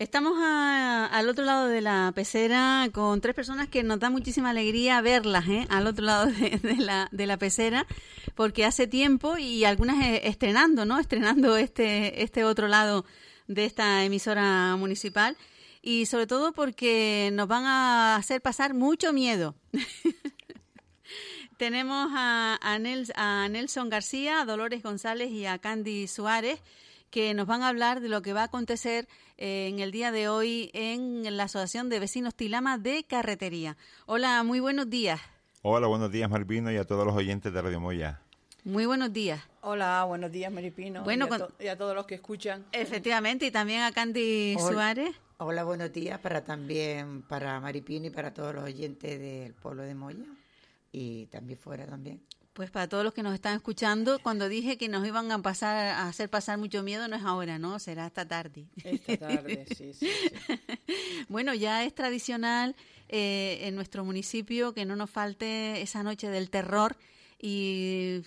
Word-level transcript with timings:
Estamos 0.00 0.38
al 0.42 1.28
otro 1.28 1.44
lado 1.44 1.68
de 1.68 1.82
la 1.82 2.10
pecera 2.14 2.88
con 2.90 3.20
tres 3.20 3.34
personas 3.34 3.68
que 3.68 3.82
nos 3.82 4.00
da 4.00 4.08
muchísima 4.08 4.48
alegría 4.48 5.02
verlas, 5.02 5.46
¿eh? 5.46 5.66
al 5.68 5.86
otro 5.86 6.06
lado 6.06 6.24
de, 6.24 6.76
la, 6.78 7.10
de 7.12 7.26
la 7.26 7.36
pecera, 7.36 7.86
porque 8.34 8.64
hace 8.64 8.86
tiempo 8.86 9.36
y 9.36 9.66
algunas 9.66 10.02
eh, 10.02 10.22
estrenando, 10.24 10.86
¿no? 10.86 10.98
Estrenando 10.98 11.58
este, 11.58 12.22
este 12.22 12.44
otro 12.44 12.66
lado 12.66 13.04
de 13.46 13.66
esta 13.66 14.02
emisora 14.02 14.74
municipal 14.76 15.36
y 15.82 16.06
sobre 16.06 16.26
todo 16.26 16.54
porque 16.54 17.28
nos 17.34 17.46
van 17.46 17.66
a 17.66 18.16
hacer 18.16 18.40
pasar 18.40 18.72
mucho 18.72 19.12
miedo. 19.12 19.54
Tenemos 21.58 22.10
a, 22.14 22.58
a, 22.62 23.48
Nelson 23.50 23.90
García, 23.90 24.40
a 24.40 24.44
Dolores 24.46 24.82
González 24.82 25.30
y 25.30 25.44
a 25.44 25.58
Candy 25.58 26.08
Suárez 26.08 26.58
que 27.10 27.34
nos 27.34 27.46
van 27.46 27.62
a 27.62 27.68
hablar 27.68 28.00
de 28.00 28.08
lo 28.08 28.22
que 28.22 28.32
va 28.32 28.42
a 28.42 28.44
acontecer 28.44 29.08
eh, 29.36 29.68
en 29.68 29.80
el 29.80 29.90
día 29.90 30.12
de 30.12 30.28
hoy 30.28 30.70
en 30.72 31.36
la 31.36 31.44
Asociación 31.44 31.88
de 31.88 31.98
Vecinos 31.98 32.34
Tilama 32.34 32.78
de 32.78 33.04
Carretería. 33.04 33.76
Hola, 34.06 34.42
muy 34.42 34.60
buenos 34.60 34.88
días. 34.88 35.20
Hola, 35.62 35.88
buenos 35.88 36.10
días 36.10 36.30
Marvino 36.30 36.72
y 36.72 36.76
a 36.76 36.84
todos 36.84 37.04
los 37.04 37.14
oyentes 37.14 37.52
de 37.52 37.60
Radio 37.60 37.80
Moya. 37.80 38.20
Muy 38.64 38.86
buenos 38.86 39.12
días. 39.12 39.42
Hola, 39.62 40.04
buenos 40.04 40.30
días 40.30 40.52
Maripino 40.52 41.02
bueno, 41.02 41.28
y, 41.58 41.66
a 41.66 41.76
todos 41.76 41.94
los 41.94 42.06
que 42.06 42.14
escuchan. 42.14 42.64
Efectivamente, 42.72 43.46
y 43.46 43.50
también 43.50 43.82
a 43.82 43.92
Candy 43.92 44.56
Suárez. 44.58 45.14
Hola, 45.38 45.64
buenos 45.64 45.92
días 45.92 46.18
para 46.20 46.44
también 46.44 47.22
para 47.22 47.58
Maripino 47.60 48.06
y 48.06 48.10
para 48.10 48.32
todos 48.32 48.54
los 48.54 48.64
oyentes 48.64 49.18
del 49.18 49.54
pueblo 49.54 49.82
de 49.82 49.94
Moya 49.94 50.26
y 50.92 51.26
también 51.26 51.58
fuera 51.58 51.86
también. 51.86 52.20
Pues 52.52 52.70
para 52.70 52.88
todos 52.88 53.04
los 53.04 53.14
que 53.14 53.22
nos 53.22 53.34
están 53.34 53.54
escuchando, 53.56 54.18
cuando 54.18 54.48
dije 54.48 54.76
que 54.76 54.88
nos 54.88 55.06
iban 55.06 55.30
a 55.30 55.40
pasar 55.40 55.76
a 55.76 56.08
hacer 56.08 56.28
pasar 56.28 56.58
mucho 56.58 56.82
miedo, 56.82 57.06
no 57.06 57.16
es 57.16 57.22
ahora, 57.22 57.58
¿no? 57.58 57.78
Será 57.78 58.06
esta 58.06 58.26
tarde. 58.26 58.66
Esta 58.82 59.16
tarde, 59.16 59.66
sí, 59.76 59.92
sí. 59.94 60.08
bueno, 61.28 61.54
ya 61.54 61.84
es 61.84 61.94
tradicional 61.94 62.74
eh, 63.08 63.60
en 63.62 63.76
nuestro 63.76 64.04
municipio 64.04 64.74
que 64.74 64.84
no 64.84 64.96
nos 64.96 65.10
falte 65.10 65.80
esa 65.80 66.02
noche 66.02 66.28
del 66.28 66.50
terror 66.50 66.96
y, 67.42 68.22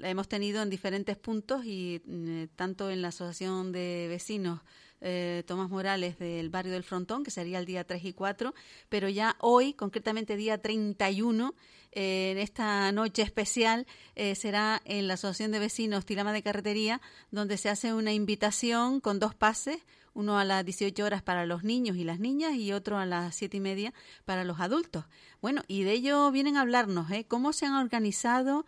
la 0.00 0.10
hemos 0.10 0.28
tenido 0.28 0.62
en 0.62 0.70
diferentes 0.70 1.16
puntos 1.16 1.64
y 1.64 2.02
eh, 2.06 2.48
tanto 2.56 2.90
en 2.90 3.02
la 3.02 3.08
Asociación 3.08 3.72
de 3.72 4.06
Vecinos 4.08 4.60
eh, 5.00 5.42
Tomás 5.46 5.68
Morales 5.68 6.18
del 6.18 6.48
barrio 6.48 6.72
del 6.72 6.82
Frontón, 6.82 7.24
que 7.24 7.30
sería 7.30 7.58
el 7.58 7.66
día 7.66 7.84
3 7.84 8.04
y 8.04 8.12
4, 8.12 8.54
pero 8.88 9.08
ya 9.08 9.36
hoy, 9.40 9.74
concretamente 9.74 10.36
día 10.36 10.58
31, 10.58 11.48
eh, 11.48 11.85
en 11.96 12.38
esta 12.38 12.92
noche 12.92 13.22
especial, 13.22 13.86
eh, 14.14 14.34
será 14.34 14.82
en 14.84 15.08
la 15.08 15.14
Asociación 15.14 15.50
de 15.52 15.58
Vecinos 15.58 16.04
Tilama 16.04 16.32
de 16.32 16.42
Carretería, 16.42 17.00
donde 17.30 17.56
se 17.56 17.68
hace 17.68 17.94
una 17.94 18.12
invitación 18.12 19.00
con 19.00 19.18
dos 19.18 19.34
pases, 19.34 19.78
uno 20.12 20.38
a 20.38 20.44
las 20.44 20.64
18 20.64 21.04
horas 21.04 21.22
para 21.22 21.46
los 21.46 21.64
niños 21.64 21.96
y 21.96 22.04
las 22.04 22.20
niñas 22.20 22.54
y 22.54 22.72
otro 22.72 22.98
a 22.98 23.06
las 23.06 23.34
siete 23.34 23.56
y 23.56 23.60
media 23.60 23.94
para 24.24 24.44
los 24.44 24.60
adultos. 24.60 25.04
Bueno, 25.40 25.62
y 25.68 25.82
de 25.84 25.92
ello 25.92 26.30
vienen 26.30 26.56
a 26.56 26.60
hablarnos, 26.60 27.10
¿eh? 27.10 27.24
¿Cómo 27.26 27.52
se 27.52 27.66
han 27.66 27.74
organizado? 27.74 28.66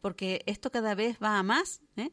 porque 0.00 0.44
esto 0.46 0.70
cada 0.70 0.94
vez 0.94 1.16
va 1.20 1.36
a 1.40 1.42
más, 1.42 1.80
¿eh? 1.96 2.12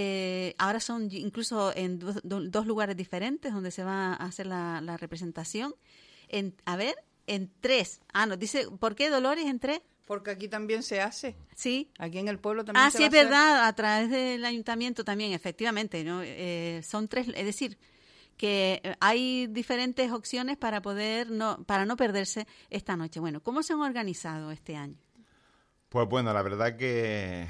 Eh, 0.00 0.54
ahora 0.58 0.78
son 0.78 1.08
incluso 1.10 1.74
en 1.74 1.98
dos 1.98 2.66
lugares 2.68 2.96
diferentes 2.96 3.52
donde 3.52 3.72
se 3.72 3.82
va 3.82 4.12
a 4.12 4.26
hacer 4.26 4.46
la, 4.46 4.96
representación. 4.96 5.74
En, 6.28 6.54
a 6.66 6.76
ver, 6.76 6.94
en 7.28 7.52
tres. 7.60 8.00
Ah, 8.12 8.26
nos 8.26 8.38
dice, 8.38 8.66
¿por 8.80 8.94
qué 8.94 9.10
Dolores 9.10 9.46
en 9.46 9.60
tres? 9.60 9.80
Porque 10.04 10.30
aquí 10.30 10.48
también 10.48 10.82
se 10.82 11.00
hace. 11.00 11.36
Sí. 11.54 11.92
Aquí 11.98 12.18
en 12.18 12.28
el 12.28 12.38
pueblo 12.38 12.64
también 12.64 12.86
ah, 12.86 12.90
se 12.90 12.98
sí, 12.98 13.04
es 13.04 13.10
verdad, 13.10 13.66
a 13.66 13.72
través 13.74 14.10
del 14.10 14.44
ayuntamiento 14.44 15.04
también, 15.04 15.32
efectivamente. 15.32 16.02
¿no? 16.02 16.22
Eh, 16.22 16.80
son 16.82 17.08
tres, 17.08 17.28
es 17.28 17.44
decir, 17.44 17.78
que 18.38 18.96
hay 19.00 19.48
diferentes 19.48 20.10
opciones 20.10 20.56
para 20.56 20.80
poder 20.80 21.30
no 21.30 21.62
para 21.64 21.84
no 21.84 21.96
perderse 21.96 22.46
esta 22.70 22.96
noche. 22.96 23.20
Bueno, 23.20 23.42
¿cómo 23.42 23.62
se 23.62 23.74
han 23.74 23.80
organizado 23.80 24.50
este 24.50 24.76
año? 24.76 24.96
Pues 25.90 26.08
bueno, 26.08 26.32
la 26.32 26.42
verdad 26.42 26.76
que 26.76 27.46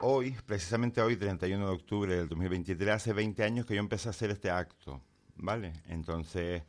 hoy, 0.00 0.36
precisamente 0.46 1.02
hoy, 1.02 1.16
31 1.16 1.66
de 1.66 1.72
octubre 1.72 2.16
del 2.16 2.28
2023, 2.28 2.94
hace 2.94 3.12
20 3.12 3.42
años 3.44 3.66
que 3.66 3.74
yo 3.74 3.80
empecé 3.80 4.08
a 4.08 4.10
hacer 4.10 4.30
este 4.30 4.50
acto, 4.50 5.02
¿vale? 5.36 5.72
Entonces, 5.88 6.62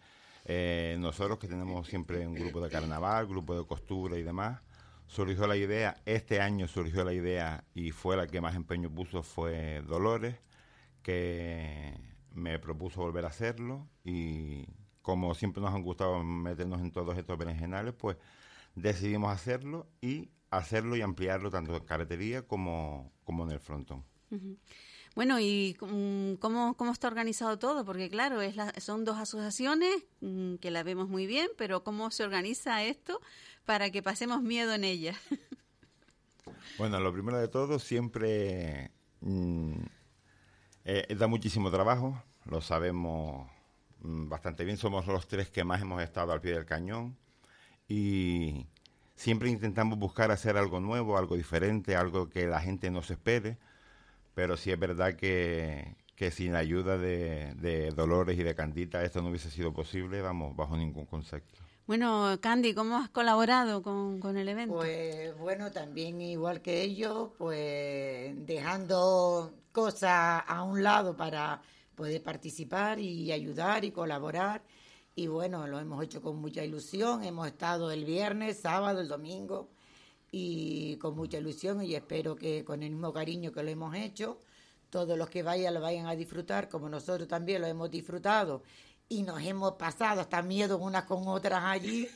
eh, 0.45 0.97
nosotros 0.99 1.39
que 1.39 1.47
tenemos 1.47 1.87
siempre 1.87 2.27
un 2.27 2.35
grupo 2.35 2.61
de 2.61 2.69
carnaval, 2.69 3.27
grupo 3.27 3.57
de 3.57 3.65
costura 3.65 4.17
y 4.17 4.23
demás, 4.23 4.61
surgió 5.07 5.47
la 5.47 5.55
idea, 5.55 6.01
este 6.05 6.41
año 6.41 6.67
surgió 6.67 7.03
la 7.03 7.13
idea 7.13 7.63
y 7.73 7.91
fue 7.91 8.17
la 8.17 8.27
que 8.27 8.41
más 8.41 8.55
empeño 8.55 8.89
puso 8.89 9.23
fue 9.23 9.81
Dolores, 9.81 10.35
que 11.01 11.93
me 12.33 12.59
propuso 12.59 13.01
volver 13.01 13.25
a 13.25 13.29
hacerlo 13.29 13.87
y 14.03 14.65
como 15.01 15.35
siempre 15.35 15.61
nos 15.61 15.73
han 15.73 15.83
gustado 15.83 16.23
meternos 16.23 16.81
en 16.81 16.91
todos 16.91 17.17
estos 17.17 17.37
berenjenales, 17.37 17.93
pues 17.93 18.17
decidimos 18.75 19.31
hacerlo 19.31 19.87
y 20.01 20.31
hacerlo 20.49 20.95
y 20.95 21.01
ampliarlo 21.01 21.51
tanto 21.51 21.75
en 21.75 21.83
carretería 21.83 22.47
como, 22.47 23.11
como 23.23 23.43
en 23.43 23.51
el 23.51 23.59
frontón. 23.59 24.03
Bueno, 25.15 25.39
¿y 25.39 25.77
mm, 25.79 26.35
cómo, 26.35 26.75
cómo 26.75 26.91
está 26.91 27.07
organizado 27.07 27.59
todo? 27.59 27.85
Porque 27.85 28.09
claro, 28.09 28.39
son 28.77 29.05
dos 29.05 29.17
asociaciones 29.17 30.05
mm, 30.21 30.55
que 30.55 30.71
la 30.71 30.83
vemos 30.83 31.07
muy 31.09 31.27
bien, 31.27 31.49
pero 31.57 31.83
¿cómo 31.83 32.09
se 32.11 32.23
organiza 32.23 32.83
esto 32.83 33.21
para 33.65 33.91
que 33.91 34.01
pasemos 34.01 34.41
miedo 34.41 34.73
en 34.73 34.83
ellas? 34.83 35.17
bueno, 36.77 36.99
lo 36.99 37.13
primero 37.13 37.37
de 37.37 37.47
todo, 37.47 37.79
siempre 37.79 38.91
mm, 39.21 39.81
eh, 40.85 41.15
da 41.17 41.27
muchísimo 41.27 41.69
trabajo, 41.71 42.21
lo 42.45 42.61
sabemos 42.61 43.49
bastante 43.99 44.65
bien, 44.65 44.77
somos 44.77 45.07
los 45.07 45.27
tres 45.27 45.49
que 45.49 45.63
más 45.63 45.81
hemos 45.81 46.01
estado 46.01 46.33
al 46.33 46.41
pie 46.41 46.53
del 46.53 46.65
cañón 46.65 47.17
y 47.87 48.67
Siempre 49.15 49.49
intentamos 49.49 49.99
buscar 49.99 50.31
hacer 50.31 50.57
algo 50.57 50.79
nuevo, 50.79 51.17
algo 51.17 51.35
diferente, 51.35 51.95
algo 51.95 52.29
que 52.29 52.47
la 52.47 52.59
gente 52.59 52.89
no 52.89 53.03
se 53.03 53.13
espere, 53.13 53.57
pero 54.33 54.57
sí 54.57 54.71
es 54.71 54.79
verdad 54.79 55.15
que, 55.15 55.95
que 56.15 56.31
sin 56.31 56.53
la 56.53 56.59
ayuda 56.59 56.97
de, 56.97 57.91
Dolores 57.95 58.37
y 58.37 58.43
de 58.43 58.55
Candita 58.55 59.03
esto 59.03 59.21
no 59.21 59.29
hubiese 59.29 59.49
sido 59.49 59.73
posible, 59.73 60.21
vamos, 60.21 60.55
bajo 60.55 60.77
ningún 60.77 61.05
concepto. 61.05 61.61
Bueno, 61.85 62.37
Candy, 62.39 62.73
¿cómo 62.73 62.95
has 62.97 63.09
colaborado 63.09 63.83
con, 63.83 64.19
con, 64.19 64.37
el 64.37 64.47
evento? 64.47 64.75
Pues 64.75 65.37
bueno, 65.37 65.71
también 65.71 66.21
igual 66.21 66.61
que 66.61 66.81
ellos, 66.81 67.31
pues 67.37 68.33
dejando 68.45 69.53
cosas 69.73 70.43
a 70.47 70.63
un 70.63 70.81
lado 70.81 71.17
para 71.17 71.61
poder 71.95 72.23
participar 72.23 72.99
y 72.99 73.31
ayudar 73.31 73.83
y 73.83 73.91
colaborar 73.91 74.63
y 75.15 75.27
bueno, 75.27 75.67
lo 75.67 75.79
hemos 75.79 76.03
hecho 76.03 76.21
con 76.21 76.37
mucha 76.37 76.63
ilusión. 76.63 77.23
Hemos 77.23 77.47
estado 77.47 77.91
el 77.91 78.03
viernes, 78.03 78.61
sábado, 78.61 78.99
el 78.99 79.07
domingo 79.07 79.69
y 80.35 80.97
con 80.97 81.15
mucha 81.15 81.37
ilusión 81.37 81.83
y 81.83 81.93
espero 81.93 82.35
que 82.35 82.65
con 82.65 82.81
el 82.81 82.89
mismo 82.89 83.13
cariño 83.13 83.51
que 83.51 83.61
lo 83.61 83.69
hemos 83.69 83.95
hecho, 83.95 84.39
todos 84.89 85.15
los 85.15 85.29
que 85.29 85.43
vayan 85.43 85.75
lo 85.75 85.79
vayan 85.79 86.07
a 86.07 86.15
disfrutar 86.15 86.69
como 86.69 86.89
nosotros 86.89 87.27
también 87.27 87.61
lo 87.61 87.67
hemos 87.67 87.91
disfrutado 87.91 88.63
y 89.07 89.21
nos 89.21 89.43
hemos 89.43 89.73
pasado 89.73 90.21
hasta 90.21 90.41
miedo 90.41 90.79
unas 90.79 91.03
con 91.03 91.27
otras 91.27 91.61
allí, 91.63 92.07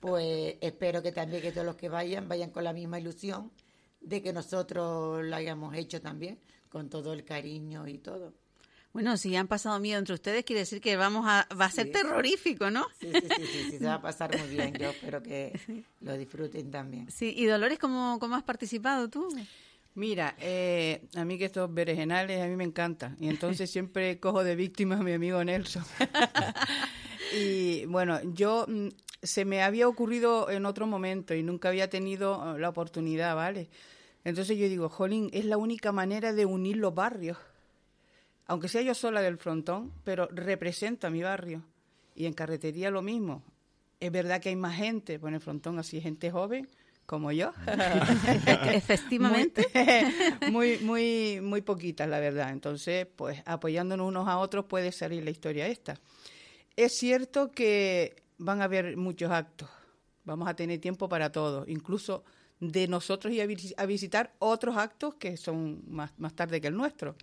pues 0.00 0.56
espero 0.62 1.02
que 1.02 1.12
también 1.12 1.42
que 1.42 1.52
todos 1.52 1.66
los 1.66 1.76
que 1.76 1.90
vayan 1.90 2.26
vayan 2.26 2.48
con 2.50 2.64
la 2.64 2.72
misma 2.72 2.98
ilusión 2.98 3.52
de 4.00 4.22
que 4.22 4.32
nosotros 4.32 5.22
lo 5.22 5.36
hayamos 5.36 5.74
hecho 5.74 6.00
también 6.00 6.38
con 6.70 6.88
todo 6.88 7.12
el 7.12 7.26
cariño 7.26 7.86
y 7.86 7.98
todo. 7.98 8.32
Bueno, 8.96 9.18
si 9.18 9.36
han 9.36 9.46
pasado 9.46 9.78
miedo 9.78 9.98
entre 9.98 10.14
ustedes, 10.14 10.42
quiere 10.42 10.60
decir 10.60 10.80
que 10.80 10.96
vamos 10.96 11.26
a, 11.28 11.46
va 11.60 11.66
a 11.66 11.70
ser 11.70 11.92
terrorífico, 11.92 12.70
¿no? 12.70 12.86
Sí, 12.98 13.10
sí, 13.12 13.28
sí, 13.28 13.46
sí, 13.72 13.78
se 13.78 13.84
va 13.84 13.96
a 13.96 14.00
pasar 14.00 14.34
muy 14.38 14.48
bien. 14.48 14.72
Yo 14.72 14.88
espero 14.88 15.22
que 15.22 15.52
lo 16.00 16.16
disfruten 16.16 16.70
también. 16.70 17.10
Sí, 17.10 17.34
y 17.36 17.44
Dolores, 17.44 17.78
¿cómo, 17.78 18.18
cómo 18.18 18.36
has 18.36 18.42
participado 18.42 19.10
tú? 19.10 19.28
Mira, 19.96 20.34
eh, 20.40 21.02
a 21.14 21.26
mí 21.26 21.36
que 21.36 21.44
estos 21.44 21.74
berenjenales 21.74 22.40
a 22.40 22.46
mí 22.46 22.56
me 22.56 22.64
encantan. 22.64 23.18
Y 23.20 23.28
entonces 23.28 23.70
siempre 23.70 24.18
cojo 24.18 24.42
de 24.42 24.56
víctima 24.56 24.96
a 24.96 25.02
mi 25.02 25.12
amigo 25.12 25.44
Nelson. 25.44 25.84
y 27.38 27.84
bueno, 27.84 28.18
yo 28.32 28.64
mm, 28.66 28.88
se 29.22 29.44
me 29.44 29.62
había 29.62 29.88
ocurrido 29.88 30.48
en 30.48 30.64
otro 30.64 30.86
momento 30.86 31.34
y 31.34 31.42
nunca 31.42 31.68
había 31.68 31.90
tenido 31.90 32.56
la 32.56 32.70
oportunidad, 32.70 33.36
¿vale? 33.36 33.68
Entonces 34.24 34.56
yo 34.56 34.70
digo, 34.70 34.88
Jolín, 34.88 35.28
es 35.34 35.44
la 35.44 35.58
única 35.58 35.92
manera 35.92 36.32
de 36.32 36.46
unir 36.46 36.78
los 36.78 36.94
barrios 36.94 37.36
aunque 38.46 38.68
sea 38.68 38.82
yo 38.82 38.94
sola 38.94 39.22
del 39.22 39.38
frontón, 39.38 39.92
pero 40.04 40.28
represento 40.32 41.06
a 41.06 41.10
mi 41.10 41.22
barrio. 41.22 41.64
Y 42.14 42.26
en 42.26 42.32
carretería 42.32 42.90
lo 42.90 43.02
mismo. 43.02 43.42
Es 44.00 44.12
verdad 44.12 44.40
que 44.40 44.50
hay 44.50 44.56
más 44.56 44.76
gente, 44.76 45.18
pues 45.18 45.30
en 45.30 45.34
el 45.34 45.40
frontón 45.40 45.78
así, 45.78 46.00
gente 46.00 46.30
joven, 46.30 46.68
como 47.06 47.32
yo. 47.32 47.52
Efectivamente. 48.72 49.66
Muy, 50.50 50.78
muy, 50.78 51.40
muy 51.40 51.62
poquitas, 51.62 52.08
la 52.08 52.20
verdad. 52.20 52.50
Entonces, 52.50 53.06
pues 53.16 53.42
apoyándonos 53.46 54.08
unos 54.08 54.28
a 54.28 54.38
otros 54.38 54.64
puede 54.66 54.92
salir 54.92 55.24
la 55.24 55.30
historia 55.30 55.66
esta. 55.66 55.98
Es 56.76 56.96
cierto 56.98 57.50
que 57.50 58.22
van 58.38 58.60
a 58.60 58.64
haber 58.64 58.96
muchos 58.96 59.30
actos. 59.30 59.68
Vamos 60.24 60.48
a 60.48 60.54
tener 60.54 60.80
tiempo 60.80 61.08
para 61.08 61.30
todo. 61.32 61.64
Incluso 61.66 62.24
de 62.60 62.88
nosotros 62.88 63.32
ir 63.32 63.74
a, 63.76 63.86
visitar 63.86 64.34
otros 64.38 64.76
actos 64.76 65.14
que 65.14 65.36
son 65.36 65.82
más, 65.88 66.12
más 66.18 66.34
tarde 66.34 66.60
que 66.60 66.68
el 66.68 66.76
nuestro. 66.76 67.16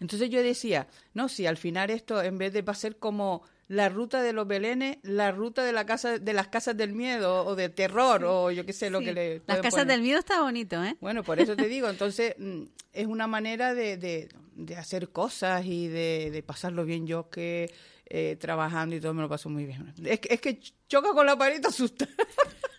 Entonces 0.00 0.30
yo 0.30 0.42
decía, 0.42 0.86
no, 1.14 1.28
si 1.28 1.46
al 1.46 1.56
final 1.56 1.90
esto 1.90 2.22
en 2.22 2.38
vez 2.38 2.52
de 2.52 2.62
va 2.62 2.72
a 2.72 2.76
ser 2.76 2.96
como 2.96 3.42
la 3.68 3.88
ruta 3.88 4.20
de 4.20 4.32
los 4.32 4.48
belenes, 4.48 4.98
la 5.02 5.30
ruta 5.30 5.64
de 5.64 5.72
la 5.72 5.86
casa 5.86 6.18
de 6.18 6.32
las 6.32 6.48
casas 6.48 6.76
del 6.76 6.92
miedo 6.92 7.46
o 7.46 7.54
de 7.54 7.68
terror 7.68 8.24
o 8.24 8.50
yo 8.50 8.66
qué 8.66 8.72
sé 8.72 8.90
lo 8.90 8.98
que 8.98 9.12
le 9.12 9.42
Las 9.46 9.60
casas 9.60 9.86
del 9.86 10.02
miedo 10.02 10.18
está 10.18 10.42
bonito, 10.42 10.82
¿eh? 10.82 10.96
Bueno, 11.00 11.22
por 11.22 11.38
eso 11.38 11.54
te 11.54 11.68
digo, 11.68 11.88
entonces 11.88 12.34
mm, 12.36 12.62
es 12.92 13.06
una 13.06 13.28
manera 13.28 13.72
de, 13.72 13.96
de, 13.96 14.28
de 14.56 14.76
hacer 14.76 15.10
cosas 15.10 15.64
y 15.64 15.86
de, 15.86 16.30
de, 16.32 16.42
pasarlo 16.42 16.84
bien 16.84 17.06
yo 17.06 17.30
que 17.30 17.72
eh, 18.06 18.36
trabajando 18.40 18.96
y 18.96 19.00
todo 19.00 19.14
me 19.14 19.22
lo 19.22 19.28
paso 19.28 19.48
muy 19.48 19.66
bien. 19.66 19.94
Es, 20.04 20.18
es 20.28 20.40
que 20.40 20.60
choca 20.88 21.12
con 21.12 21.24
la 21.24 21.38
pared 21.38 21.58
y 21.58 21.60
te 21.60 21.68
asusta. 21.68 22.08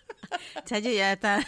Chayo 0.64 0.90
ya 0.90 1.12
está. 1.12 1.44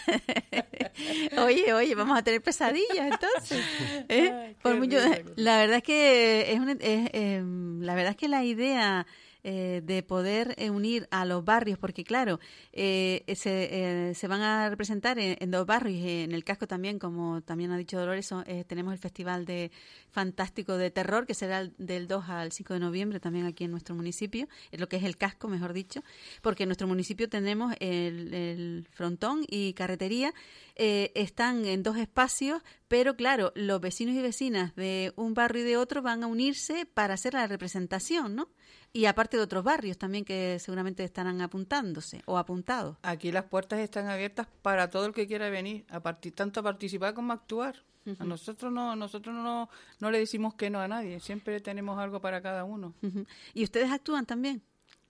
oye, 1.38 1.72
oye, 1.72 1.94
vamos 1.94 2.18
a 2.18 2.22
tener 2.22 2.42
pesadillas 2.42 3.12
entonces. 3.12 3.64
¿Eh? 4.08 4.54
Por 4.62 4.76
mucho, 4.76 4.98
la 5.36 5.58
verdad 5.58 5.78
es 5.78 5.82
que 5.82 6.52
es, 6.52 6.58
una, 6.58 6.72
es 6.72 7.10
eh, 7.12 7.42
la 7.80 7.94
verdad 7.94 8.10
es 8.10 8.16
que 8.16 8.28
la 8.28 8.44
idea 8.44 9.06
eh, 9.44 9.82
de 9.84 10.02
poder 10.02 10.54
eh, 10.56 10.70
unir 10.70 11.06
a 11.10 11.24
los 11.24 11.44
barrios, 11.44 11.78
porque 11.78 12.02
claro, 12.02 12.40
eh, 12.72 13.22
se, 13.36 14.08
eh, 14.10 14.14
se, 14.14 14.26
van 14.26 14.40
a 14.40 14.68
representar 14.70 15.18
en, 15.18 15.50
dos 15.50 15.66
barrios, 15.66 16.04
en 16.06 16.32
el 16.32 16.44
casco 16.44 16.66
también, 16.66 16.98
como 16.98 17.42
también 17.42 17.70
ha 17.70 17.76
dicho 17.76 17.98
Dolores, 17.98 18.30
eh, 18.46 18.64
tenemos 18.66 18.92
el 18.92 18.98
Festival 18.98 19.44
de 19.44 19.70
Fantástico 20.10 20.76
de 20.76 20.90
Terror, 20.90 21.26
que 21.26 21.34
será 21.34 21.68
del 21.78 22.08
2 22.08 22.28
al 22.28 22.52
5 22.52 22.74
de 22.74 22.80
noviembre 22.80 23.20
también 23.20 23.46
aquí 23.46 23.64
en 23.64 23.70
nuestro 23.70 23.94
municipio, 23.94 24.48
es 24.72 24.80
lo 24.80 24.88
que 24.88 24.96
es 24.96 25.04
el 25.04 25.16
casco, 25.16 25.48
mejor 25.48 25.72
dicho, 25.72 26.02
porque 26.42 26.64
en 26.64 26.70
nuestro 26.70 26.88
municipio 26.88 27.28
tenemos 27.28 27.74
el, 27.80 28.32
el 28.32 28.88
frontón 28.90 29.44
y 29.46 29.74
carretería, 29.74 30.32
eh, 30.76 31.12
están 31.14 31.66
en 31.66 31.84
dos 31.84 31.96
espacios, 31.96 32.60
pero 32.88 33.14
claro, 33.14 33.52
los 33.54 33.80
vecinos 33.80 34.16
y 34.16 34.22
vecinas 34.22 34.74
de 34.74 35.12
un 35.14 35.32
barrio 35.32 35.62
y 35.62 35.66
de 35.66 35.76
otro 35.76 36.02
van 36.02 36.24
a 36.24 36.26
unirse 36.26 36.84
para 36.84 37.14
hacer 37.14 37.34
la 37.34 37.46
representación, 37.46 38.34
¿no? 38.34 38.48
Y 38.92 39.06
aparte 39.06 39.36
de 39.36 39.42
otros 39.42 39.64
barrios 39.64 39.98
también 39.98 40.24
que 40.24 40.58
seguramente 40.60 41.02
estarán 41.02 41.40
apuntándose 41.40 42.22
o 42.26 42.38
apuntados. 42.38 42.96
Aquí 43.02 43.32
las 43.32 43.44
puertas 43.44 43.80
están 43.80 44.08
abiertas 44.08 44.46
para 44.62 44.88
todo 44.88 45.06
el 45.06 45.12
que 45.12 45.26
quiera 45.26 45.50
venir, 45.50 45.84
a 45.88 46.00
partir, 46.00 46.32
tanto 46.32 46.60
a 46.60 46.62
participar 46.62 47.12
como 47.14 47.32
a 47.32 47.36
actuar. 47.36 47.82
Uh 48.06 48.10
-huh. 48.10 48.20
A 48.20 48.24
nosotros 48.24 48.70
no, 48.72 48.94
nosotros 48.94 49.34
no, 49.34 49.68
no 49.98 50.10
le 50.10 50.18
decimos 50.18 50.54
que 50.54 50.70
no 50.70 50.78
a 50.80 50.86
nadie, 50.86 51.18
siempre 51.20 51.60
tenemos 51.60 51.98
algo 51.98 52.20
para 52.20 52.40
cada 52.40 52.64
uno. 52.64 52.94
Uh 53.02 53.06
-huh. 53.06 53.26
¿Y 53.54 53.64
ustedes 53.64 53.90
actúan 53.90 54.26
también? 54.26 54.62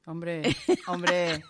Hombre, 0.06 0.42
hombre. 0.86 1.42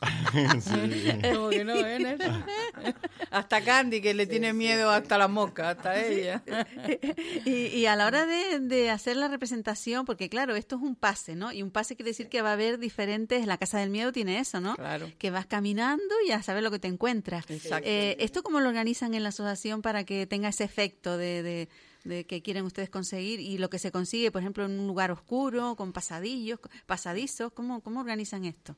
sí. 0.61 1.09
Como 1.35 1.51
que 1.51 1.65
no, 1.65 1.75
¿eh? 1.75 2.17
Hasta 3.33 3.65
Candy, 3.65 4.01
que 4.01 4.15
le 4.15 4.27
tiene 4.27 4.51
sí, 4.51 4.57
miedo 4.57 4.91
sí. 4.91 4.97
hasta 4.97 5.19
la 5.19 5.27
mosca, 5.27 5.71
hasta 5.71 6.01
ella. 6.01 6.41
y, 7.45 7.51
y, 7.51 7.87
a 7.87 7.97
la 7.97 8.07
hora 8.07 8.27
de, 8.27 8.61
de, 8.61 8.91
hacer 8.91 9.17
la 9.17 9.27
representación, 9.27 10.05
porque 10.05 10.29
claro, 10.29 10.55
esto 10.55 10.77
es 10.77 10.83
un 10.83 10.95
pase, 10.95 11.35
¿no? 11.35 11.53
Y 11.53 11.65
un 11.65 11.73
pase 11.73 11.97
quiere 11.97 12.11
decir 12.11 12.29
que 12.29 12.43
va 12.43 12.51
a 12.51 12.53
haber 12.53 12.79
diferentes, 12.79 13.45
la 13.47 13.59
Casa 13.59 13.79
del 13.81 13.91
Miedo 13.91 14.13
tiene 14.13 14.39
eso, 14.39 14.61
¿no? 14.61 14.77
Claro. 14.77 15.11
Que 15.19 15.31
vas 15.31 15.47
caminando 15.47 16.15
y 16.27 16.31
a 16.31 16.41
saber 16.41 16.63
lo 16.63 16.71
que 16.71 16.79
te 16.79 16.87
encuentras. 16.87 17.45
Exacto. 17.51 17.89
Eh, 17.89 18.17
¿Esto 18.21 18.45
cómo 18.45 18.61
lo 18.61 18.69
organizan 18.69 19.15
en 19.15 19.25
la 19.25 19.31
asociación 19.31 19.83
para 19.83 20.05
que 20.05 20.29
tenga 20.29 20.51
ese 20.51 20.63
efecto 20.63 21.19
de, 21.19 21.43
de 21.43 21.69
de 22.05 22.25
que 22.27 22.43
quieren 22.43 22.65
ustedes 22.65 22.91
conseguir 22.91 23.41
y 23.41 23.59
lo 23.59 23.71
que 23.71 23.79
se 23.79 23.91
consigue, 23.91 24.31
por 24.31 24.43
ejemplo, 24.43 24.65
en 24.65 24.79
un 24.79 24.87
lugar 24.87 25.11
oscuro, 25.11 25.75
con 25.77 25.93
pasadillos, 25.93 26.61
pasadizos, 26.87 27.53
¿cómo, 27.53 27.81
cómo 27.81 28.01
organizan 28.01 28.45
esto? 28.45 28.77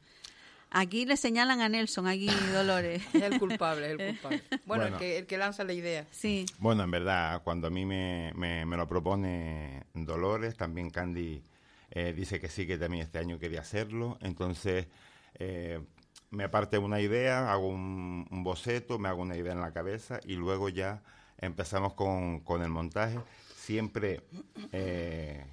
Aquí 0.70 1.06
le 1.06 1.16
señalan 1.16 1.60
a 1.60 1.68
Nelson, 1.68 2.06
aquí 2.06 2.28
Dolores. 2.52 3.02
es 3.12 3.22
el 3.22 3.38
culpable, 3.38 3.86
es 3.86 4.00
el 4.00 4.06
culpable. 4.08 4.42
Bueno, 4.50 4.60
bueno, 4.66 4.84
el, 4.86 4.96
que, 4.96 5.18
el 5.18 5.26
que 5.26 5.38
lanza 5.38 5.64
la 5.64 5.72
idea. 5.72 6.06
Sí. 6.10 6.46
Bueno, 6.58 6.84
en 6.84 6.90
verdad, 6.90 7.42
cuando 7.42 7.68
a 7.68 7.70
mí 7.70 7.84
me, 7.84 8.32
me, 8.34 8.64
me 8.64 8.76
lo 8.76 8.86
propone 8.86 9.84
Dolores, 9.94 10.56
también 10.56 10.90
Candy 10.90 11.42
eh, 11.90 12.12
dice 12.12 12.40
que 12.40 12.48
sí, 12.48 12.66
que 12.66 12.78
también 12.78 13.04
este 13.04 13.18
año 13.18 13.38
quería 13.38 13.60
hacerlo. 13.60 14.18
Entonces, 14.20 14.86
eh, 15.38 15.80
me 16.30 16.48
parte 16.48 16.78
una 16.78 17.00
idea, 17.00 17.52
hago 17.52 17.68
un, 17.68 18.26
un 18.30 18.44
boceto, 18.44 18.98
me 18.98 19.08
hago 19.08 19.22
una 19.22 19.36
idea 19.36 19.52
en 19.52 19.60
la 19.60 19.72
cabeza 19.72 20.20
y 20.24 20.34
luego 20.34 20.68
ya 20.68 21.02
empezamos 21.38 21.94
con, 21.94 22.40
con 22.40 22.62
el 22.62 22.68
montaje, 22.68 23.18
siempre 23.54 24.22
eh, 24.72 25.44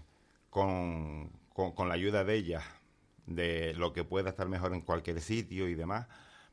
con, 0.49 1.31
con, 1.53 1.87
la 1.87 1.95
ayuda 1.95 2.23
de 2.23 2.35
ella, 2.35 2.61
de 3.25 3.73
lo 3.75 3.93
que 3.93 4.03
pueda 4.03 4.29
estar 4.29 4.47
mejor 4.47 4.73
en 4.73 4.81
cualquier 4.81 5.19
sitio 5.21 5.67
y 5.67 5.75
demás. 5.75 6.07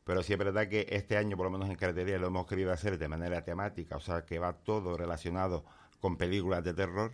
Pero 0.05 0.23
sí 0.23 0.32
es 0.32 0.38
verdad 0.38 0.69
que 0.69 0.87
este 0.91 1.17
año, 1.17 1.37
por 1.37 1.47
lo 1.47 1.50
menos 1.50 1.69
en 1.69 1.77
carretería, 1.77 2.19
lo 2.19 2.29
hemos 2.29 2.47
querido 2.47 2.73
hacer 2.73 2.99
de 2.99 3.09
manera 3.09 3.44
temática, 3.44 3.97
o 3.97 4.00
sea, 4.00 4.25
que 4.25 4.38
va 4.38 4.55
todo 4.55 4.97
relacionado 4.97 5.65
con 6.00 6.17
películas 6.17 6.65
de 6.65 6.75
terror, 6.75 7.12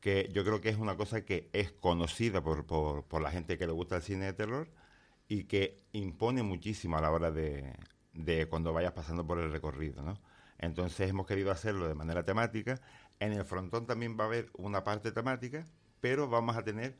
que 0.00 0.28
yo 0.32 0.44
creo 0.44 0.60
que 0.60 0.68
es 0.68 0.76
una 0.76 0.96
cosa 0.96 1.24
que 1.24 1.48
es 1.52 1.72
conocida 1.72 2.42
por, 2.42 2.66
por, 2.66 3.04
por 3.04 3.22
la 3.22 3.30
gente 3.30 3.56
que 3.56 3.66
le 3.66 3.72
gusta 3.72 3.96
el 3.96 4.02
cine 4.02 4.26
de 4.26 4.32
terror 4.34 4.68
y 5.28 5.44
que 5.44 5.82
impone 5.92 6.42
muchísimo 6.42 6.98
a 6.98 7.00
la 7.00 7.10
hora 7.10 7.30
de, 7.30 7.72
de 8.12 8.46
cuando 8.46 8.72
vayas 8.72 8.92
pasando 8.92 9.26
por 9.26 9.38
el 9.38 9.50
recorrido, 9.50 10.02
¿no? 10.02 10.18
Entonces 10.64 11.08
hemos 11.08 11.26
querido 11.26 11.50
hacerlo 11.50 11.88
de 11.88 11.94
manera 11.94 12.24
temática. 12.24 12.80
En 13.20 13.32
el 13.32 13.44
frontón 13.44 13.86
también 13.86 14.18
va 14.18 14.24
a 14.24 14.26
haber 14.26 14.50
una 14.54 14.84
parte 14.84 15.12
temática, 15.12 15.64
pero 16.00 16.28
vamos 16.28 16.56
a 16.56 16.62
tener, 16.62 16.96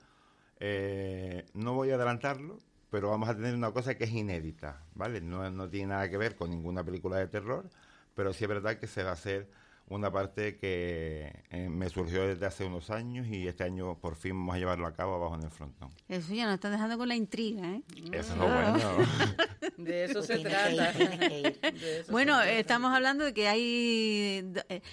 eh, 0.61 1.46
no 1.55 1.75
voy 1.75 1.90
a 1.90 1.96
adelantarlo, 1.96 2.58
pero 2.90 3.11
vamos 3.11 3.28
a 3.28 3.34
tener 3.34 3.55
una 3.55 3.72
cosa 3.72 3.96
que 3.96 4.05
es 4.05 4.12
inédita, 4.12 4.84
¿vale? 4.94 5.20
No, 5.20 5.50
no 5.50 5.69
tiene 5.69 5.88
nada 5.88 6.08
que 6.08 6.16
ver 6.16 6.37
con 6.37 6.50
ninguna 6.50 6.84
película 6.84 7.16
de 7.16 7.26
terror, 7.26 7.69
pero 8.14 8.32
sí 8.32 8.44
es 8.44 8.49
verdad 8.49 8.78
que 8.78 8.87
se 8.87 9.02
va 9.02 9.11
a 9.11 9.14
hacer 9.14 9.49
una 9.88 10.11
parte 10.11 10.56
que 10.56 11.43
eh, 11.50 11.69
me 11.69 11.88
surgió 11.88 12.26
desde 12.26 12.46
hace 12.46 12.64
unos 12.64 12.90
años 12.90 13.26
y 13.26 13.46
este 13.46 13.64
año 13.64 13.99
por 13.99 14.16
fin 14.16 14.32
vamos 14.32 14.55
a 14.55 14.58
llevarlo 14.58 14.87
a 14.87 14.94
cabo 14.94 15.14
abajo 15.14 15.34
en 15.34 15.43
el 15.43 15.50
frontón. 15.50 15.90
Eso 16.08 16.32
ya 16.32 16.46
nos 16.46 16.55
está 16.55 16.70
dejando 16.70 16.96
con 16.96 17.08
la 17.08 17.16
intriga, 17.16 17.66
¿eh? 17.69 17.82
Eso 18.12 18.32
es 18.32 18.38
lo 18.38 18.46
bueno. 18.46 18.78
De 19.84 20.04
eso 20.04 20.22
se 20.22 20.38
trata. 20.38 20.90
Eso 20.94 22.12
bueno, 22.12 22.34
se 22.38 22.42
trata. 22.44 22.58
estamos 22.58 22.92
hablando 22.92 23.25
de 23.25 23.34
que 23.34 23.48
hay... 23.48 24.44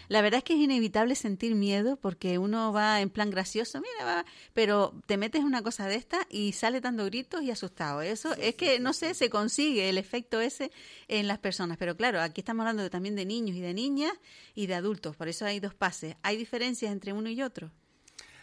La 0.08 0.22
verdad 0.22 0.40
es 0.40 0.44
que 0.44 0.54
es 0.54 0.60
inevitable 0.60 1.16
sentir 1.16 1.56
miedo 1.56 1.98
porque 1.98 2.38
uno 2.38 2.72
va 2.72 3.02
en 3.02 3.10
plan 3.10 3.30
gracioso, 3.30 3.82
mira, 3.82 4.06
va, 4.06 4.26
pero 4.54 4.94
te 5.06 5.18
metes 5.18 5.44
una 5.44 5.62
cosa 5.62 5.88
de 5.88 5.96
esta 5.96 6.20
y 6.30 6.54
sale 6.54 6.82
dando 6.82 7.06
gritos 7.06 7.42
y 7.44 7.52
asustado. 7.52 8.02
Eso 8.02 8.34
sí, 8.34 8.42
es 8.42 8.48
sí, 8.48 8.54
que, 8.54 8.76
sí, 8.78 8.82
no 8.82 8.94
sé, 8.94 9.14
se 9.14 9.30
consigue 9.30 9.90
el 9.90 9.98
efecto 9.98 10.42
ese 10.42 10.72
en 11.08 11.28
las 11.28 11.40
personas. 11.40 11.78
Pero 11.78 11.96
claro, 11.96 12.22
aquí 12.22 12.42
estamos 12.42 12.62
hablando 12.66 12.90
también 12.90 13.16
de 13.16 13.26
niños 13.26 13.56
y 13.56 13.62
de 13.62 13.74
niñas 13.74 14.14
y 14.56 14.68
de 14.68 14.76
adultos, 14.76 15.16
por 15.16 15.28
eso 15.28 15.46
hay 15.46 15.60
dos 15.60 15.74
pases. 15.74 16.16
¿Hay 16.24 16.38
diferencias 16.38 16.92
entre 16.92 17.14
uno 17.14 17.30
y 17.30 17.42
otro? 17.42 17.72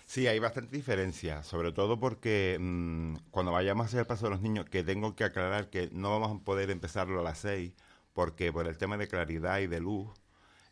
Sí, 0.09 0.27
hay 0.27 0.39
bastante 0.39 0.75
diferencia, 0.75 1.43
sobre 1.43 1.71
todo 1.71 2.01
porque 2.01 2.57
mmm, 2.59 3.17
cuando 3.31 3.53
vayamos 3.53 3.85
a 3.85 3.89
hacer 3.89 4.01
el 4.01 4.07
paso 4.07 4.25
de 4.25 4.31
los 4.31 4.41
niños, 4.41 4.65
que 4.65 4.83
tengo 4.83 5.15
que 5.15 5.23
aclarar 5.23 5.69
que 5.69 5.91
no 5.93 6.19
vamos 6.19 6.41
a 6.41 6.45
poder 6.45 6.71
empezarlo 6.71 7.21
a 7.21 7.23
las 7.23 7.41
seis, 7.41 7.75
porque 8.15 8.51
por 8.51 8.67
el 8.67 8.79
tema 8.79 8.97
de 8.97 9.07
claridad 9.07 9.59
y 9.59 9.67
de 9.67 9.81
luz, 9.81 10.09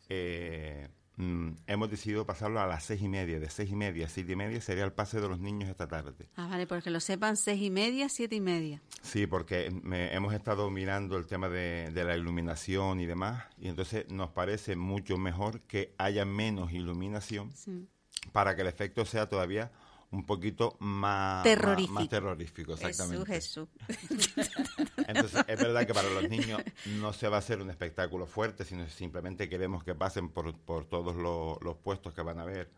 eh, 0.09 0.89
mmm, 1.17 1.51
hemos 1.67 1.91
decidido 1.91 2.25
pasarlo 2.25 2.61
a 2.61 2.67
las 2.67 2.85
seis 2.85 3.03
y 3.03 3.09
media. 3.09 3.39
De 3.39 3.51
seis 3.51 3.71
y 3.71 3.77
media 3.77 4.07
a 4.07 4.09
siete 4.09 4.33
y 4.33 4.37
media 4.37 4.59
sería 4.63 4.85
el 4.85 4.93
pase 4.95 5.21
de 5.21 5.29
los 5.29 5.39
niños 5.39 5.69
esta 5.69 5.87
tarde. 5.87 6.31
Ah, 6.37 6.47
vale, 6.49 6.67
porque 6.67 6.89
lo 6.89 7.01
sepan, 7.01 7.37
seis 7.37 7.61
y 7.61 7.69
media, 7.69 8.09
siete 8.09 8.37
y 8.37 8.41
media. 8.41 8.81
Sí, 9.03 9.27
porque 9.27 9.71
me, 9.83 10.15
hemos 10.15 10.33
estado 10.33 10.71
mirando 10.71 11.19
el 11.19 11.27
tema 11.27 11.51
de, 11.51 11.91
de, 11.93 12.05
la 12.05 12.17
iluminación 12.17 13.01
y 13.01 13.05
demás, 13.05 13.45
y 13.59 13.69
entonces 13.69 14.11
nos 14.11 14.31
parece 14.31 14.77
mucho 14.77 15.19
mejor 15.19 15.61
que 15.61 15.95
haya 15.99 16.25
menos 16.25 16.73
iluminación. 16.73 17.53
Sí 17.55 17.87
para 18.33 18.55
que 18.55 18.63
el 18.63 18.69
efecto 18.69 19.05
sea 19.05 19.29
todavía 19.29 19.71
un 20.11 20.25
poquito 20.25 20.77
más 20.79 21.43
terrorífico, 21.43 21.93
más, 21.93 22.03
más 22.03 22.09
terrorífico 22.09 22.75
exactamente. 22.75 23.27
Jesús, 23.27 23.69
Jesús. 23.97 24.49
Entonces, 25.09 25.45
es 25.47 25.59
verdad 25.59 25.87
que 25.87 25.95
para 25.95 26.09
los 26.11 26.29
niños 26.29 26.63
no 27.01 27.13
se 27.13 27.29
va 27.29 27.37
a 27.37 27.39
hacer 27.41 27.61
un 27.61 27.71
espectáculo 27.71 28.27
fuerte, 28.27 28.65
sino 28.65 28.89
simplemente 28.89 29.49
queremos 29.49 29.83
que 29.83 29.95
pasen 29.95 30.29
por, 30.29 30.57
por 30.59 30.85
todos 30.85 31.17
los, 31.17 31.61
los 31.63 31.77
puestos 31.77 32.15
que 32.15 32.23
van 32.23 32.39
a 32.39 32.45
ver 32.45 32.71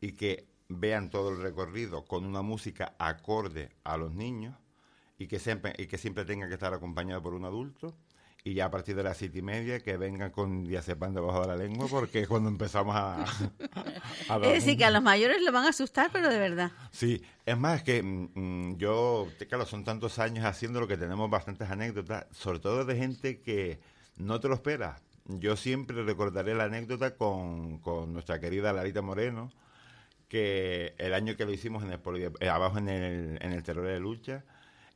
y 0.00 0.12
que 0.12 0.46
vean 0.68 1.10
todo 1.10 1.30
el 1.30 1.42
recorrido 1.42 2.04
con 2.04 2.24
una 2.24 2.42
música 2.42 2.94
acorde 2.98 3.70
a 3.82 3.96
los 3.96 4.14
niños 4.14 4.56
y 5.18 5.26
que 5.26 5.38
siempre, 5.38 5.74
y 5.76 5.86
que 5.86 5.98
siempre 5.98 6.24
tenga 6.24 6.48
que 6.48 6.54
estar 6.54 6.72
acompañado 6.72 7.20
por 7.20 7.34
un 7.34 7.44
adulto 7.44 7.94
y 8.42 8.54
ya 8.54 8.66
a 8.66 8.70
partir 8.70 8.96
de 8.96 9.02
las 9.02 9.16
siete 9.16 9.38
y 9.38 9.42
media 9.42 9.80
que 9.80 9.96
vengan 9.96 10.30
con 10.30 10.64
diazepam 10.64 11.12
debajo 11.12 11.42
de 11.42 11.48
la 11.48 11.56
lengua 11.56 11.86
porque 11.88 12.20
es 12.20 12.28
cuando 12.28 12.48
empezamos 12.48 12.96
a, 12.96 13.24
a 14.28 14.36
es 14.36 14.52
decir 14.52 14.78
que 14.78 14.84
a 14.84 14.90
los 14.90 15.02
mayores 15.02 15.42
lo 15.42 15.52
van 15.52 15.66
a 15.66 15.68
asustar 15.70 16.10
pero 16.12 16.30
de 16.30 16.38
verdad. 16.38 16.72
Sí 16.90 17.22
es 17.44 17.58
más 17.58 17.82
que 17.82 18.02
mmm, 18.02 18.76
yo 18.76 19.28
claro 19.48 19.66
son 19.66 19.84
tantos 19.84 20.18
años 20.18 20.44
haciendo 20.44 20.80
lo 20.80 20.88
que 20.88 20.96
tenemos 20.96 21.28
bastantes 21.28 21.70
anécdotas 21.70 22.26
sobre 22.30 22.60
todo 22.60 22.84
de 22.84 22.96
gente 22.96 23.40
que 23.40 23.80
no 24.16 24.40
te 24.40 24.48
lo 24.48 24.54
espera. 24.54 25.00
Yo 25.26 25.56
siempre 25.56 26.02
recordaré 26.02 26.54
la 26.54 26.64
anécdota 26.64 27.14
con, 27.14 27.78
con 27.78 28.12
nuestra 28.12 28.40
querida 28.40 28.72
Larita 28.72 29.02
Moreno 29.02 29.52
que 30.28 30.94
el 30.98 31.12
año 31.12 31.36
que 31.36 31.44
lo 31.44 31.52
hicimos 31.52 31.82
en 31.82 31.92
el, 31.92 32.32
eh, 32.40 32.48
abajo 32.48 32.78
en 32.78 32.88
el, 32.88 33.38
en 33.42 33.52
el 33.52 33.62
terror 33.62 33.86
de 33.86 34.00
lucha 34.00 34.44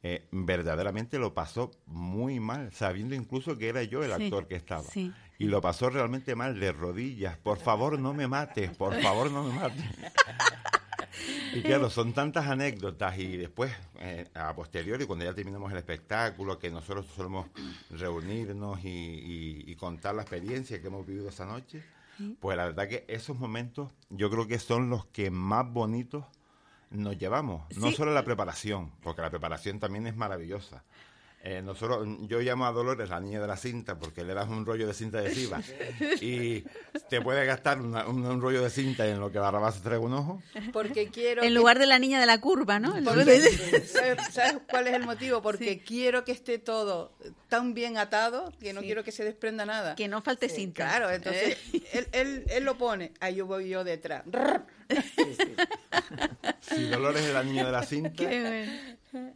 eh, 0.07 0.23
verdaderamente 0.31 1.19
lo 1.19 1.33
pasó 1.33 1.71
muy 1.87 2.39
mal, 2.39 2.71
sabiendo 2.75 3.15
incluso 3.15 3.57
que 3.57 3.71
era 3.71 3.83
yo 3.85 4.05
el 4.05 4.13
actor 4.13 4.43
sí, 4.43 4.49
que 4.51 4.55
estaba. 4.55 4.83
Sí. 4.83 5.11
y 5.39 5.47
lo 5.47 5.63
pasó 5.63 5.89
realmente 5.89 6.35
mal, 6.35 6.61
de 6.61 6.73
rodillas. 6.73 7.39
Por 7.39 7.57
favor, 7.57 7.99
no 7.99 8.13
me 8.13 8.29
mates, 8.29 8.77
por 8.77 8.95
favor, 9.01 9.31
no 9.31 9.45
me 9.45 9.55
mates. 9.55 9.83
Y 11.55 11.63
claro, 11.63 11.89
son 11.89 12.13
tantas 12.13 12.49
anécdotas 12.49 13.17
y 13.19 13.37
después, 13.39 13.73
eh, 14.01 14.29
a 14.35 14.55
posteriori, 14.55 15.07
cuando 15.07 15.25
ya 15.25 15.33
terminamos 15.33 15.73
el 15.73 15.79
espectáculo, 15.79 16.59
que 16.59 16.71
nosotros 16.71 17.07
solemos 17.15 17.47
reunirnos 17.91 18.85
y, 18.85 19.65
y 19.67 19.75
contar 19.77 20.17
la 20.17 20.23
experiencia 20.23 20.83
que 20.83 20.89
hemos 20.89 21.07
vivido 21.07 21.31
esa 21.31 21.47
noche, 21.47 21.83
pues 22.41 22.57
la 22.59 22.67
verdad 22.67 22.89
que 22.89 23.05
esos 23.09 23.39
momentos 23.39 23.91
yo 24.11 24.31
creo 24.31 24.47
que 24.47 24.59
son 24.59 24.91
los 24.91 25.07
que 25.07 25.31
más 25.31 25.73
bonitos 25.73 26.25
nos 26.95 27.19
llevamos. 27.19 27.65
No 27.77 27.91
solo 27.93 28.13
la 28.13 28.25
preparación, 28.25 28.93
porque 29.03 29.23
la 29.23 29.31
preparación 29.31 29.81
también 29.81 30.07
es 30.07 30.17
maravillosa, 30.17 30.85
eh, 31.47 31.61
nosotros, 31.61 32.09
yo 32.23 32.41
llamo 32.41 32.65
a 32.65 32.73
Dolores 32.73 33.11
la 33.11 33.21
niña 33.21 33.39
de 33.39 33.47
la 33.47 33.59
cinta 33.59 33.99
porque 33.99 34.25
le 34.25 34.33
das 34.33 34.49
un 34.49 34.65
rollo 34.65 34.87
de 34.87 34.95
cinta 34.95 35.19
adhesiva 35.19 35.61
y 36.23 36.65
te 37.11 37.21
puede 37.21 37.45
gastar 37.45 37.79
un, 37.83 38.41
rollo 38.41 38.63
de 38.63 38.71
cinta 38.71 39.07
en 39.07 39.21
lo 39.21 39.31
que 39.31 39.39
Barrabás 39.39 39.83
trae 39.83 39.99
un 39.99 40.15
ojo. 40.15 40.43
Porque 40.73 41.11
quiero. 41.11 41.43
En 41.43 41.53
lugar 41.53 41.79
de 41.79 41.85
la 41.85 41.99
niña 41.99 42.19
de 42.19 42.25
la 42.25 42.41
curva, 42.41 42.81
¿no? 42.81 42.95
¿sabes, 43.85 44.59
cuál 44.71 44.87
es 44.87 44.95
el 44.95 45.05
motivo? 45.05 45.43
Porque 45.43 45.81
quiero 45.81 46.25
que 46.25 46.33
esté 46.33 46.59
todo 46.59 47.13
tan 47.51 47.75
bien 47.75 47.99
atado 47.99 48.51
que 48.59 48.73
no 48.73 48.81
quiero 48.81 49.05
que 49.05 49.13
se 49.13 49.23
desprenda 49.23 49.67
nada. 49.67 49.97
Que 49.97 50.09
no 50.09 50.23
falte 50.23 50.49
cinta. 50.49 50.89
Claro, 50.89 51.11
entonces 51.11 51.59
él, 51.93 52.09
él, 52.13 52.45
él, 52.49 52.65
lo 52.65 52.79
pone, 52.79 53.13
ahí 53.21 53.35
yo 53.35 53.45
voy 53.45 53.69
yo 53.69 53.85
detrás. 53.85 54.25
Si 56.61 56.89
Dolores 56.89 57.23
es 57.23 57.33
la 57.33 57.43
niña 57.43 57.67
de 57.67 57.73
la 57.73 57.83
cinta. 57.83 58.25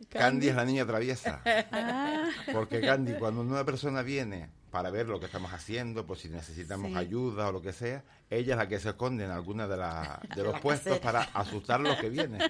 Candy. 0.08 0.48
es 0.48 0.56
la 0.56 0.64
niña 0.64 0.86
traviesa. 0.86 1.42
Ah. 1.70 2.28
Porque 2.52 2.80
Candy, 2.80 3.14
cuando 3.14 3.40
una 3.40 3.64
persona 3.64 4.02
viene 4.02 4.48
para 4.70 4.90
ver 4.90 5.06
lo 5.06 5.18
que 5.18 5.26
estamos 5.26 5.52
haciendo, 5.52 6.06
por 6.06 6.18
si 6.18 6.28
necesitamos 6.28 6.94
ayuda 6.96 7.48
o 7.48 7.52
lo 7.52 7.62
que 7.62 7.72
sea, 7.72 8.04
ella 8.30 8.54
es 8.54 8.58
la 8.58 8.68
que 8.68 8.78
se 8.78 8.90
esconde 8.90 9.24
en 9.24 9.30
alguna 9.30 9.66
de, 9.66 9.76
de 10.34 10.42
los 10.42 10.60
puestos 10.62 10.98
para 10.98 11.22
asustar 11.22 11.80
a 11.80 11.82
los 11.82 11.96
que 11.98 12.10
vienen. 12.10 12.40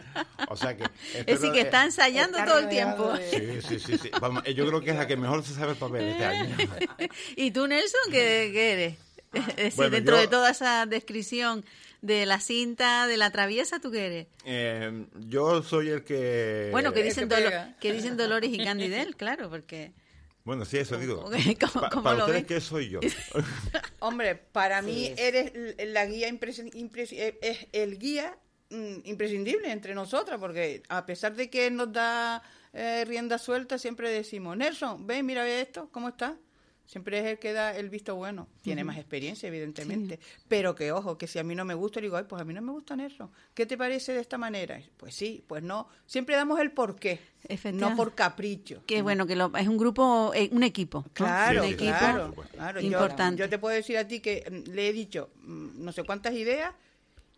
O 0.49 0.57
sea 0.57 0.77
que... 0.77 0.85
Es 1.15 1.27
decir, 1.27 1.53
que 1.53 1.63
está 1.63 1.85
ensayando 1.85 2.39
todo 2.45 2.59
el 2.59 2.69
tiempo. 2.69 3.13
Sí, 3.31 3.61
sí, 3.63 3.79
sí. 3.79 3.99
sí. 3.99 4.11
Vamos, 4.21 4.43
yo 4.45 4.67
creo 4.67 4.81
que 4.81 4.91
es 4.91 4.97
la 4.97 5.07
que 5.07 5.17
mejor 5.17 5.45
se 5.45 5.55
sabe 5.55 5.73
el 5.73 5.79
papel 5.79 6.09
este 6.09 6.25
año. 6.25 6.57
¿Y 7.37 7.51
tú, 7.51 7.67
Nelson, 7.67 8.11
qué, 8.11 8.73
eres? 8.73 8.99
Es 9.57 9.77
decir, 9.77 9.91
dentro 9.91 10.17
de 10.17 10.27
toda 10.27 10.51
esa 10.51 10.87
descripción 10.87 11.65
de 12.01 12.27
la 12.27 12.41
cinta, 12.41 13.07
de 13.07 13.17
la 13.17 13.31
traviesa, 13.31 13.81
¿tú 13.81 13.91
qué 13.91 14.07
eres? 14.07 14.27
Eh, 14.45 15.07
yo 15.19 15.63
soy 15.63 15.89
el 15.89 16.05
que... 16.05 16.69
Bueno, 16.71 16.93
que 16.93 17.03
dicen, 17.03 17.29
que, 17.81 17.93
dicen 17.93 18.17
Dolores 18.17 18.51
y 18.53 18.59
Candidel, 18.59 19.17
claro, 19.17 19.51
porque... 19.51 19.93
Bueno, 20.45 20.65
sí, 20.65 20.79
eso 20.79 20.97
digo. 20.97 21.31
¿Para 22.03 22.25
ustedes 22.25 22.47
qué 22.47 22.61
soy 22.61 22.89
yo? 22.89 23.01
Hombre, 23.99 24.35
para 24.35 24.81
mí 24.81 25.13
eres 25.19 25.53
la 25.93 26.07
guía 26.07 26.29
eh, 26.29 27.39
es 27.43 27.67
el 27.73 27.99
guía 27.99 28.39
mm, 28.71 29.01
imprescindible 29.05 29.71
entre 29.71 29.95
nosotras, 29.95 30.39
porque 30.41 30.83
a 30.89 31.05
pesar 31.05 31.35
de 31.35 31.51
que 31.51 31.71
nos 31.71 31.93
da 31.93 32.43
eh, 32.73 33.05
rienda 33.07 33.37
suelta, 33.37 33.77
siempre 33.77 34.11
decimos, 34.11 34.57
Nelson, 34.57 35.07
ven, 35.07 35.27
mira 35.27 35.47
esto, 35.47 35.91
¿cómo 35.93 36.09
está? 36.09 36.39
Siempre 36.89 37.19
es 37.19 37.27
el 37.27 37.39
que 37.39 37.53
da 37.53 37.77
el 37.77 37.91
visto 37.91 38.17
bueno. 38.17 38.49
Tiene 38.63 38.83
más 38.83 38.97
experiencia, 38.97 39.47
evidentemente. 39.47 40.19
Pero 40.49 40.75
que, 40.75 40.91
ojo, 40.91 41.19
que 41.19 41.27
si 41.27 41.39
a 41.39 41.45
mí 41.45 41.55
no 41.55 41.67
me 41.67 41.75
gusta, 41.75 42.01
digo, 42.01 42.17
ay, 42.17 42.25
pues 42.27 42.41
a 42.41 42.47
mí 42.47 42.55
no 42.55 42.63
me 42.63 42.73
gusta 42.73 42.97
eso. 43.05 43.31
¿Qué 43.53 43.67
te 43.67 43.77
parece 43.77 44.15
de 44.15 44.21
esta 44.21 44.39
manera? 44.39 44.81
Pues 44.97 45.15
sí, 45.15 45.45
pues 45.47 45.63
no. 45.63 45.87
Siempre 46.07 46.35
damos 46.35 46.59
el 46.61 46.73
porqué, 46.73 47.21
no 47.75 47.95
por 47.95 48.15
capricho. 48.15 48.83
Que 48.87 49.03
bueno, 49.03 49.27
que 49.27 49.37
lo, 49.37 49.55
es 49.55 49.69
un 49.69 49.77
grupo, 49.77 50.33
eh, 50.35 50.49
un 50.51 50.63
equipo. 50.63 51.05
Claro, 51.13 51.63
claro, 51.77 52.35
claro. 52.53 52.81
Importante. 52.81 53.39
Yo, 53.39 53.51
te 53.51 53.59
puedo 53.59 53.75
decir 53.75 53.99
a 53.99 54.09
ti 54.09 54.21
que 54.21 54.51
mm, 54.51 54.71
le 54.71 54.89
he 54.89 54.93
dicho 54.95 55.29
mm, 55.43 55.85
no 55.85 55.93
sé 55.93 56.05
cuántas 56.05 56.33
ideas 56.33 56.73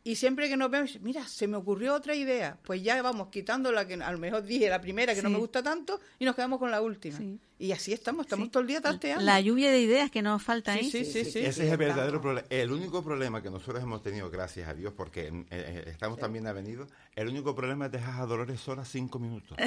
y 0.04 0.14
siempre 0.14 0.48
que 0.48 0.56
nos 0.56 0.70
vemos, 0.70 0.96
mira, 1.00 1.26
se 1.26 1.48
me 1.48 1.56
ocurrió 1.56 1.94
otra 1.94 2.14
idea. 2.14 2.56
Pues 2.62 2.84
ya 2.84 3.02
vamos 3.02 3.28
quitando 3.30 3.72
la 3.72 3.84
que 3.86 3.94
a 3.94 4.12
lo 4.12 4.18
mejor 4.18 4.44
dije, 4.44 4.68
la 4.68 4.80
primera 4.80 5.12
que 5.12 5.22
no 5.22 5.30
me 5.30 5.38
gusta 5.38 5.60
tanto, 5.60 6.00
y 6.20 6.24
nos 6.24 6.36
quedamos 6.36 6.60
con 6.60 6.70
la 6.70 6.80
última. 6.80 7.18
Y 7.60 7.72
así 7.72 7.92
estamos, 7.92 8.24
estamos 8.24 8.50
todo 8.50 8.62
el 8.62 8.68
día 8.68 8.80
tasteando. 8.80 9.22
La 9.22 9.38
lluvia 9.38 9.70
de 9.70 9.80
ideas 9.80 10.10
que 10.10 10.22
nos 10.22 10.42
falta 10.42 10.72
ahí. 10.72 10.90
Sí, 10.90 11.04
sí, 11.04 11.26
sí. 11.26 11.40
Ese 11.40 11.66
es 11.66 11.72
el 11.72 11.76
verdadero 11.76 12.18
problema. 12.18 12.48
El 12.48 12.72
único 12.72 13.04
problema 13.04 13.42
que 13.42 13.50
nosotros 13.50 13.82
hemos 13.82 14.02
tenido, 14.02 14.30
gracias 14.30 14.66
a 14.66 14.72
Dios, 14.72 14.94
porque 14.96 15.26
eh, 15.26 15.44
eh, 15.50 15.84
estamos 15.88 16.18
también 16.18 16.46
avenidos, 16.46 16.88
el 17.14 17.28
único 17.28 17.54
problema 17.54 17.84
es 17.84 17.92
dejar 17.92 18.22
a 18.22 18.24
Dolores 18.24 18.60
sola 18.60 18.86
cinco 18.86 19.18
minutos. 19.18 19.58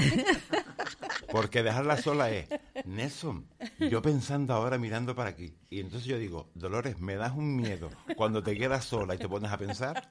porque 1.32 1.62
dejarla 1.62 1.98
sola 1.98 2.32
es, 2.32 2.48
Nelson, 2.84 3.46
yo 3.78 4.02
pensando 4.02 4.56
ahora 4.56 4.80
mirando 4.80 5.14
para 5.14 5.30
aquí. 5.30 5.54
Y 5.70 5.80
entonces 5.80 6.08
yo 6.08 6.18
digo, 6.18 6.50
Dolores, 6.56 7.00
me 7.00 7.16
das 7.16 7.34
un 7.34 7.56
miedo 7.56 7.92
cuando 8.16 8.42
te 8.42 8.58
quedas 8.58 8.86
sola 8.86 9.14
y 9.14 9.20
te 9.20 9.30
pones 9.30 9.52
a 9.52 9.58
pensar. 9.60 10.10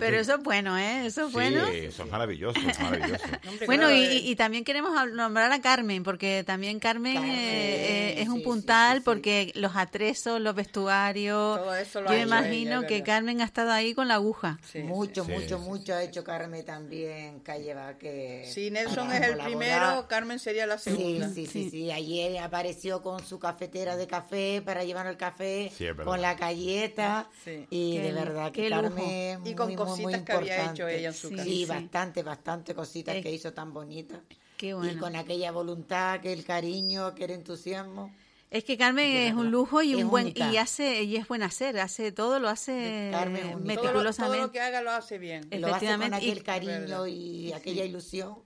Pero 0.00 0.18
eso 0.18 0.34
es 0.34 0.42
bueno, 0.42 0.76
¿eh? 0.78 1.06
Eso 1.06 1.26
es 1.26 1.32
bueno. 1.32 1.66
Sí, 1.66 1.78
eso 1.78 2.04
es 2.04 2.10
maravilloso, 2.10 2.60
maravilloso. 2.80 3.24
bueno, 3.66 3.90
y, 3.92 4.34
también 4.36 4.64
queremos 4.64 4.92
nombrar 5.12 5.52
a 5.52 5.60
Carmen, 5.60 6.02
porque 6.02 6.44
también 6.44 6.78
Carmen, 6.78 7.24
eh, 7.24 8.14
eh, 8.14 8.22
es 8.22 8.28
un 8.28 8.42
puntal, 8.42 9.02
porque 9.02 9.52
los 9.54 9.76
atresos, 9.76 10.40
los 10.40 10.54
vestuarios. 10.54 11.60
yo 11.94 12.02
me 12.08 12.20
imagino 12.22 12.86
que 12.86 13.02
Carmen 13.02 13.40
ha 13.40 13.44
estado 13.44 13.72
ahí 13.72 13.94
con 13.94 14.08
la 14.08 14.14
aguja. 14.14 14.58
mucho, 14.84 15.24
mucho, 15.24 15.58
mucho 15.58 15.94
ha 15.94 16.02
hecho 16.02 16.24
Carmen 16.24 16.64
también, 16.64 17.40
Calle 17.40 17.74
que. 17.98 18.44
Si 18.52 18.70
Nelson 18.70 19.12
es 19.12 19.22
el 19.22 19.38
primero, 19.38 20.06
Carmen 20.08 20.38
sería 20.38 20.66
la 20.66 20.78
segunda. 20.78 21.28
Sí, 21.30 21.46
sí, 21.46 21.70
sí, 21.70 21.90
Ayer 21.90 22.38
apareció 22.38 23.02
con 23.02 23.24
su 23.24 23.38
cafetera 23.38 23.96
de 23.96 24.06
café 24.06 24.62
para 24.64 24.84
llevar 24.84 25.06
el 25.06 25.16
café, 25.16 25.70
con 26.04 26.20
la 26.20 26.34
galleta. 26.34 27.28
Y 27.70 27.98
de 27.98 28.12
verdad 28.12 28.52
que 28.52 28.68
Carmen 28.82 29.46
y 29.46 29.54
con 29.54 29.74
cositas 29.74 30.22
que 30.22 30.32
había 30.32 30.70
hecho 30.70 30.88
ella 30.88 31.08
en 31.08 31.14
su 31.14 31.30
casa. 31.30 31.44
Sí, 31.44 31.64
bastante, 31.66 32.22
bastante 32.22 32.74
cositas 32.74 33.16
que 33.22 33.32
hizo 33.32 33.52
tan 33.52 33.72
bonitas. 33.72 34.20
Qué 34.56 34.74
bueno. 34.74 34.92
Y 34.92 34.96
con 34.96 35.16
aquella 35.16 35.52
voluntad, 35.52 36.20
que 36.20 36.32
el 36.32 36.44
cariño, 36.44 37.14
que 37.14 37.24
el 37.24 37.32
entusiasmo. 37.32 38.14
Es 38.50 38.64
que 38.64 38.78
Carmen 38.78 39.10
es 39.10 39.34
un 39.34 39.50
lujo 39.50 39.82
y 39.82 39.94
un 39.96 40.08
buen 40.08 40.32
y 40.34 40.56
hace 40.56 41.02
y 41.02 41.16
es 41.16 41.26
buen 41.26 41.42
hacer, 41.42 41.78
hace 41.80 42.12
todo 42.12 42.38
lo 42.38 42.48
hace 42.48 43.12
meticulosamente. 43.58 44.36
Todo 44.36 44.46
lo, 44.46 44.52
que 44.52 44.60
haga 44.60 44.82
lo 44.82 44.92
hace 44.92 45.18
bien. 45.18 45.48
Lo 45.50 45.74
hace 45.74 45.86
con 45.86 46.14
aquel 46.14 46.42
cariño 46.42 47.06
y 47.06 47.52
aquella 47.52 47.84
ilusión. 47.84 48.36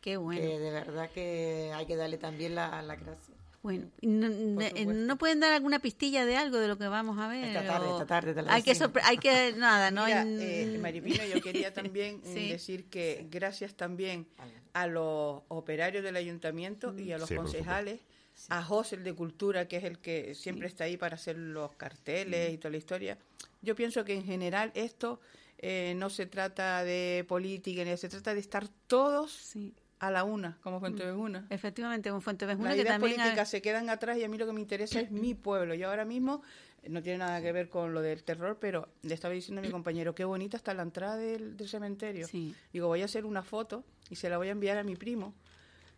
Qué 0.00 0.18
bueno. 0.18 0.40
Que 0.40 0.58
de 0.58 0.70
verdad 0.70 1.10
que 1.10 1.72
hay 1.74 1.86
que 1.86 1.96
darle 1.96 2.18
también 2.18 2.54
la, 2.54 2.80
la 2.82 2.96
gracia. 2.96 3.35
Bueno, 3.66 3.90
no, 4.00 4.28
no, 4.28 5.18
pueden 5.18 5.40
dar 5.40 5.52
alguna 5.52 5.80
pistilla 5.80 6.24
de 6.24 6.36
algo 6.36 6.58
de 6.58 6.68
lo 6.68 6.78
que 6.78 6.86
vamos 6.86 7.18
a 7.18 7.26
ver? 7.26 7.46
Esta 7.46 7.66
tarde, 7.66 7.90
esta 7.90 8.06
tarde 8.06 8.44
hay 8.46 8.62
que 8.62 8.78
hay 9.02 9.18
que 9.18 9.54
nada, 9.56 9.90
no 9.90 10.04
Mira, 10.04 10.24
eh, 10.24 10.78
Maripino, 10.80 11.24
yo 11.24 11.40
quería 11.40 11.74
también 11.74 12.22
decir 12.22 12.84
que 12.84 13.26
gracias 13.28 13.74
también 13.74 14.28
a 14.72 14.86
los 14.86 15.42
operarios 15.48 16.04
del 16.04 16.14
ayuntamiento 16.14 16.96
y 16.96 17.10
a 17.10 17.18
los 17.18 17.28
concejales, 17.28 18.02
a 18.50 18.62
José 18.62 18.94
el 18.94 19.02
de 19.02 19.14
Cultura, 19.14 19.66
que 19.66 19.78
es 19.78 19.84
el 19.84 19.98
que 19.98 20.36
siempre 20.36 20.68
está 20.68 20.84
ahí 20.84 20.96
para 20.96 21.16
hacer 21.16 21.36
los 21.36 21.74
carteles 21.74 22.54
y 22.54 22.58
toda 22.58 22.70
la 22.70 22.76
historia. 22.76 23.18
Yo 23.62 23.74
pienso 23.74 24.04
que 24.04 24.14
en 24.14 24.22
general 24.22 24.70
esto 24.76 25.18
eh, 25.58 25.94
no 25.96 26.08
se 26.08 26.26
trata 26.26 26.84
de 26.84 27.24
política, 27.26 27.82
ni 27.82 27.96
se 27.96 28.08
trata 28.08 28.32
de 28.32 28.38
estar 28.38 28.68
todos 28.86 29.32
sí 29.32 29.74
a 29.98 30.10
la 30.10 30.24
una, 30.24 30.58
como 30.62 30.80
Fuente 30.80 31.04
mm. 31.04 31.06
Vejuna. 31.06 31.46
Efectivamente, 31.50 32.10
como 32.10 32.20
Fuente 32.20 32.46
Vejuna. 32.46 32.70
Las 32.70 32.78
ideas 32.78 32.98
políticas 32.98 33.48
se 33.48 33.62
quedan 33.62 33.88
atrás 33.88 34.18
y 34.18 34.24
a 34.24 34.28
mí 34.28 34.36
lo 34.36 34.46
que 34.46 34.52
me 34.52 34.60
interesa 34.60 35.00
es 35.00 35.10
mi 35.10 35.34
pueblo. 35.34 35.74
Yo 35.74 35.88
ahora 35.88 36.04
mismo, 36.04 36.42
eh, 36.82 36.88
no 36.88 37.02
tiene 37.02 37.18
nada 37.18 37.40
que 37.40 37.52
ver 37.52 37.68
con 37.68 37.94
lo 37.94 38.02
del 38.02 38.22
terror, 38.22 38.58
pero 38.60 38.88
le 39.02 39.14
estaba 39.14 39.34
diciendo 39.34 39.60
a 39.60 39.64
mi 39.64 39.70
compañero, 39.70 40.14
qué 40.14 40.24
bonita 40.24 40.56
está 40.56 40.74
la 40.74 40.82
entrada 40.82 41.16
del, 41.16 41.56
cementerio. 41.68 42.28
Digo, 42.72 42.88
voy 42.88 43.02
a 43.02 43.06
hacer 43.06 43.24
una 43.24 43.42
foto 43.42 43.84
y 44.10 44.16
se 44.16 44.28
la 44.28 44.36
voy 44.36 44.48
a 44.48 44.52
enviar 44.52 44.76
a 44.78 44.84
mi 44.84 44.96
primo, 44.96 45.34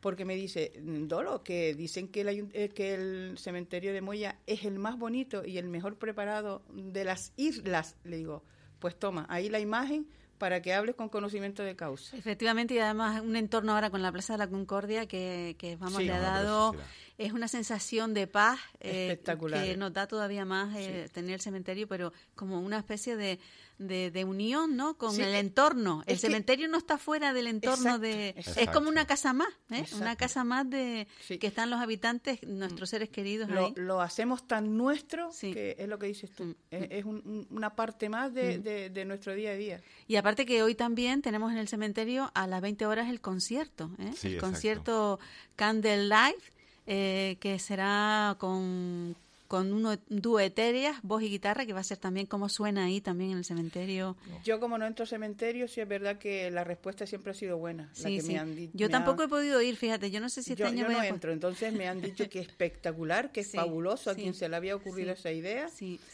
porque 0.01 0.25
me 0.25 0.37
dice, 0.37 0.73
Dolo, 0.79 1.43
que 1.43 1.75
dicen 1.75 2.09
que 2.09 2.21
el, 2.21 2.51
eh, 2.53 2.69
que 2.69 2.95
el 2.95 3.37
cementerio 3.37 3.93
de 3.93 4.01
Moya 4.01 4.39
es 4.47 4.65
el 4.65 4.79
más 4.79 4.97
bonito 4.97 5.45
y 5.45 5.59
el 5.59 5.69
mejor 5.69 5.97
preparado 5.97 6.63
de 6.73 7.05
las 7.05 7.33
islas. 7.37 7.97
Le 8.05 8.17
digo, 8.17 8.45
pues 8.79 8.97
toma, 8.97 9.27
ahí 9.29 9.49
la 9.49 9.59
imagen 9.59 10.07
para 10.39 10.63
que 10.63 10.73
hables 10.73 10.95
con 10.95 11.09
conocimiento 11.09 11.63
de 11.63 11.77
causa. 11.77 12.17
Efectivamente, 12.17 12.75
y 12.75 12.79
además 12.79 13.21
un 13.21 13.37
entorno 13.37 13.73
ahora 13.73 13.91
con 13.91 14.03
la 14.03 14.13
Plaza 14.13 14.35
de 14.35 14.39
la 14.39 14.49
Concordia 14.49 15.07
que, 15.07 15.57
que 15.59 15.77
vamos, 15.77 16.03
le 16.03 16.13
ha 16.13 16.21
dado, 16.21 16.75
es 17.19 17.33
una 17.33 17.49
sensación 17.49 18.15
de 18.15 18.29
paz 18.29 18.61
eh, 18.81 19.21
que 19.25 19.77
nos 19.77 19.93
da 19.93 20.07
todavía 20.07 20.45
más 20.45 20.75
eh, 20.77 21.09
tener 21.13 21.35
el 21.35 21.41
cementerio, 21.41 21.89
pero 21.89 22.13
como 22.37 22.61
una 22.61 22.79
especie 22.79 23.17
de, 23.17 23.41
de, 23.79 24.25
unión, 24.25 24.77
¿no? 24.77 24.97
Con 24.97 25.21
el 25.21 25.35
entorno. 25.35 26.05
El 26.07 26.19
cementerio 26.19 26.69
no 26.69 26.79
está 26.79 26.97
fuera 26.97 27.33
del 27.33 27.49
entorno 27.49 27.99
de... 27.99 28.35
Es 28.57 28.71
como 28.71 28.89
una 28.89 29.07
casa 29.07 29.33
más, 29.33 29.49
¿eh? 29.71 29.85
Una 29.97 30.15
casa 30.15 30.45
más 30.45 30.71
de 30.71 31.09
que 31.27 31.47
están 31.49 31.71
los 31.71 31.81
habitantes, 31.81 32.41
nuestros 32.45 32.91
seres 32.91 33.09
queridos 33.09 33.51
lo, 33.51 33.73
Lo 33.75 34.01
hacemos 34.01 34.47
tan 34.47 34.77
nuestro 34.77 35.31
que 35.41 35.75
es 35.77 35.89
lo 35.89 35.99
que 35.99 36.07
dices 36.07 36.31
tú. 36.31 36.45
Mm. 36.45 36.55
Es, 36.71 37.05
una 37.05 37.75
parte 37.75 38.09
más 38.09 38.31
mm. 38.31 38.35
de, 38.35 38.91
de, 38.91 39.05
nuestro 39.05 39.35
día 39.35 39.51
a 39.51 39.55
día. 39.55 39.81
Y 40.07 40.17
aparte 40.17 40.47
que 40.47 40.63
hoy 40.63 40.77
también 40.77 41.21
tenemos 41.21 41.51
en 41.51 41.59
el 41.59 41.67
cementerio 41.67 42.31
a 42.35 42.47
las 42.47 42.61
20 42.61 42.87
horas 42.87 43.09
el 43.09 43.21
concierto, 43.21 43.91
¿eh? 43.99 44.13
el 44.23 44.39
concierto 44.39 45.19
Candle 45.57 46.05
Live, 46.05 46.58
eh, 46.91 47.37
que 47.41 47.59
será 47.59 48.37
con 48.39 49.15
con 49.49 49.73
un 49.73 49.99
dúo 50.11 50.41
etéreas, 50.41 50.99
voz 51.03 51.23
y 51.23 51.31
guitarra, 51.31 51.65
que 51.65 51.73
va 51.73 51.81
a 51.81 51.85
ser 51.85 51.97
también 51.97 52.27
cómo 52.27 52.51
suena 52.51 52.85
ahí 52.85 53.01
también 53.01 53.33
en 53.33 53.39
el 53.39 53.45
cementerio. 53.47 54.15
Yo 54.45 54.61
como 54.61 54.77
no 54.77 54.87
entro 54.87 55.05
al 55.05 55.09
cementerio, 55.09 55.67
sí 55.69 55.81
es 55.81 55.89
verdad 55.89 56.19
que 56.19 56.51
la 56.51 56.65
respuesta 56.65 57.07
siempre 57.07 57.33
ha 57.33 57.35
sido 57.35 57.57
buena. 57.57 57.89
Sí, 57.95 58.21
sí. 58.21 58.37
yo 58.75 58.91
tampoco 58.91 59.23
he 59.23 59.29
podido 59.29 59.63
ir, 59.63 59.77
fíjate, 59.77 60.11
yo 60.11 60.21
no 60.21 60.29
sé 60.29 60.43
si 60.43 60.53
este 60.53 60.65
yo, 60.65 60.69
año... 60.69 60.83
Yo 60.83 60.91
no 60.91 61.03
entro, 61.03 61.33
entonces 61.33 61.73
me 61.73 61.89
han 61.89 62.03
dicho 62.03 62.29
que 62.29 62.41
es 62.41 62.49
espectacular, 62.49 63.33
que 63.33 63.41
es 63.41 63.51
fabuloso, 63.51 64.11
a 64.11 64.15
quien 64.15 64.35
se 64.35 64.51
le 64.51 64.57
había 64.57 64.77
ocurrido 64.77 65.13
esa 65.13 65.33
idea. 65.33 65.69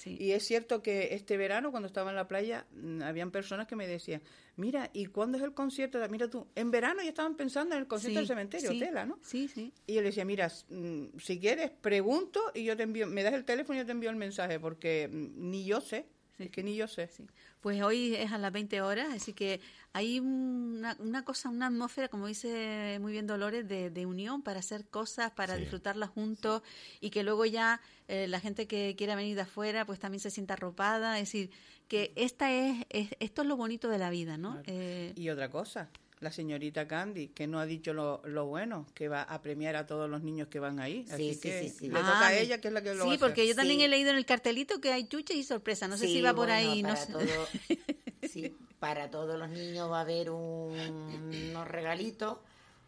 Y 0.07 0.31
es 0.31 0.47
cierto 0.47 0.81
que 0.81 1.15
este 1.15 1.37
verano, 1.37 1.73
cuando 1.73 1.89
estaba 1.89 2.11
en 2.11 2.17
la 2.17 2.29
playa, 2.29 2.67
mm, 2.73 3.03
habían 3.03 3.33
personas 3.33 3.67
que 3.67 3.75
me 3.75 3.89
decían, 3.89 4.23
mira, 4.57 4.91
¿y 4.93 5.07
cuándo 5.07 5.39
es 5.39 5.45
el 5.45 5.53
concierto? 5.53 5.99
Mira 6.09 6.29
tú, 6.29 6.47
en 6.55 6.71
verano 6.71 7.03
ya 7.03 7.09
estaban 7.09 7.37
pensando 7.37 7.75
en 7.75 7.81
el 7.83 7.87
concierto 7.87 8.21
del 8.21 8.29
cementerio, 8.29 8.71
Tela, 8.79 9.07
¿no? 9.07 9.19
Sí, 9.23 9.49
sí. 9.49 9.73
Y 9.87 9.95
yo 9.95 10.01
le 10.01 10.09
decía, 10.09 10.25
mira, 10.25 10.51
mm, 10.69 11.19
si 11.19 11.39
quieres, 11.39 11.71
pregunto 11.71 12.41
y 12.55 12.65
yo 12.65 12.77
te 12.77 12.85
envío, 12.85 13.07
me 13.07 13.23
das 13.23 13.35
el 13.35 13.45
teléfono 13.45 13.77
y 13.77 13.83
yo 13.83 13.87
te 13.87 13.93
envío 13.93 14.11
el 14.11 14.17
mensaje, 14.17 14.61
porque 14.61 15.09
mm, 15.11 15.51
ni 15.51 15.65
yo 15.65 15.81
sé. 15.81 16.07
Es 16.39 16.51
que 16.51 16.63
ni 16.63 16.75
yo 16.75 16.89
sé. 16.89 17.09
Sí. 17.09 17.27
Pues 17.61 17.83
hoy 17.83 18.15
es 18.15 18.33
a 18.33 18.39
las 18.39 18.53
20 18.53 18.83
horas, 18.83 19.09
así 19.13 19.33
que 19.33 19.61
hay 19.93 20.19
una, 20.19 20.97
una 20.99 21.25
cosa, 21.25 21.49
una 21.49 21.69
atmósfera, 21.69 22.09
como 22.09 22.27
dice 22.27 22.99
muy 23.01 23.13
bien 23.13 23.27
Dolores, 23.27 23.67
de, 23.69 23.91
de 23.91 24.07
unión 24.07 24.43
para 24.43 24.59
hacer 24.59 24.85
cosas, 24.87 25.31
para 25.31 25.57
disfrutarlas 25.57 26.11
juntos 26.11 26.63
y 27.01 27.11
que 27.11 27.23
luego 27.23 27.45
ya 27.47 27.81
eh, 28.09 28.27
la 28.29 28.41
gente 28.41 28.67
que 28.67 28.95
quiera 28.97 29.15
venir 29.15 29.37
de 29.37 29.43
afuera 29.43 29.87
pues 29.87 29.99
también 30.01 30.21
se 30.21 30.31
sienta 30.31 30.55
arropada. 30.55 31.19
Es 31.19 31.29
decir, 31.29 31.51
que 31.89 32.13
esta 32.17 32.53
es, 32.53 32.85
esto 32.91 33.43
es 33.43 33.49
lo 33.49 33.57
bonito 33.57 33.89
de 33.89 33.99
la 33.99 34.11
vida, 34.11 34.37
¿no? 34.37 34.61
Eh, 34.67 35.13
y 35.17 35.29
otra 35.29 35.51
cosa, 35.51 35.89
la 36.25 36.33
señorita 36.33 36.89
Candy, 36.89 37.29
que 37.29 37.47
no 37.47 37.61
ha 37.61 37.67
dicho 37.67 37.93
lo, 37.93 38.23
lo, 38.25 38.47
bueno, 38.47 38.87
que 38.95 39.09
va 39.09 39.23
a 39.23 39.43
premiar 39.43 39.77
a 39.77 39.87
todos 39.87 40.09
los 40.11 40.23
niños 40.23 40.49
que 40.49 40.59
van 40.59 40.81
ahí. 40.81 41.05
Así 41.11 41.39
que 41.39 41.73
le 41.81 41.89
toca 41.91 42.27
a 42.27 42.35
ella, 42.35 42.61
que 42.61 42.69
es 42.69 42.75
la 42.75 42.83
que 42.83 42.95
lo 42.95 43.05
Sí, 43.05 43.11
va 43.11 43.15
a 43.15 43.19
porque 43.19 43.47
yo 43.47 43.55
también 43.55 43.81
he 43.83 43.89
leído 43.89 44.11
en 44.11 44.17
el 44.17 44.25
cartelito 44.25 44.81
que 44.81 44.91
hay 44.91 45.07
chuches 45.07 45.37
y 45.37 45.45
sorpresa. 45.45 45.87
No 45.87 45.97
sé 45.97 46.07
si 46.07 46.23
va 46.23 46.35
por 46.35 46.51
ahí. 46.51 46.83
Para, 46.83 47.07
no 47.07 47.19
todo, 47.19 47.49
sí, 48.23 48.57
para 48.81 49.11
todos 49.11 49.39
los 49.39 49.51
niños 49.51 49.91
va 49.91 49.99
a 49.99 50.01
haber 50.01 50.31
unos 50.31 51.69
regalitos, 51.69 52.39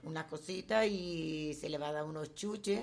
unas 0.02 0.24
cositas 0.24 0.86
y 0.86 1.54
se 1.60 1.68
le 1.68 1.76
va 1.78 1.90
a 1.90 1.92
dar 1.92 2.04
unos 2.04 2.34
chuches 2.34 2.80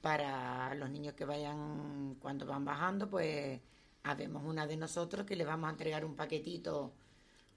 para 0.00 0.74
los 0.74 0.90
niños 0.90 1.12
que 1.14 1.26
vayan, 1.26 2.16
cuando 2.18 2.46
van 2.46 2.64
bajando, 2.64 3.08
pues 3.08 3.60
habemos 4.04 4.42
una 4.44 4.66
de 4.66 4.76
nosotros 4.76 5.26
que 5.26 5.36
le 5.36 5.44
vamos 5.44 5.68
a 5.68 5.70
entregar 5.70 6.04
un 6.04 6.16
paquetito 6.16 6.92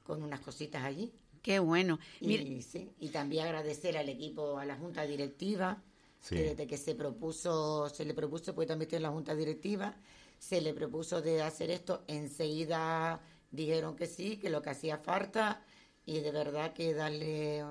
con 0.04 0.22
unas 0.22 0.42
cositas 0.42 0.84
allí. 0.84 1.12
Qué 1.46 1.60
bueno. 1.60 2.00
Y, 2.20 2.60
y 3.00 3.10
también 3.10 3.46
agradecer 3.46 3.98
al 3.98 4.10
equipo, 4.10 4.58
a 4.58 4.66
la 4.66 4.78
junta 4.78 5.06
directiva, 5.06 5.84
que 6.28 6.42
desde 6.42 6.66
que 6.66 6.76
se 6.76 6.96
propuso, 6.96 7.88
se 7.88 8.04
le 8.04 8.16
propuso, 8.16 8.56
pues 8.56 8.68
también 8.68 8.88
estoy 8.88 8.98
en 8.98 9.04
la 9.04 9.12
junta 9.12 9.36
directiva, 9.36 9.96
se 10.40 10.60
le 10.60 10.74
propuso 10.74 11.22
de 11.22 11.44
hacer 11.44 11.70
esto, 11.70 12.04
enseguida 12.08 13.22
dijeron 13.52 13.96
que 13.96 14.08
sí, 14.08 14.38
que 14.38 14.50
lo 14.50 14.64
que 14.64 14.72
hacía 14.72 14.98
falta, 14.98 15.64
y 16.04 16.22
de 16.22 16.32
verdad 16.32 16.74
que 16.74 16.96
darle 16.96 17.64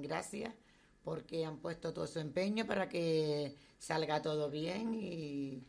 gracias 0.00 0.52
porque 1.04 1.44
han 1.44 1.58
puesto 1.58 1.92
todo 1.92 2.08
su 2.08 2.18
empeño 2.18 2.66
para 2.66 2.88
que 2.88 3.54
salga 3.78 4.20
todo 4.20 4.50
bien 4.50 4.94
y, 4.94 5.62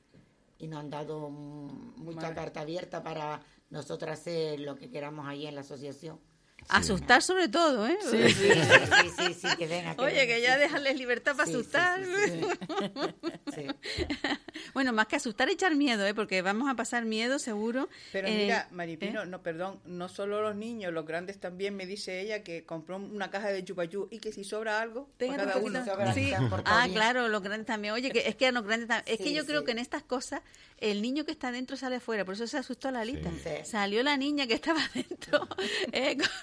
y 0.58 0.68
nos 0.68 0.80
han 0.80 0.90
dado 0.90 1.30
mucha 1.30 2.34
carta 2.34 2.62
abierta 2.62 3.04
para 3.04 3.44
nosotros 3.70 4.12
hacer 4.12 4.60
lo 4.60 4.76
que 4.76 4.90
queramos 4.90 5.28
ahí 5.28 5.46
en 5.46 5.54
la 5.54 5.62
asociación. 5.62 6.20
Asustar 6.70 7.22
sobre 7.22 7.50
todo, 7.50 7.88
¿eh? 7.88 7.98
Sí, 8.02 8.30
sí, 9.18 9.34
sí, 9.34 9.48
que 9.58 9.68
venga. 9.68 9.96
Oye, 9.98 10.26
que 10.26 10.42
ya 10.42 10.58
dejarles 10.58 10.98
libertad 10.98 11.36
para 11.36 11.50
asustar. 11.50 12.02
bueno, 14.74 14.94
más 14.94 15.08
que 15.08 15.18
asustar, 15.18 15.50
echar 15.50 15.76
miedo, 15.76 16.06
¿eh? 16.06 16.14
Porque 16.14 16.42
vamos 16.42 16.70
a 16.70 16.76
pasar 16.76 17.06
miedo, 17.06 17.38
seguro. 17.38 17.90
Pero 18.12 18.30
mira, 18.30 18.62
eh, 18.62 18.74
Maripino, 18.74 19.24
¿eh? 19.24 19.26
no, 19.26 19.44
perdón, 19.44 19.82
no 19.86 20.10
solo 20.10 20.42
los 20.42 20.56
niños, 20.56 20.94
los 20.94 21.06
grandes 21.06 21.40
también, 21.40 21.76
me 21.76 21.86
dice 21.86 22.22
ella 22.22 22.44
que 22.44 22.66
compró 22.66 22.98
una 22.98 23.30
caja 23.30 23.50
de 23.50 23.64
chupayú 23.64 24.08
y 24.10 24.20
que 24.20 24.32
si 24.32 24.44
sobra 24.44 24.82
algo, 24.82 25.10
pues 25.18 25.32
cada 25.32 25.58
uno. 25.58 25.84
Sí. 26.14 26.32
Ah, 26.66 26.88
claro, 26.92 27.28
los 27.28 27.44
grandes 27.44 27.68
también. 27.68 27.94
Oye, 27.94 28.12
que 28.12 28.28
es 28.28 28.36
que 28.36 28.52
los 28.52 28.64
grandes 28.64 28.88
también. 28.88 29.16
Es 29.16 29.24
que 29.24 29.34
yo 29.34 29.46
creo 29.46 29.64
que 29.64 29.72
en 29.72 29.80
estas 29.80 30.04
cosas 30.04 30.42
el 30.84 31.02
niño 31.02 31.24
que 31.24 31.32
está 31.32 31.52
dentro 31.52 31.78
sale 31.78 31.98
afuera, 31.98 32.26
por 32.26 32.34
eso 32.34 32.48
se 32.48 32.58
asustó 32.58 32.92
la 32.92 33.06
lista. 33.06 33.32
Salió 33.64 34.04
la 34.04 34.18
niña 34.18 34.48
que 34.48 34.54
estaba 34.54 34.82
dentro. 34.94 35.48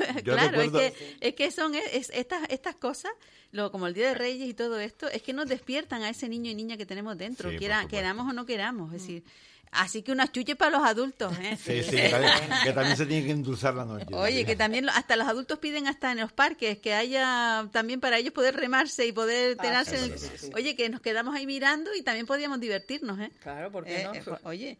Eh, 0.21 0.23
claro, 0.23 0.61
es 0.61 0.71
que, 0.71 1.17
es 1.21 1.35
que 1.35 1.51
son 1.51 1.75
estas, 1.75 2.43
estas 2.49 2.75
cosas, 2.75 3.13
lo, 3.53 3.71
como 3.71 3.87
el 3.87 3.95
Día 3.95 4.09
de 4.09 4.15
Reyes 4.15 4.49
y 4.49 4.55
todo 4.55 4.79
esto, 4.79 5.09
es 5.09 5.23
que 5.23 5.33
nos 5.33 5.49
despiertan 5.49 6.03
a 6.03 6.11
ese 6.11 6.29
niño 6.29 6.51
y 6.51 6.55
niña 6.55 6.77
que 6.77 6.87
tenemos 6.87 7.17
dentro, 7.17 7.51
quiera, 7.57 7.87
queramos 7.89 8.29
o 8.29 8.33
no 8.33 8.47
queramos. 8.47 8.93
Es 8.95 9.03
decir, 9.03 9.25
Así 9.73 10.03
que 10.03 10.11
unas 10.11 10.33
chuches 10.33 10.57
para 10.57 10.73
los 10.73 10.87
adultos. 10.87 11.33
¿eh? 11.39 11.57
Sí, 11.57 11.83
sí, 11.85 11.97
que 12.65 12.73
también 12.73 12.97
se 12.97 13.07
tiene 13.07 13.25
que 13.25 13.33
endulzar 13.33 13.75
la 13.75 13.85
noche. 13.85 14.07
Oye, 14.13 14.45
que 14.45 14.57
también 14.57 14.89
hasta 14.89 15.15
los 15.15 15.29
adultos 15.29 15.59
piden 15.59 15.87
hasta 15.87 16.11
en 16.11 16.19
los 16.19 16.33
parques 16.33 16.79
que 16.79 16.93
haya 16.93 17.69
también 17.71 18.01
para 18.01 18.19
ellos 18.19 18.33
poder 18.33 18.57
remarse 18.57 19.07
y 19.07 19.13
poder 19.13 19.57
ah, 19.59 19.63
tenerse. 19.63 20.51
Oye, 20.55 20.75
que 20.75 20.89
nos 20.89 21.01
quedamos 21.01 21.37
ahí 21.37 21.47
mirando 21.47 21.95
y 21.95 22.03
también 22.03 22.27
podíamos 22.27 22.59
divertirnos. 22.59 23.21
¿eh? 23.21 23.31
Claro, 23.41 23.71
¿por 23.71 23.85
qué 23.85 24.05
no? 24.05 24.15
Eh, 24.15 24.25
oye, 24.43 24.79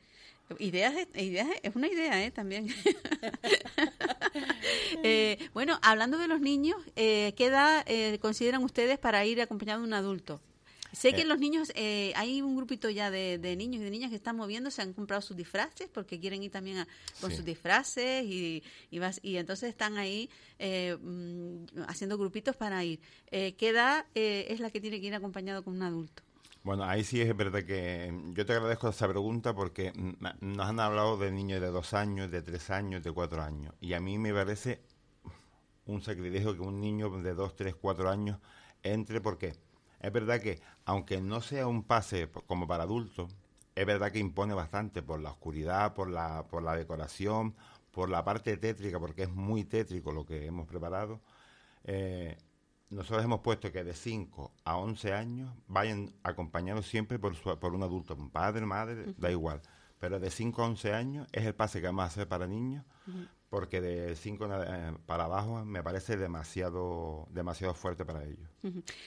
ideas, 0.59 0.95
ideas 1.15 1.49
es 1.63 1.77
una 1.77 1.89
idea, 1.89 2.25
¿eh? 2.25 2.31
También. 2.31 2.69
eh, 5.05 5.39
bueno, 5.53 5.79
hablando 5.83 6.19
de 6.19 6.29
los 6.29 6.41
niños, 6.41 6.77
eh, 6.97 7.35
¿qué 7.37 7.47
edad 7.47 7.85
eh, 7.87 8.19
consideran 8.21 8.65
ustedes 8.65 8.99
para 8.99 9.25
ir 9.25 9.41
acompañado 9.41 9.81
de 9.81 9.87
un 9.87 9.95
adulto? 9.95 10.41
Sé 10.93 11.13
que 11.13 11.23
eh. 11.23 11.25
los 11.25 11.39
niños, 11.39 11.73
eh, 11.77 12.13
hay 12.17 12.43
un 12.43 12.57
grupito 12.57 12.91
ya 12.91 13.11
de, 13.11 13.39
niños 13.57 13.81
y 13.81 13.85
de 13.85 13.91
niñas 13.91 14.11
que 14.11 14.17
están 14.17 14.37
moviendo, 14.37 14.71
se 14.71 14.83
han 14.83 14.93
comprado 14.93 15.23
sus 15.23 15.37
disfraces 15.37 15.89
porque 15.93 16.19
quieren 16.19 16.43
ir 16.43 16.51
también 16.51 16.87
con 17.21 17.31
sus 17.31 17.45
disfraces 17.45 18.25
y, 18.25 18.63
y, 18.91 19.37
entonces 19.37 19.69
están 19.69 19.99
ahí 19.99 20.29
eh, 20.59 20.97
mm, 21.01 21.83
haciendo 21.87 22.19
grupitos 22.19 22.57
para 22.57 22.83
ir. 22.85 23.01
¿Qué 23.31 23.55
edad 23.61 24.07
es 24.15 24.61
la 24.61 24.71
que 24.71 24.81
tiene 24.81 25.01
que 25.01 25.07
ir 25.07 25.15
acompañado 25.15 25.63
con 25.63 25.77
un 25.77 25.83
adulto? 25.83 26.23
Bueno, 26.63 26.85
ahí 26.85 27.05
sí 27.05 27.21
es 27.23 27.35
verdad 27.35 27.65
que 27.65 28.13
yo 28.35 28.45
te 28.45 28.53
agradezco 28.53 28.89
esa 28.91 29.09
pregunta 29.09 29.55
porque 29.55 29.93
nos 30.41 30.67
han 30.69 30.79
hablado 30.79 31.17
de 31.17 31.31
niños 31.33 31.61
de 31.61 31.69
dos 31.69 31.95
años, 31.95 32.31
de 32.31 32.43
tres 32.43 32.69
años, 32.71 33.03
de 33.03 33.13
cuatro 33.13 33.43
años. 33.43 33.75
Y 33.81 33.95
a 33.95 34.01
mí 34.01 34.19
me 34.19 34.33
parece 34.35 34.83
un 35.87 36.03
sacrilegio 36.03 36.55
que 36.55 36.61
un 36.61 36.81
niño 36.81 37.11
de 37.23 37.35
dos, 37.35 37.57
tres, 37.57 37.75
cuatro 37.75 38.11
años 38.11 38.39
entre. 38.83 39.21
¿Por 39.23 39.39
qué? 39.39 39.55
Es 40.01 40.13
verdad 40.13 40.41
que, 40.41 40.61
aunque 40.85 41.21
no 41.21 41.41
sea 41.41 41.67
un 41.67 41.83
pase 41.83 42.29
como 42.47 42.67
para 42.69 42.85
adultos, 42.85 43.31
es 43.75 43.87
verdad 43.87 44.13
que 44.13 44.19
impone 44.19 44.55
bastante 44.55 45.03
por 45.03 45.21
la 45.21 45.31
oscuridad, 45.31 45.95
por 45.95 46.11
la, 46.11 46.47
por 46.49 46.63
la 46.63 46.77
decoración, 46.77 47.55
por 47.91 48.11
la 48.11 48.25
parte 48.25 48.57
tétrica, 48.59 49.01
porque 49.01 49.23
es 49.25 49.31
muy 49.31 49.65
tétrico 49.65 50.13
lo 50.13 50.27
que 50.27 50.47
hemos 50.47 50.67
preparado. 50.67 51.21
Eh, 51.85 52.37
nosotros 52.91 53.25
hemos 53.25 53.41
puesto 53.41 53.71
que 53.71 53.85
de 53.85 53.95
5 53.95 54.53
a 54.65 54.77
11 54.77 55.13
años 55.13 55.53
vayan 55.69 56.13
acompañados 56.25 56.87
siempre 56.87 57.19
por, 57.21 57.37
por 57.59 57.73
un 57.73 57.83
adulto, 57.85 58.15
un 58.17 58.31
padre, 58.31 58.67
madre, 58.67 59.15
da 59.17 59.31
igual. 59.31 59.63
Pero 60.01 60.19
de 60.19 60.31
5 60.31 60.63
a 60.63 60.67
11 60.67 60.93
años 60.93 61.29
es 61.33 61.45
el 61.47 61.55
pase 61.55 61.81
que 61.81 61.87
vamos 61.87 62.03
a 62.03 62.07
hacer 62.07 62.27
para 62.27 62.49
niños, 62.49 62.85
porque 63.49 63.81
de 63.81 64.17
5 64.17 64.49
eh, 64.65 64.93
para 65.07 65.25
abajo 65.25 65.65
me 65.65 65.83
parece 65.85 66.17
demasiado 66.17 67.29
demasiado 67.31 67.75
fuerte 67.75 68.05
para 68.05 68.25
ellos. 68.25 68.49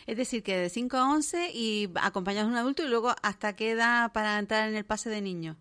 Es 0.06 0.16
decir, 0.16 0.44
que 0.44 0.56
de 0.56 0.70
5 0.70 0.96
a 0.96 1.12
11 1.12 1.52
y 1.54 1.92
acompañados 1.96 2.48
de 2.48 2.54
un 2.54 2.60
adulto 2.60 2.84
y 2.84 2.88
luego 2.88 3.14
hasta 3.22 3.56
qué 3.56 3.72
edad 3.72 4.14
para 4.14 4.40
entrar 4.40 4.70
en 4.70 4.76
el 4.76 4.86
pase 4.86 5.10
de 5.10 5.22
niños. 5.22 5.58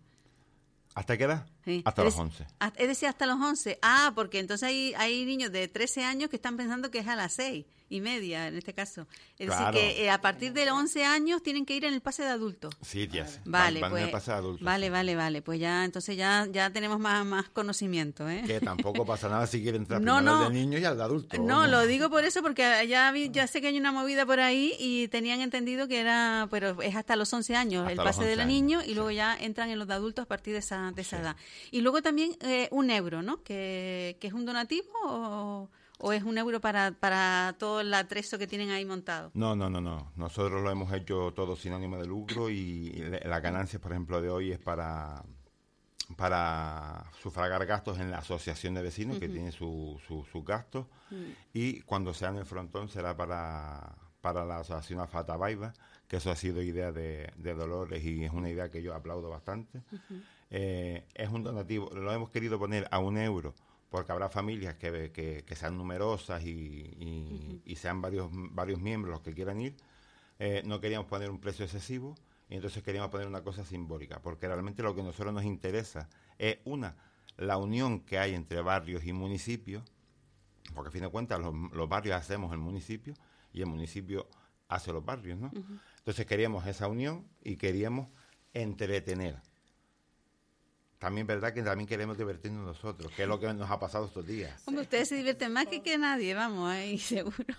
¿Hasta 0.95 1.17
qué 1.17 1.23
edad? 1.23 1.47
Hasta 1.83 2.03
los 2.03 2.17
11. 2.17 2.45
Es 2.75 2.87
decir, 2.87 3.09
hasta 3.09 3.25
los 3.25 3.41
11. 3.41 3.79
Ah, 3.81 4.11
porque 4.13 4.39
entonces 4.39 4.67
hay, 4.67 4.93
hay 4.95 5.25
niños 5.25 5.51
de 5.51 5.67
13 5.67 6.03
años 6.03 6.29
que 6.29 6.35
están 6.35 6.55
pensando 6.55 6.91
que 6.91 6.99
es 6.99 7.07
a 7.07 7.15
las 7.15 7.33
6 7.33 7.65
y 7.93 8.01
media 8.01 8.47
en 8.47 8.57
este 8.57 8.73
caso. 8.73 9.07
Es 9.37 9.47
decir, 9.49 9.65
que 9.71 10.03
eh, 10.03 10.09
a 10.09 10.19
partir 10.19 10.51
de 10.53 10.65
los 10.65 10.73
11 10.73 11.05
años 11.05 11.43
tienen 11.43 11.65
que 11.65 11.75
ir 11.75 11.85
en 11.85 11.93
el 11.93 12.01
pase 12.01 12.23
de 12.23 12.29
adulto. 12.29 12.69
Sí, 12.81 13.07
ya 13.07 13.27
Vale, 13.45 13.81
pues, 13.81 14.11
vale, 14.61 14.89
vale, 14.89 15.15
vale. 15.15 15.41
Pues 15.41 15.59
ya, 15.59 15.85
entonces 15.85 16.17
ya, 16.17 16.47
ya 16.51 16.71
tenemos 16.71 16.99
más, 16.99 17.23
más 17.25 17.49
conocimiento. 17.49 18.27
¿eh? 18.27 18.43
Que 18.47 18.59
tampoco 18.59 19.05
pasa 19.05 19.29
nada 19.29 19.45
si 19.45 19.61
quieren 19.61 19.83
entrar 19.83 20.01
no, 20.01 20.21
no, 20.21 20.45
de 20.45 20.49
niños 20.49 20.81
y 20.81 20.85
al 20.85 20.97
de 20.97 21.03
adulto. 21.03 21.37
No, 21.41 21.67
lo 21.67 21.85
digo 21.85 22.09
por 22.09 22.23
eso, 22.23 22.41
porque 22.41 22.63
ya, 22.87 23.13
ya 23.31 23.47
sé 23.47 23.61
que 23.61 23.67
hay 23.67 23.77
una 23.77 23.91
movida 23.91 24.25
por 24.25 24.39
ahí 24.39 24.73
y 24.79 25.07
tenían 25.09 25.41
entendido 25.41 25.87
que 25.87 25.99
era, 25.99 26.47
pero 26.49 26.81
es 26.81 26.95
hasta 26.95 27.15
los 27.15 27.31
11 27.31 27.55
años 27.55 27.89
el 27.91 27.97
pase 27.97 28.25
de 28.25 28.35
los 28.35 28.47
niños 28.47 28.83
y 28.87 28.95
luego 28.95 29.11
ya 29.11 29.37
entran 29.39 29.69
en 29.69 29.77
los 29.77 29.87
de 29.87 29.93
adultos 29.93 30.23
a 30.23 30.27
partir 30.27 30.53
de 30.53 30.59
esa, 30.59 30.91
de 30.91 31.01
esa 31.03 31.19
edad. 31.19 31.35
Y 31.69 31.81
luego 31.81 32.01
también 32.01 32.35
eh, 32.41 32.69
un 32.71 32.89
euro, 32.89 33.21
¿no? 33.21 33.43
Que, 33.43 34.17
que 34.19 34.27
es 34.27 34.33
un 34.33 34.45
donativo 34.45 34.89
o 35.03 35.69
o 36.05 36.11
es 36.11 36.23
un 36.23 36.37
euro 36.37 36.59
para, 36.59 36.91
para 36.91 37.55
todo 37.57 37.79
el 37.79 37.93
atrezo 37.93 38.37
que 38.37 38.45
tienen 38.45 38.71
ahí 38.71 38.83
montado? 38.83 39.31
No, 39.33 39.55
no, 39.55 39.69
no, 39.69 39.79
no. 39.79 40.11
Nosotros 40.17 40.61
lo 40.61 40.69
hemos 40.69 40.91
hecho 40.91 41.31
todo 41.33 41.55
sin 41.55 41.71
ánimo 41.71 41.97
de 41.97 42.05
lucro 42.05 42.49
y 42.49 42.91
la 43.23 43.39
ganancia, 43.39 43.79
por 43.79 43.93
ejemplo, 43.93 44.21
de 44.21 44.29
hoy 44.29 44.51
es 44.51 44.59
para 44.59 45.23
para 46.17 47.05
sufragar 47.21 47.65
gastos 47.65 47.97
en 47.99 48.11
la 48.11 48.17
asociación 48.17 48.73
de 48.73 48.81
vecinos 48.81 49.17
que 49.17 49.29
tiene 49.29 49.53
sus 49.53 50.01
su, 50.03 50.25
su 50.29 50.43
gastos 50.43 50.85
mm. 51.09 51.15
y 51.53 51.79
cuando 51.81 52.13
sea 52.13 52.29
en 52.29 52.35
el 52.35 52.45
frontón 52.45 52.89
será 52.89 53.15
para 53.15 53.95
para 54.19 54.45
la 54.45 54.57
asociación 54.57 54.99
Afata 54.99 55.37
Baiba, 55.37 55.73
que 56.09 56.17
eso 56.17 56.29
ha 56.29 56.35
sido 56.35 56.61
idea 56.61 56.91
de, 56.91 57.31
Dolores 57.37 58.03
y 58.03 58.25
es 58.25 58.31
una 58.31 58.49
idea 58.49 58.69
que 58.69 58.81
yo 58.83 58.93
aplaudo 58.93 59.29
bastante. 59.29 59.81
Eh, 60.49 61.05
es 61.13 61.29
un 61.29 61.43
donativo, 61.43 61.89
lo 61.93 62.11
hemos 62.11 62.29
querido 62.29 62.59
poner 62.59 62.87
a 62.91 62.99
un 62.99 63.17
euro 63.17 63.55
porque 63.93 64.11
habrá 64.11 64.27
familias 64.27 64.73
que, 64.73 65.11
que, 65.45 65.55
sean 65.55 65.77
numerosas 65.77 66.43
y, 66.43 67.61
y, 67.63 67.75
sean 67.75 68.01
varios, 68.01 68.27
varios 68.31 68.81
miembros 68.81 69.11
los 69.11 69.21
que 69.21 69.35
quieran 69.35 69.61
ir. 69.61 69.75
Eh, 70.39 70.63
no 70.65 70.81
queríamos 70.81 71.05
poner 71.05 71.29
un 71.29 71.39
precio 71.39 71.63
excesivo 71.63 72.15
y 72.49 72.55
entonces 72.55 72.81
queríamos 72.81 73.11
poner 73.11 73.27
una 73.27 73.43
cosa 73.43 73.63
simbólica, 73.63 74.19
porque 74.19 74.47
realmente 74.47 74.81
lo 74.81 74.95
que 74.95 75.01
a 75.01 75.03
nosotros 75.03 75.31
nos 75.31 75.43
interesa 75.43 76.09
es 76.39 76.57
una, 76.65 76.95
la 77.37 77.57
unión 77.57 77.99
que 77.99 78.17
hay 78.17 78.33
entre 78.33 78.63
barrios 78.63 79.05
y 79.05 79.13
municipios, 79.13 79.83
porque 80.73 80.89
a 80.89 80.91
fin 80.91 81.03
de 81.03 81.09
cuentas 81.09 81.39
los, 81.39 81.87
barrios 81.87 82.15
hacemos 82.15 82.51
el 82.51 82.57
municipio 82.57 83.13
y 83.53 83.61
el 83.61 83.67
municipio 83.67 84.27
hace 84.69 84.91
los 84.91 85.05
barrios, 85.05 85.37
¿no? 85.37 85.51
Entonces 85.99 86.25
queríamos 86.25 86.65
esa 86.65 86.87
unión 86.87 87.27
y 87.43 87.57
queríamos 87.57 88.09
entretener 88.55 89.39
también 91.03 91.27
verdad 91.27 91.53
que 91.53 91.61
también 91.61 91.85
queremos 91.85 92.17
divertirnos 92.17 92.65
nosotros, 92.65 93.11
que 93.11 93.23
es 93.23 93.27
lo 93.27 93.37
que 93.37 93.53
nos 93.53 93.69
ha 93.69 93.77
pasado 93.77 94.05
estos 94.05 94.25
días. 94.25 94.63
Hombre, 94.65 94.83
ustedes 94.83 95.09
se 95.09 95.15
divierten 95.15 95.51
más 95.51 95.65
que, 95.65 95.81
que 95.81 95.97
nadie, 95.97 96.33
vamos, 96.33 96.71
ahí 96.71 96.97
seguro. 97.13 97.53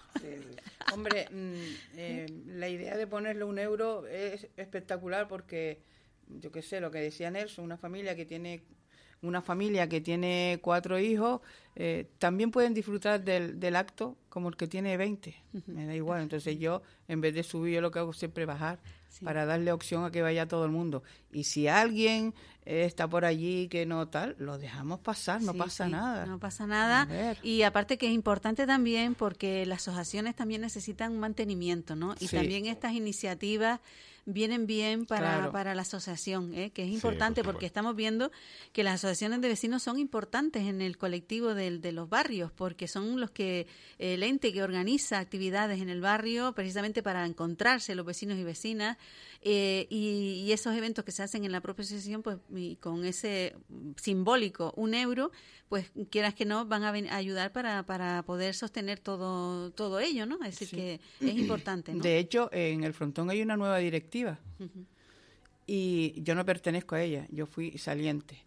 Hombre, 0.95 1.29
mm, 1.31 1.99
eh, 1.99 2.27
la 2.47 2.71
idea 2.71 2.97
de 2.97 3.07
ponerle 3.07 3.45
un 3.45 3.59
euro 3.59 4.07
es 4.07 4.49
espectacular 4.57 5.29
porque, 5.29 5.83
yo 6.27 6.51
qué 6.51 6.63
sé, 6.63 6.81
lo 6.81 6.91
que 6.91 7.01
decía 7.01 7.31
Nelson, 7.31 7.67
una 7.67 7.77
familia 7.77 8.17
que 8.17 8.25
tiene 8.25 8.65
una 9.25 9.43
familia 9.43 9.89
que 9.89 10.01
tiene 10.01 10.59
cuatro 10.63 10.99
hijos, 10.99 11.41
eh, 11.77 12.09
también 12.19 12.51
pueden 12.51 12.75
disfrutar 12.75 13.25
del, 13.25 13.59
del, 13.59 13.77
acto 13.77 14.17
como 14.29 14.49
el 14.49 14.57
que 14.57 14.67
tiene 14.67 14.97
20. 14.97 15.35
Me 15.67 15.87
da 15.87 15.95
igual. 15.95 16.23
Entonces 16.23 16.59
yo, 16.59 16.83
en 17.09 17.21
vez 17.21 17.35
de 17.35 17.43
subir, 17.43 17.75
yo 17.75 17.81
lo 17.81 17.91
que 17.91 17.99
hago 17.99 18.13
siempre 18.13 18.45
bajar 18.45 18.79
para 19.23 19.47
darle 19.47 19.73
opción 19.73 20.05
a 20.05 20.11
que 20.11 20.23
vaya 20.23 20.47
todo 20.47 20.65
el 20.65 20.71
mundo. 20.71 21.03
Y 21.33 21.45
si 21.45 21.69
alguien 21.69 22.35
está 22.65 23.09
por 23.09 23.25
allí 23.25 23.69
que 23.69 23.87
no 23.87 24.09
tal, 24.09 24.35
lo 24.39 24.59
dejamos 24.59 25.01
pasar, 25.01 25.43
no 25.43 25.55
pasa 25.55 25.89
nada. 25.89 26.27
No 26.27 26.39
pasa 26.39 26.67
nada. 26.67 27.37
Y 27.43 27.63
aparte 27.63 27.99
que 27.99 28.07
es 28.07 28.13
importante 28.13 28.67
también 28.67 29.15
porque 29.15 29.67
las 29.67 29.87
asociaciones 29.87 30.35
también 30.35 30.63
necesitan 30.63 31.13
un 31.13 31.21
mantenimiento, 31.21 31.95
¿no? 31.95 32.15
Y 32.21 32.29
también 32.29 32.67
estas 32.67 32.93
iniciativas 32.93 33.81
vienen 34.27 34.67
bien 34.67 35.07
para, 35.07 35.51
para 35.53 35.75
la 35.75 35.83
asociación, 35.83 36.55
¿eh? 36.55 36.71
que 36.71 36.85
es 36.85 36.89
importante 36.89 37.45
porque 37.45 37.67
estamos 37.67 37.95
viendo 37.95 38.31
que 38.73 38.83
las 38.83 38.95
asociaciones 38.95 39.41
de 39.41 39.49
vecinos 39.49 39.83
son 39.83 39.99
importantes 39.99 40.63
en 40.63 40.81
el 40.81 40.97
colectivo 40.97 41.55
de, 41.55 41.79
de 41.79 41.93
los 41.93 42.09
barrios, 42.09 42.51
porque 42.53 42.89
son 42.89 43.21
los 43.21 43.31
que, 43.31 43.67
el 43.99 44.23
ente 44.23 44.53
que 44.53 44.63
organiza 44.63 45.19
actividades 45.19 45.81
en 45.81 45.89
el 45.89 46.01
barrio 46.01 46.53
precisamente 46.55 47.03
para 47.03 47.27
encontrarse 47.27 47.95
los 47.95 48.07
vecinos 48.07 48.39
y 48.39 48.45
vecinas 48.45 48.97
eh, 49.47 49.87
y, 49.91 50.51
esos 50.53 50.75
eventos 50.75 51.05
que 51.05 51.13
se 51.13 51.23
hacen 51.23 51.45
en 51.45 51.53
la 51.53 51.61
propia 51.61 51.83
asociación, 51.83 52.23
pues 52.23 52.39
con 52.81 53.05
ese 53.05 53.57
simbólico, 53.97 54.73
un 54.77 54.95
euro, 54.95 55.33
pues 55.69 55.91
quieras 56.11 56.33
que 56.35 56.45
no, 56.45 56.65
van 56.65 56.85
a, 56.85 57.17
ayudar 57.17 57.53
para, 57.53 57.83
para 57.85 58.23
poder 58.23 58.55
sostener 58.55 59.01
todo, 59.01 59.71
todo 59.73 60.01
ello, 60.01 60.25
¿no? 60.25 60.37
Es 60.45 60.59
decir, 60.59 60.71
que 60.71 61.01
es 61.21 61.37
importante. 61.37 61.93
¿no? 61.93 62.03
De 62.03 62.19
hecho, 62.19 62.49
en 62.53 62.85
el 62.85 62.95
frontón 62.95 63.29
hay 63.29 63.43
una 63.43 63.57
nueva 63.57 63.79
directiva 63.79 64.14
y 65.67 66.15
yo 66.23 66.35
no 66.35 66.45
pertenezco 66.45 66.95
a 66.95 67.03
ella, 67.03 67.27
yo 67.31 67.47
fui 67.47 67.77
saliente. 67.79 68.39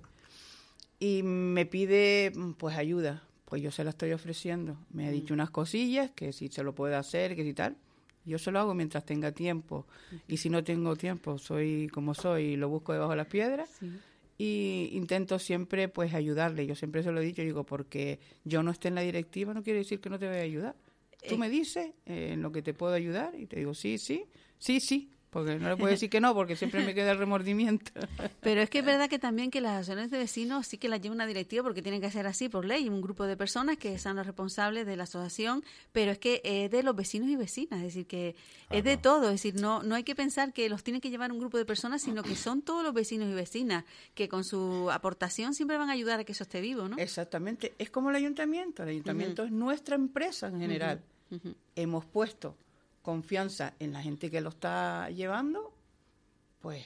Y 1.00 1.24
me 1.24 1.66
pide 1.66 2.32
pues 2.58 2.78
ayuda, 2.78 3.24
pues 3.46 3.62
yo 3.62 3.72
se 3.72 3.84
la 3.84 3.92
estoy 3.92 4.12
ofreciendo. 4.12 4.78
Me 4.92 5.08
ha 5.08 5.12
dicho 5.12 5.34
unas 5.34 5.50
cosillas 5.50 6.12
que 6.12 6.34
si 6.34 6.48
se 6.50 6.64
lo 6.64 6.74
puede 6.74 6.96
hacer, 6.96 7.36
que 7.36 7.44
si 7.44 7.54
tal. 7.54 7.78
Yo 8.26 8.38
se 8.40 8.52
lo 8.52 8.60
hago 8.60 8.74
mientras 8.74 9.06
tenga 9.06 9.32
tiempo. 9.32 9.88
Y 10.28 10.38
si 10.38 10.50
no 10.50 10.64
tengo 10.64 10.96
tiempo, 10.96 11.38
soy 11.38 11.88
como 11.88 12.14
soy 12.14 12.58
lo 12.58 12.68
busco 12.68 12.92
debajo 12.92 13.12
de 13.12 13.18
las 13.18 13.28
piedras. 13.28 13.70
Y 14.38 14.90
intento 14.92 15.40
siempre 15.40 15.88
pues 15.88 16.14
ayudarle. 16.14 16.68
Yo 16.68 16.76
siempre 16.76 17.04
se 17.04 17.12
lo 17.12 17.22
he 17.22 17.26
dicho, 17.26 17.42
digo, 17.42 17.64
porque 17.64 18.20
yo 18.44 18.64
no 18.64 18.72
esté 18.72 18.90
en 18.90 18.96
la 18.96 19.02
directiva 19.02 19.54
no 19.54 19.64
quiere 19.64 19.80
decir 19.80 20.02
que 20.02 20.10
no 20.10 20.20
te 20.20 20.28
voy 20.28 20.38
a 20.38 20.42
ayudar. 20.42 20.76
Tú 21.28 21.36
eh. 21.36 21.38
me 21.38 21.50
dices 21.50 21.92
eh, 22.06 22.32
en 22.34 22.42
lo 22.42 22.52
que 22.52 22.62
te 22.62 22.74
puedo 22.74 22.94
ayudar 22.94 23.34
y 23.36 23.46
te 23.46 23.58
digo, 23.58 23.74
sí, 23.74 23.98
sí, 23.98 24.26
sí, 24.60 24.80
sí, 24.80 25.10
porque 25.38 25.60
no 25.60 25.70
le 25.70 25.78
puedo 25.78 25.92
decir 25.92 26.10
que 26.10 26.20
no, 26.20 26.34
porque 26.34 26.56
siempre 26.56 26.84
me 26.84 26.96
queda 26.96 27.12
el 27.12 27.20
remordimiento. 27.20 27.92
Pero 28.42 28.62
es 28.62 28.72
que 28.72 28.80
es 28.80 28.86
verdad 28.86 29.08
que 29.08 29.20
también 29.20 29.52
que 29.52 29.62
las 29.62 29.74
asociaciones 29.74 30.10
de 30.10 30.18
vecinos 30.18 30.66
sí 30.66 30.80
que 30.80 30.90
las 30.90 31.00
lleva 31.00 31.14
una 31.14 31.28
directiva 31.28 31.62
porque 31.62 31.84
tienen 31.84 32.02
que 32.02 32.10
ser 32.10 32.26
así 32.26 32.50
por 32.50 32.66
ley, 32.66 32.90
un 32.90 33.02
grupo 33.04 33.24
de 33.26 33.38
personas 33.38 33.78
que 33.78 34.00
son 34.00 34.16
los 34.16 34.26
responsables 34.26 34.88
de 34.88 34.98
la 34.98 35.04
asociación, 35.04 35.64
pero 35.92 36.10
es 36.10 36.18
que 36.18 36.42
es 36.44 36.72
de 36.72 36.82
los 36.82 36.96
vecinos 36.96 37.30
y 37.30 37.36
vecinas, 37.36 37.82
es 37.82 37.86
decir, 37.86 38.08
que 38.08 38.36
es 38.72 38.84
de 38.84 38.98
todo, 38.98 39.26
es 39.26 39.44
decir, 39.44 39.62
no, 39.62 39.84
no 39.84 39.94
hay 39.94 40.04
que 40.04 40.16
pensar 40.16 40.54
que 40.54 40.70
los 40.70 40.84
tiene 40.84 41.02
que 41.02 41.12
llevar 41.12 41.32
un 41.32 41.38
grupo 41.38 41.60
de 41.60 41.66
personas, 41.66 42.02
sino 42.02 42.24
que 42.24 42.36
son 42.36 42.64
todos 42.64 42.84
los 42.84 42.96
vecinos 42.96 43.30
y 43.30 43.34
vecinas 43.34 43.86
que 44.16 44.28
con 44.28 44.44
su 44.44 44.90
aportación 44.92 45.54
siempre 45.54 45.78
van 45.78 45.92
a 45.92 45.94
ayudar 45.94 46.20
a 46.20 46.24
que 46.24 46.32
eso 46.32 46.46
esté 46.46 46.62
vivo, 46.62 46.88
¿no? 46.88 46.98
Exactamente, 46.98 47.76
es 47.78 47.92
como 47.92 48.10
el 48.10 48.16
ayuntamiento, 48.16 48.82
el 48.82 48.90
ayuntamiento 48.90 49.44
es 49.44 49.52
nuestra 49.52 49.94
empresa 49.94 50.48
en 50.48 50.60
general. 50.60 51.04
Hemos 51.76 52.06
puesto 52.06 52.56
confianza 53.08 53.74
en 53.80 53.94
la 53.94 54.02
gente 54.02 54.30
que 54.30 54.42
lo 54.42 54.50
está 54.50 55.10
llevando, 55.12 55.74
pues 56.60 56.86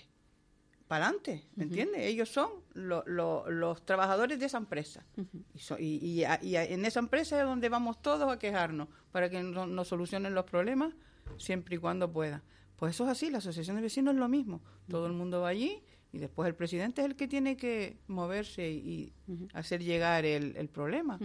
para 0.88 1.08
adelante, 1.08 1.48
¿me 1.56 1.64
entiendes? 1.64 2.02
Ellos 2.02 2.30
son 2.30 2.52
los 2.76 3.86
trabajadores 3.88 4.40
de 4.40 4.46
esa 4.46 4.60
empresa. 4.60 5.04
y, 5.80 6.22
en 6.24 6.86
esa 6.86 7.00
empresa 7.00 7.40
es 7.40 7.46
donde 7.48 7.70
vamos 7.70 8.04
todos 8.04 8.32
a 8.32 8.38
quejarnos 8.38 8.88
para 9.12 9.32
que 9.32 9.42
nos 9.42 9.88
solucionen 9.88 10.36
los 10.36 10.46
problemas 10.46 10.94
siempre 11.38 11.78
y 11.78 11.80
cuando 11.80 12.14
pueda. 12.14 12.44
Pues 12.76 12.94
eso 12.94 13.06
es 13.06 13.10
así, 13.10 13.32
la 13.32 13.40
asociación 13.40 13.78
de 13.78 13.82
vecinos 13.82 14.14
es 14.14 14.20
lo 14.20 14.28
mismo. 14.28 14.62
Todo 14.88 15.08
el 15.08 15.14
mundo 15.14 15.42
va 15.42 15.48
allí 15.48 15.82
y 16.14 16.18
después 16.18 16.48
el 16.48 16.56
presidente 16.56 17.02
es 17.02 17.08
el 17.08 17.16
que 17.16 17.28
tiene 17.28 17.56
que 17.56 17.98
moverse 18.08 18.70
y, 18.70 19.14
hacer 19.54 19.82
llegar 19.82 20.26
el, 20.26 20.68
problema 20.68 21.18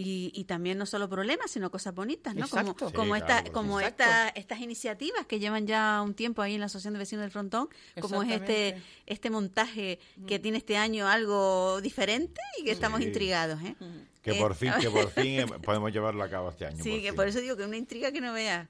y, 0.00 0.44
también 0.44 0.78
no 0.78 0.86
solo 0.86 1.08
problemas, 1.08 1.50
sino 1.50 1.70
cosas 1.70 1.94
bonitas, 1.94 2.34
¿no? 2.34 2.48
como 2.48 2.74
como, 2.74 3.16
esta, 3.16 3.44
como 3.52 3.80
esta, 3.80 4.28
estas 4.30 4.60
iniciativas 4.60 5.26
que 5.26 5.40
llevan 5.40 5.66
ya 5.66 6.00
un 6.02 6.14
tiempo 6.14 6.42
ahí 6.42 6.54
en 6.54 6.60
la 6.60 6.66
Asociación 6.66 6.94
de 6.94 7.00
Vecinos 7.00 7.22
del 7.22 7.30
Frontón, 7.30 7.68
como 8.00 8.22
es 8.22 8.30
este 8.30 8.80
este 9.06 9.30
montaje 9.30 9.98
que 10.26 10.38
tiene 10.38 10.58
este 10.58 10.76
año 10.76 11.08
algo 11.08 11.80
diferente 11.80 12.40
y 12.60 12.64
que 12.64 12.70
estamos 12.70 13.00
intrigados, 13.00 13.60
¿eh? 13.62 13.74
Que 14.22 14.34
por 14.34 14.54
fin, 14.54 14.72
que 14.80 14.90
por 14.90 15.10
fin 15.10 15.46
podemos 15.62 15.92
llevarlo 15.92 16.22
a 16.22 16.28
cabo 16.28 16.50
este 16.50 16.66
año. 16.66 16.82
Sí, 16.82 17.02
que 17.02 17.12
por 17.12 17.26
eso 17.28 17.40
digo 17.40 17.56
que 17.56 17.62
es 17.62 17.68
una 17.68 17.76
intriga 17.76 18.12
que 18.12 18.20
no 18.20 18.32
vea. 18.32 18.68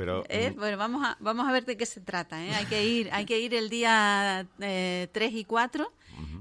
Pero, 0.00 0.24
eh, 0.30 0.54
bueno, 0.56 0.78
vamos 0.78 1.04
a, 1.04 1.16
vamos 1.20 1.46
a 1.46 1.52
ver 1.52 1.66
de 1.66 1.76
qué 1.76 1.84
se 1.84 2.00
trata. 2.00 2.42
¿eh? 2.42 2.54
Hay 2.54 2.64
que 2.66 2.86
ir 2.86 3.10
hay 3.12 3.26
que 3.26 3.38
ir 3.38 3.54
el 3.54 3.68
día 3.68 4.46
eh, 4.60 5.08
3 5.12 5.32
y 5.34 5.44
4 5.44 5.92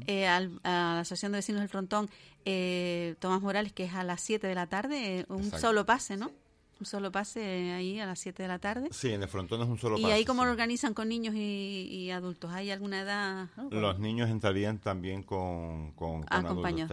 eh, 0.07 0.27
a 0.27 0.39
la 0.39 0.99
Asociación 1.01 1.33
de 1.33 1.39
Vecinos 1.39 1.59
del 1.61 1.69
Frontón 1.69 2.09
eh, 2.45 3.15
Tomás 3.19 3.41
Morales, 3.41 3.73
que 3.73 3.83
es 3.83 3.93
a 3.93 4.03
las 4.03 4.21
7 4.21 4.47
de 4.47 4.55
la 4.55 4.67
tarde, 4.67 5.19
eh, 5.19 5.25
un 5.27 5.51
solo 5.51 5.85
pase, 5.85 6.15
¿no? 6.15 6.31
Un 6.79 6.85
solo 6.85 7.11
pase 7.11 7.73
ahí 7.73 7.99
a 7.99 8.05
las 8.05 8.19
7 8.19 8.41
de 8.41 8.47
la 8.47 8.57
tarde. 8.57 8.87
Sí, 8.91 9.11
en 9.11 9.21
el 9.21 9.27
frontón 9.27 9.61
es 9.61 9.67
un 9.67 9.77
solo 9.77 9.97
pase. 9.97 10.07
¿Y 10.07 10.11
ahí 10.11 10.23
cómo 10.23 10.45
lo 10.45 10.51
organizan 10.51 10.93
con 10.93 11.09
niños 11.09 11.35
y, 11.35 12.09
adultos? 12.11 12.51
¿Hay 12.53 12.71
alguna 12.71 13.01
edad? 13.01 13.47
Los 13.69 13.99
niños 13.99 14.29
entrarían 14.29 14.79
también 14.79 15.23
con, 15.23 15.91
con, 15.91 16.25
adultos. 16.29 16.89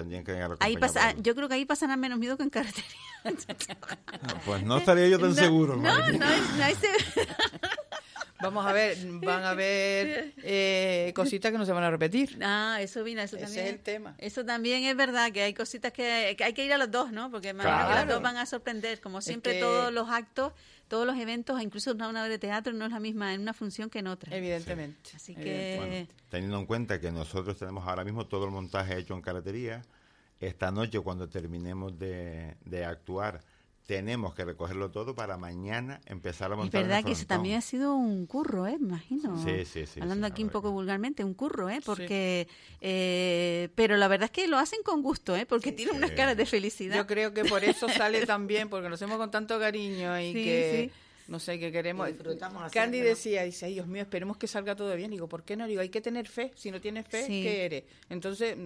ahí 0.60 0.76
pasa, 0.76 1.12
yo 1.18 1.36
creo 1.36 1.48
que 1.48 1.54
ahí 1.54 1.64
pasan 1.64 1.98
menos 2.00 2.18
miedo 2.18 2.36
que 2.36 2.42
en 2.42 2.50
carretera. 2.50 2.86
pues 4.44 4.62
no 4.64 4.78
estaría 4.78 5.08
yo 5.08 5.18
tan 5.18 5.34
seguro. 5.34 5.76
No, 5.76 5.98
no, 5.98 6.12
no, 6.12 6.18
no 6.18 6.64
hay 6.64 6.74
Vamos 8.40 8.66
a 8.66 8.72
ver, 8.72 8.98
van 9.24 9.44
a 9.44 9.54
ver 9.54 10.34
eh, 10.42 11.12
cositas 11.14 11.52
que 11.52 11.58
no 11.58 11.64
se 11.64 11.72
van 11.72 11.84
a 11.84 11.90
repetir. 11.90 12.38
Ah, 12.42 12.78
eso 12.80 13.02
vino, 13.02 13.22
eso 13.22 13.36
también. 13.36 13.60
Ese 13.60 13.68
es 13.68 13.74
el 13.74 13.80
tema. 13.80 14.14
Eso 14.18 14.44
también 14.44 14.84
es 14.84 14.96
verdad, 14.96 15.32
que 15.32 15.42
hay 15.42 15.54
cositas 15.54 15.92
que, 15.92 16.36
hay 16.38 16.52
que 16.52 16.64
ir 16.64 16.72
a 16.72 16.78
los 16.78 16.90
dos, 16.90 17.12
¿no? 17.12 17.30
Porque 17.30 17.52
las 17.52 18.08
dos 18.08 18.22
van 18.22 18.36
a 18.36 18.46
sorprender. 18.46 19.00
Como 19.00 19.20
siempre, 19.20 19.60
todos 19.60 19.92
los 19.92 20.08
actos, 20.10 20.52
todos 20.88 21.06
los 21.06 21.16
eventos, 21.16 21.60
incluso 21.62 21.92
una 21.92 22.08
obra 22.08 22.28
de 22.28 22.38
teatro, 22.38 22.72
no 22.72 22.84
es 22.86 22.92
la 22.92 23.00
misma 23.00 23.34
en 23.34 23.40
una 23.40 23.54
función 23.54 23.90
que 23.90 24.00
en 24.00 24.08
otra. 24.08 24.36
Evidentemente. 24.36 25.10
Así 25.14 25.34
que. 25.34 26.08
teniendo 26.28 26.58
en 26.58 26.66
cuenta 26.66 27.00
que 27.00 27.10
nosotros 27.10 27.58
tenemos 27.58 27.86
ahora 27.86 28.04
mismo 28.04 28.26
todo 28.26 28.44
el 28.44 28.50
montaje 28.50 28.98
hecho 28.98 29.14
en 29.14 29.22
carretería, 29.22 29.82
esta 30.40 30.70
noche, 30.70 31.00
cuando 31.00 31.28
terminemos 31.28 31.98
de, 31.98 32.56
de 32.64 32.84
actuar 32.84 33.40
tenemos 33.86 34.34
que 34.34 34.44
recogerlo 34.44 34.90
todo 34.90 35.14
para 35.14 35.36
mañana 35.36 36.00
empezar 36.06 36.52
a 36.52 36.56
montar. 36.56 36.82
Es 36.82 36.88
verdad 36.88 37.04
que 37.04 37.12
eso 37.12 37.24
también 37.24 37.58
ha 37.58 37.60
sido 37.60 37.94
un 37.94 38.26
curro, 38.26 38.66
¿eh? 38.66 38.76
Me 38.80 38.88
imagino. 38.88 39.42
Sí, 39.44 39.64
sí, 39.64 39.86
sí. 39.86 40.00
Hablando 40.00 40.26
aquí 40.26 40.42
un 40.42 40.50
poco 40.50 40.72
vulgarmente, 40.72 41.22
un 41.22 41.34
curro, 41.34 41.70
¿eh? 41.70 41.80
Porque, 41.84 42.48
eh, 42.80 43.68
pero 43.76 43.96
la 43.96 44.08
verdad 44.08 44.24
es 44.24 44.30
que 44.32 44.48
lo 44.48 44.58
hacen 44.58 44.82
con 44.82 45.02
gusto, 45.02 45.36
¿eh? 45.36 45.46
Porque 45.46 45.70
tienen 45.70 45.96
unas 45.96 46.10
caras 46.10 46.36
de 46.36 46.46
felicidad. 46.46 46.96
Yo 46.96 47.06
creo 47.06 47.32
que 47.32 47.44
por 47.44 47.62
eso 47.62 47.88
sale 47.88 48.26
también, 48.26 48.68
porque 48.68 48.88
lo 48.88 48.96
hacemos 48.96 49.18
con 49.18 49.30
tanto 49.30 49.58
cariño 49.60 50.20
y 50.20 50.32
que 50.32 50.90
no 51.28 51.38
sé 51.38 51.60
qué 51.60 51.70
queremos. 51.70 52.08
Candy 52.72 53.00
decía, 53.00 53.44
dice, 53.44 53.68
Dios 53.68 53.86
mío, 53.86 54.02
esperemos 54.02 54.36
que 54.36 54.48
salga 54.48 54.74
todo 54.74 54.96
bien. 54.96 55.12
Digo, 55.12 55.28
¿por 55.28 55.44
qué 55.44 55.56
no? 55.56 55.68
Digo, 55.68 55.80
hay 55.80 55.90
que 55.90 56.00
tener 56.00 56.26
fe. 56.26 56.50
Si 56.56 56.72
no 56.72 56.80
tienes 56.80 57.06
fe, 57.06 57.24
¿qué 57.28 57.64
eres? 57.66 57.84
Entonces 58.10 58.56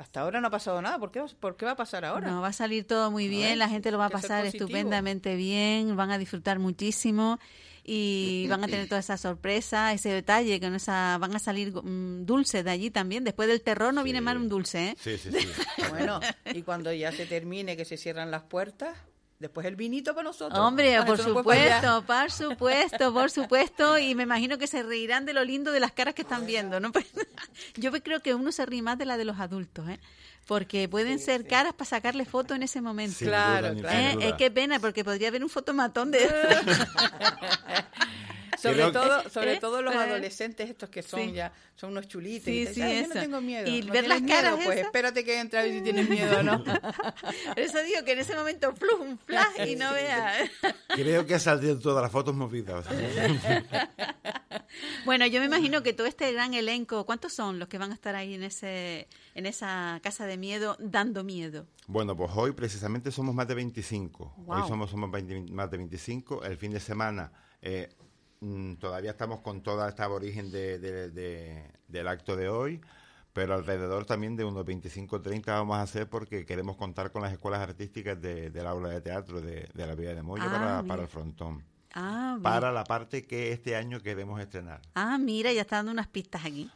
hasta 0.00 0.20
ahora 0.20 0.40
no 0.40 0.48
ha 0.48 0.50
pasado 0.50 0.80
nada. 0.80 0.98
¿Por 0.98 1.10
qué, 1.10 1.22
por 1.38 1.56
qué 1.56 1.66
va 1.66 1.72
a 1.72 1.76
pasar 1.76 2.04
ahora? 2.04 2.30
No, 2.30 2.40
va 2.40 2.48
a 2.48 2.52
salir 2.52 2.84
todo 2.86 3.10
muy 3.10 3.28
bien, 3.28 3.50
ver, 3.50 3.58
la 3.58 3.68
gente 3.68 3.90
lo 3.90 3.98
va 3.98 4.06
a 4.06 4.10
pasar 4.10 4.46
estupendamente 4.46 5.36
bien, 5.36 5.96
van 5.96 6.10
a 6.10 6.18
disfrutar 6.18 6.58
muchísimo 6.58 7.38
y 7.84 8.46
van 8.48 8.64
a 8.64 8.66
tener 8.66 8.88
toda 8.88 9.00
esa 9.00 9.16
sorpresa, 9.16 9.92
ese 9.92 10.10
detalle, 10.10 10.60
que 10.60 10.70
no 10.70 10.76
esa, 10.76 11.18
van 11.18 11.34
a 11.34 11.38
salir 11.38 11.72
mm, 11.72 12.24
dulces 12.24 12.64
de 12.64 12.70
allí 12.70 12.90
también. 12.90 13.24
Después 13.24 13.48
del 13.48 13.62
terror 13.62 13.92
no 13.92 14.02
viene 14.02 14.20
mal 14.20 14.36
un 14.36 14.48
dulce, 14.48 14.88
¿eh? 14.90 14.96
Sí, 14.98 15.18
sí, 15.18 15.30
sí. 15.32 15.48
Bueno, 15.90 16.20
y 16.54 16.62
cuando 16.62 16.92
ya 16.92 17.12
se 17.12 17.26
termine, 17.26 17.76
que 17.76 17.84
se 17.84 17.96
cierran 17.96 18.30
las 18.30 18.42
puertas, 18.42 18.96
después 19.40 19.66
el 19.66 19.74
vinito 19.74 20.14
para 20.14 20.24
nosotros. 20.24 20.56
Hombre, 20.60 20.96
Ah, 20.96 21.04
por 21.04 21.18
supuesto, 21.18 22.04
por 22.06 22.30
supuesto, 22.30 23.12
por 23.12 23.30
supuesto. 23.30 23.98
Y 23.98 24.14
me 24.14 24.22
imagino 24.22 24.56
que 24.58 24.68
se 24.68 24.82
reirán 24.84 25.24
de 25.26 25.32
lo 25.32 25.42
lindo 25.42 25.72
de 25.72 25.80
las 25.80 25.90
caras 25.92 26.14
que 26.14 26.22
están 26.22 26.46
viendo, 26.46 26.78
¿no? 26.78 26.92
Pues, 26.92 27.06
Yo 27.76 27.90
creo 28.02 28.20
que 28.20 28.34
uno 28.34 28.52
se 28.52 28.64
ríe 28.66 28.82
más 28.82 28.98
de 28.98 29.06
la 29.06 29.16
de 29.16 29.24
los 29.24 29.40
adultos, 29.40 29.88
¿eh? 29.88 29.98
Porque 30.46 30.88
pueden 30.88 31.18
ser 31.18 31.46
caras 31.46 31.72
para 31.74 31.88
sacarle 31.88 32.24
foto 32.24 32.54
en 32.54 32.62
ese 32.62 32.80
momento. 32.80 33.16
Sin 33.18 33.28
Claro, 33.28 33.72
duda, 33.74 33.88
claro. 33.90 34.20
¿Eh? 34.20 34.28
Eh, 34.28 34.34
qué 34.36 34.50
pena, 34.50 34.78
porque 34.80 35.04
podría 35.04 35.28
haber 35.28 35.42
un 35.44 35.50
fotomatón 35.50 36.10
de... 36.10 36.18
Sobre 38.60 38.90
todo, 38.92 39.28
sobre 39.30 39.54
¿Eh? 39.54 39.60
todo 39.60 39.82
los 39.82 39.94
Eh. 39.94 39.98
adolescentes 39.98 40.68
estos 40.70 40.88
que 40.90 41.02
son 41.02 41.20
Sí. 41.20 41.32
ya 41.32 41.52
son 41.76 41.90
unos 41.92 42.08
chulitos. 42.08 42.44
Sí, 42.44 42.60
y 42.62 42.66
sí, 42.66 42.82
Ay, 42.82 42.94
yo 42.96 43.00
eso. 43.06 43.14
no 43.14 43.20
tengo 43.20 43.40
miedo. 43.40 43.66
Y 43.68 43.82
¿No 43.82 43.92
ver 43.92 44.06
las 44.08 44.20
miedo? 44.22 44.34
caras 44.36 44.54
Pues 44.56 44.68
esas. 44.68 44.86
espérate 44.86 45.24
que 45.24 45.38
entre 45.40 45.58
a 45.58 45.62
ver 45.62 45.72
si 45.72 45.80
tienes 45.82 46.08
miedo 46.08 46.38
o 46.40 46.42
no. 46.42 46.62
Por 46.64 47.58
eso 47.58 47.82
digo 47.82 48.04
que 48.04 48.12
en 48.12 48.18
ese 48.20 48.34
momento, 48.34 48.74
flum, 48.76 49.00
un 49.12 49.18
flash 49.18 49.66
y 49.68 49.76
no 49.76 49.92
vea. 49.92 50.50
Creo 50.88 51.26
que 51.26 51.38
saldrían 51.38 51.80
todas 51.80 52.02
las 52.02 52.12
fotos 52.12 52.34
movidas. 52.34 52.84
Bueno, 55.04 55.26
yo 55.26 55.40
me 55.40 55.46
imagino 55.46 55.82
que 55.82 55.92
todo 55.92 56.06
este 56.06 56.30
gran 56.32 56.54
elenco, 56.54 57.04
¿cuántos 57.04 57.32
son 57.32 57.58
los 57.58 57.68
que 57.68 57.78
van 57.78 57.90
a 57.90 57.94
estar 57.94 58.14
ahí 58.14 58.34
en 58.34 58.44
ese 58.44 59.08
en 59.34 59.46
esa 59.46 59.98
casa 60.02 60.26
de 60.26 60.36
miedo 60.36 60.76
dando 60.78 61.24
miedo? 61.24 61.66
Bueno, 61.86 62.14
pues 62.16 62.30
hoy 62.34 62.52
precisamente 62.52 63.10
somos 63.10 63.34
más 63.34 63.48
de 63.48 63.54
25. 63.54 64.34
Guau. 64.38 64.62
Hoy 64.62 64.68
somos, 64.68 64.90
somos 64.90 65.10
20 65.10 65.52
más 65.52 65.70
de 65.70 65.76
25. 65.78 66.44
El 66.44 66.56
fin 66.56 66.72
de 66.72 66.78
semana 66.80 67.32
eh, 67.62 67.88
mm, 68.40 68.74
todavía 68.74 69.10
estamos 69.10 69.40
con 69.40 69.62
toda 69.62 69.88
esta 69.88 70.04
aborigen 70.04 70.50
de, 70.50 70.78
de- 70.78 71.10
de- 71.10 71.70
del 71.88 72.08
acto 72.08 72.36
de 72.36 72.48
hoy, 72.48 72.80
pero 73.32 73.54
alrededor 73.54 74.04
también 74.06 74.36
de 74.36 74.44
unos 74.44 74.64
25 74.64 75.16
o 75.16 75.20
30 75.22 75.52
vamos 75.52 75.76
a 75.76 75.82
hacer 75.82 76.08
porque 76.08 76.44
queremos 76.44 76.76
contar 76.76 77.12
con 77.12 77.22
las 77.22 77.32
escuelas 77.32 77.60
artísticas 77.60 78.20
de- 78.20 78.50
del 78.50 78.66
aula 78.66 78.88
de 78.90 79.00
teatro 79.00 79.40
de, 79.40 79.68
la 79.74 79.94
Villa 79.94 80.14
de 80.14 80.22
Moya 80.22 80.44
Ah, 80.46 80.50
para, 80.52 80.82
para 80.84 81.02
el 81.02 81.08
frontón. 81.08 81.64
Ah. 81.94 82.38
Para 82.42 82.70
la 82.72 82.84
parte 82.84 83.26
que 83.26 83.52
este 83.52 83.74
año 83.76 84.00
queremos 84.00 84.40
estrenar. 84.40 84.80
ah, 84.94 85.18
mira, 85.18 85.52
ya 85.52 85.62
está 85.62 85.76
dando 85.76 85.92
unas 85.92 86.06
pistas 86.08 86.44
aquí. 86.44 86.70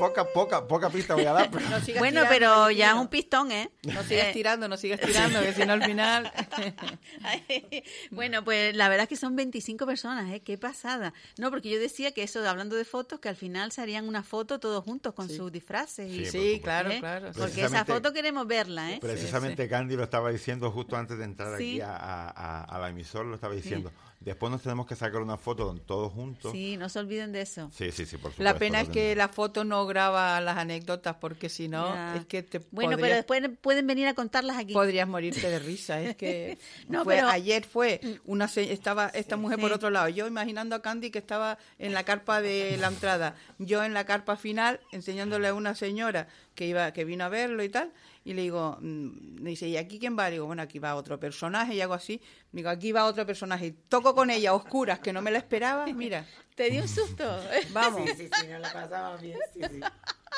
Poca, 0.00 0.24
poca, 0.24 0.66
poca 0.66 0.90
pista 0.90 1.14
voy 1.14 1.24
a 1.26 1.32
dar. 1.32 1.50
pero- 1.52 1.68
No 1.70 1.80
sigas 1.80 2.00
Bueno, 2.00 2.22
tirando, 2.22 2.30
pero 2.30 2.70
ya 2.72 2.88
es 2.90 2.94
un 2.96 3.06
pistón, 3.08 3.52
¿eh? 3.52 3.70
No 3.84 4.02
sigas 4.02 4.26
Eh, 4.28 4.30
tirando, 4.32 4.66
no 4.68 4.76
sigas 4.76 4.98
tirando, 5.00 5.40
que 5.40 5.52
si 5.52 5.64
no 5.66 5.72
al 5.74 5.84
final... 5.84 6.32
bueno, 8.10 8.44
pues 8.44 8.74
la 8.74 8.88
verdad 8.88 9.04
es 9.04 9.08
que 9.08 9.16
son 9.16 9.36
25 9.36 9.86
personas, 9.86 10.32
¿eh? 10.32 10.40
Qué 10.40 10.58
pasada. 10.58 11.12
No, 11.38 11.50
porque 11.50 11.70
yo 11.70 11.78
decía 11.78 12.12
que 12.12 12.22
eso, 12.22 12.46
hablando 12.48 12.76
de 12.76 12.84
fotos, 12.84 13.20
que 13.20 13.28
al 13.28 13.36
final 13.36 13.70
se 13.72 13.80
harían 13.80 14.08
una 14.08 14.22
foto 14.22 14.58
todos 14.58 14.82
juntos 14.84 15.14
con 15.14 15.28
Sí. 15.28 15.36
sus 15.36 15.52
disfraces. 15.52 16.10
Y, 16.10 16.26
Sí, 16.26 16.60
claro, 16.62 16.90
¿eh? 16.90 16.98
claro. 16.98 17.30
Porque 17.36 17.64
esa 17.64 17.84
foto 17.84 18.12
queremos 18.12 18.46
verla, 18.46 18.92
¿eh? 18.92 18.98
Precisamente 19.00 19.68
Candy 19.68 19.96
lo 19.96 20.04
estaba 20.04 20.30
diciendo 20.30 20.70
justo 20.70 20.96
antes 20.96 21.18
de 21.18 21.24
entrar 21.24 21.56
Sí. 21.58 21.74
aquí 21.74 21.80
a, 21.82 21.94
a- 21.96 22.28
a- 22.30 22.64
a 22.64 22.78
la 22.78 22.88
emisora, 22.88 23.24
lo 23.28 23.34
estaba 23.34 23.54
diciendo. 23.54 23.92
Después 24.20 24.50
nos 24.50 24.62
tenemos 24.62 24.86
que 24.86 24.96
sacar 24.96 25.22
una 25.22 25.36
foto 25.38 25.74
todos 25.86 26.12
juntos. 26.12 26.50
Sí, 26.52 26.76
no 26.76 26.88
se 26.88 26.98
olviden 26.98 27.30
de 27.32 27.42
eso. 27.42 27.70
Sí, 27.72 27.92
sí, 27.92 28.04
sí, 28.04 28.16
por 28.16 28.32
supuesto. 28.32 28.42
La 28.42 28.58
pena 28.58 28.80
es 28.80 28.88
que 28.88 29.14
la 29.14 29.28
foto 29.28 29.62
no 29.64 29.86
graba 29.86 30.40
las 30.40 30.58
anécdotas 30.58 31.16
porque 31.20 31.48
si 31.48 31.68
no, 31.68 31.94
es 32.14 32.26
que 32.26 32.42
te 32.42 32.58
Bueno, 32.72 32.90
pero 32.96 32.98
podrías, 32.98 33.16
después 33.18 33.50
pueden 33.60 33.86
venir 33.86 34.08
a 34.08 34.14
contarlas 34.14 34.56
aquí. 34.58 34.72
podrías 34.74 35.06
morirte 35.06 35.48
de 35.48 35.58
risa. 35.60 36.00
Es 36.02 36.16
que 36.16 36.58
No, 36.88 37.04
fue- 37.04 37.14
pero- 37.16 37.28
ayer 37.28 37.64
fue 37.64 38.00
una 38.24 38.48
se- 38.48 38.72
estaba 38.72 39.06
esta 39.08 39.36
mujer 39.36 39.60
por 39.60 39.72
otro 39.72 39.88
lado, 39.90 40.08
yo 40.08 40.26
imaginando 40.26 40.74
a 40.74 40.82
Candy 40.82 41.10
que 41.10 41.18
estaba 41.18 41.56
en 41.78 41.94
la 41.94 42.02
carpa 42.04 42.42
de 42.42 42.76
la 42.76 42.88
entrada, 42.88 43.36
yo 43.58 43.84
en 43.84 43.94
la 43.94 44.04
carpa 44.04 44.36
final 44.36 44.80
enseñándole 44.90 45.46
a 45.48 45.54
una 45.54 45.74
señora 45.76 46.26
que 46.56 46.66
iba 46.66 46.92
que 46.92 47.04
vino 47.04 47.24
a 47.24 47.28
verlo 47.28 47.62
y 47.62 47.68
tal. 47.68 47.92
Y 48.28 48.34
le 48.34 48.42
digo, 48.42 48.76
mm, 48.78 49.40
me 49.40 49.50
dice, 49.50 49.66
¿y 49.66 49.78
aquí 49.78 49.98
quién 49.98 50.14
va? 50.14 50.26
Le 50.26 50.32
digo, 50.32 50.44
bueno, 50.44 50.60
aquí 50.60 50.78
va 50.78 50.96
otro 50.96 51.18
personaje 51.18 51.74
y 51.74 51.80
hago 51.80 51.94
así. 51.94 52.20
Digo, 52.52 52.68
aquí 52.68 52.92
va 52.92 53.06
otro 53.06 53.24
personaje. 53.24 53.68
Y 53.68 53.72
toco 53.72 54.14
con 54.14 54.28
ella 54.28 54.50
a 54.50 54.54
oscuras, 54.54 54.98
que 54.98 55.14
no 55.14 55.22
me 55.22 55.30
la 55.30 55.38
esperaba. 55.38 55.86
Mira, 55.86 56.26
Te 56.54 56.68
dio 56.68 56.82
un 56.82 56.88
susto. 56.88 57.24
vamos. 57.72 58.02
Sí, 58.04 58.14
sí, 58.16 58.30
sí, 58.38 58.46
nos 58.48 58.60
la 58.60 58.70
pasaba 58.70 59.16
bien, 59.16 59.38
sí, 59.54 59.60
sí. 59.70 59.80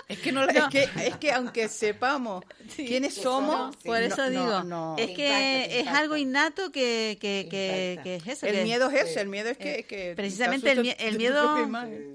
Es 0.09 0.19
que, 0.19 0.33
no, 0.33 0.43
es 0.49 0.65
que 0.71 0.89
es 1.07 1.17
que 1.19 1.33
aunque 1.33 1.69
sepamos 1.69 2.45
Sí, 2.77 2.87
quiénes 2.87 3.15
somos, 3.15 3.75
sí. 3.77 3.89
Por 3.89 3.99
no- 4.01 4.07
eso 4.07 4.31
no- 4.31 4.31
digo, 4.31 4.65
no. 4.65 4.97
es 4.99 5.07
que 5.11 5.27
impacta, 5.27 5.65
es 5.65 5.79
impacta. 5.81 5.99
algo 6.01 6.17
innato 6.17 6.73
que, 6.73 7.19
que, 7.21 7.47
que, 7.51 8.01
que 8.03 8.17
es 8.17 8.27
eso. 8.27 8.47
el 8.47 8.55
que- 8.57 8.63
miedo 8.65 8.91
es 8.91 9.05
ese, 9.11 9.21
el 9.21 9.29
miedo 9.29 9.49
es 9.51 9.59
que, 9.59 9.85
que 9.85 10.15
Precisamente 10.17 10.71
el, 10.73 10.79
el 10.99 11.17
miedo 11.19 11.57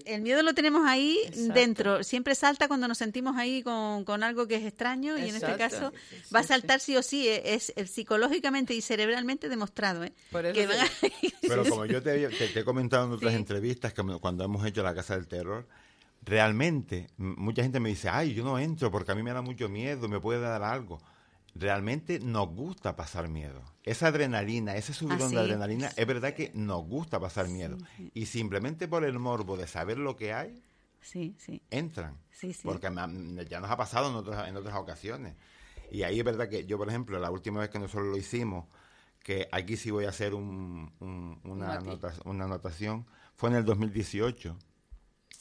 el 0.06 0.22
miedo 0.22 0.42
lo 0.44 0.54
tenemos 0.54 0.88
ahí 0.88 1.20
Exacto. 1.26 1.54
dentro. 1.54 2.04
Siempre 2.04 2.36
salta 2.36 2.68
cuando 2.68 2.88
nos 2.88 2.98
sentimos 2.98 3.38
ahí 3.38 3.64
con, 3.64 4.04
con 4.06 4.24
algo 4.24 4.48
que 4.48 4.56
es 4.56 4.66
extraño 4.66 5.18
y 5.18 5.30
en 5.30 5.36
este 5.36 5.56
caso 5.58 5.92
Sí, 6.10 6.18
va 6.36 6.40
a 6.40 6.44
saltar 6.44 6.80
sí 6.80 6.96
o 6.98 7.04
sí. 7.04 7.28
eh, 7.28 7.42
Es, 7.56 7.72
es 7.76 7.92
psicológicamente 7.92 8.74
y 8.74 8.82
cerebralmente 8.82 9.50
demostrado. 9.50 10.04
¿eh? 10.04 10.14
Por 10.32 10.46
eso 10.46 10.54
Que 10.56 10.62
te- 10.62 10.68
van 10.68 10.80
a- 10.86 10.90
Pero 11.42 11.64
como 11.70 11.86
yo 11.86 12.02
te, 12.02 12.12
había- 12.12 12.30
te- 12.30 12.48
te 12.48 12.60
he 12.60 12.64
comentado 12.66 13.06
en 13.06 13.12
otras 13.14 13.32
Sí. 13.34 13.38
entrevistas, 13.38 13.94
que 13.94 14.02
cuando 14.20 14.44
hemos 14.44 14.66
hecho 14.66 14.84
La 14.84 14.94
Casa 14.96 15.16
del 15.16 15.28
Terror, 15.28 15.68
realmente 16.26 17.08
mucha 17.18 17.62
gente 17.64 17.80
me 17.80 17.90
dice, 17.90 18.10
ay, 18.10 18.34
yo 18.34 18.44
no 18.44 18.58
entro 18.60 18.92
porque 18.92 19.12
a 19.12 19.16
mí 19.16 19.24
me 19.24 19.32
da 19.32 19.42
mucho 19.42 19.70
miedo, 19.70 20.08
me 20.08 20.20
puede 20.20 20.40
dar 20.42 20.64
algo. 20.64 21.00
Realmente 21.54 22.20
nos 22.20 22.50
gusta 22.50 22.96
pasar 22.96 23.30
miedo. 23.30 23.62
Esa 23.84 24.08
adrenalina, 24.08 24.76
ese 24.76 24.94
subidón 24.94 25.20
de 25.32 25.40
adrenalina, 25.40 25.92
es 25.96 26.06
verdad 26.08 26.34
que 26.34 26.52
nos 26.54 26.84
gusta 26.86 27.20
pasar 27.20 27.48
miedo. 27.48 27.78
Y 28.14 28.26
simplemente 28.26 28.88
por 28.88 29.06
el 29.06 29.18
morbo 29.20 29.56
de 29.56 29.68
saber 29.68 29.98
lo 29.98 30.16
que 30.18 30.34
hay, 30.34 30.62
Sí, 31.02 31.36
sí. 31.38 31.62
entran. 31.70 32.18
Sí, 32.32 32.52
sí. 32.52 32.62
Porque 32.64 32.88
ya 33.50 33.60
nos 33.62 33.70
ha 33.72 33.78
pasado 33.78 34.10
en 34.10 34.16
otras, 34.16 34.48
en 34.50 34.58
otras 34.58 34.76
ocasiones. 34.76 35.36
Y 35.92 36.02
ahí 36.04 36.20
es 36.20 36.26
verdad 36.26 36.50
que 36.50 36.66
yo, 36.66 36.78
por 36.78 36.90
ejemplo, 36.90 37.20
la 37.20 37.30
última 37.30 37.60
vez 37.62 37.70
que 37.70 37.78
nosotros 37.80 38.08
lo 38.08 38.18
hicimos, 38.18 38.66
que 39.24 39.48
aquí 39.52 39.78
sí 39.78 39.92
voy 39.92 40.06
a 40.06 40.10
hacer 40.10 40.34
un- 40.34 40.92
un- 41.00 41.40
una, 41.44 41.80
una 42.26 42.46
anotación, 42.46 43.06
fue 43.38 43.50
en 43.52 43.56
el 43.58 43.66
2018. 43.66 44.58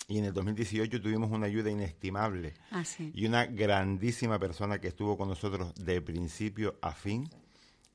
Y 0.08 0.18
en 0.18 0.24
el 0.26 0.32
2018 0.34 1.00
tuvimos 1.00 1.30
una 1.30 1.46
ayuda 1.46 1.70
inestimable 1.70 2.54
Ah, 2.70 2.84
sí. 2.84 3.10
y 3.14 3.26
una 3.26 3.46
grandísima 3.46 4.38
persona 4.38 4.78
que 4.78 4.88
estuvo 4.88 5.16
con 5.16 5.28
nosotros 5.28 5.74
de 5.76 6.00
principio 6.02 6.76
a 6.82 6.92
fin 6.92 7.28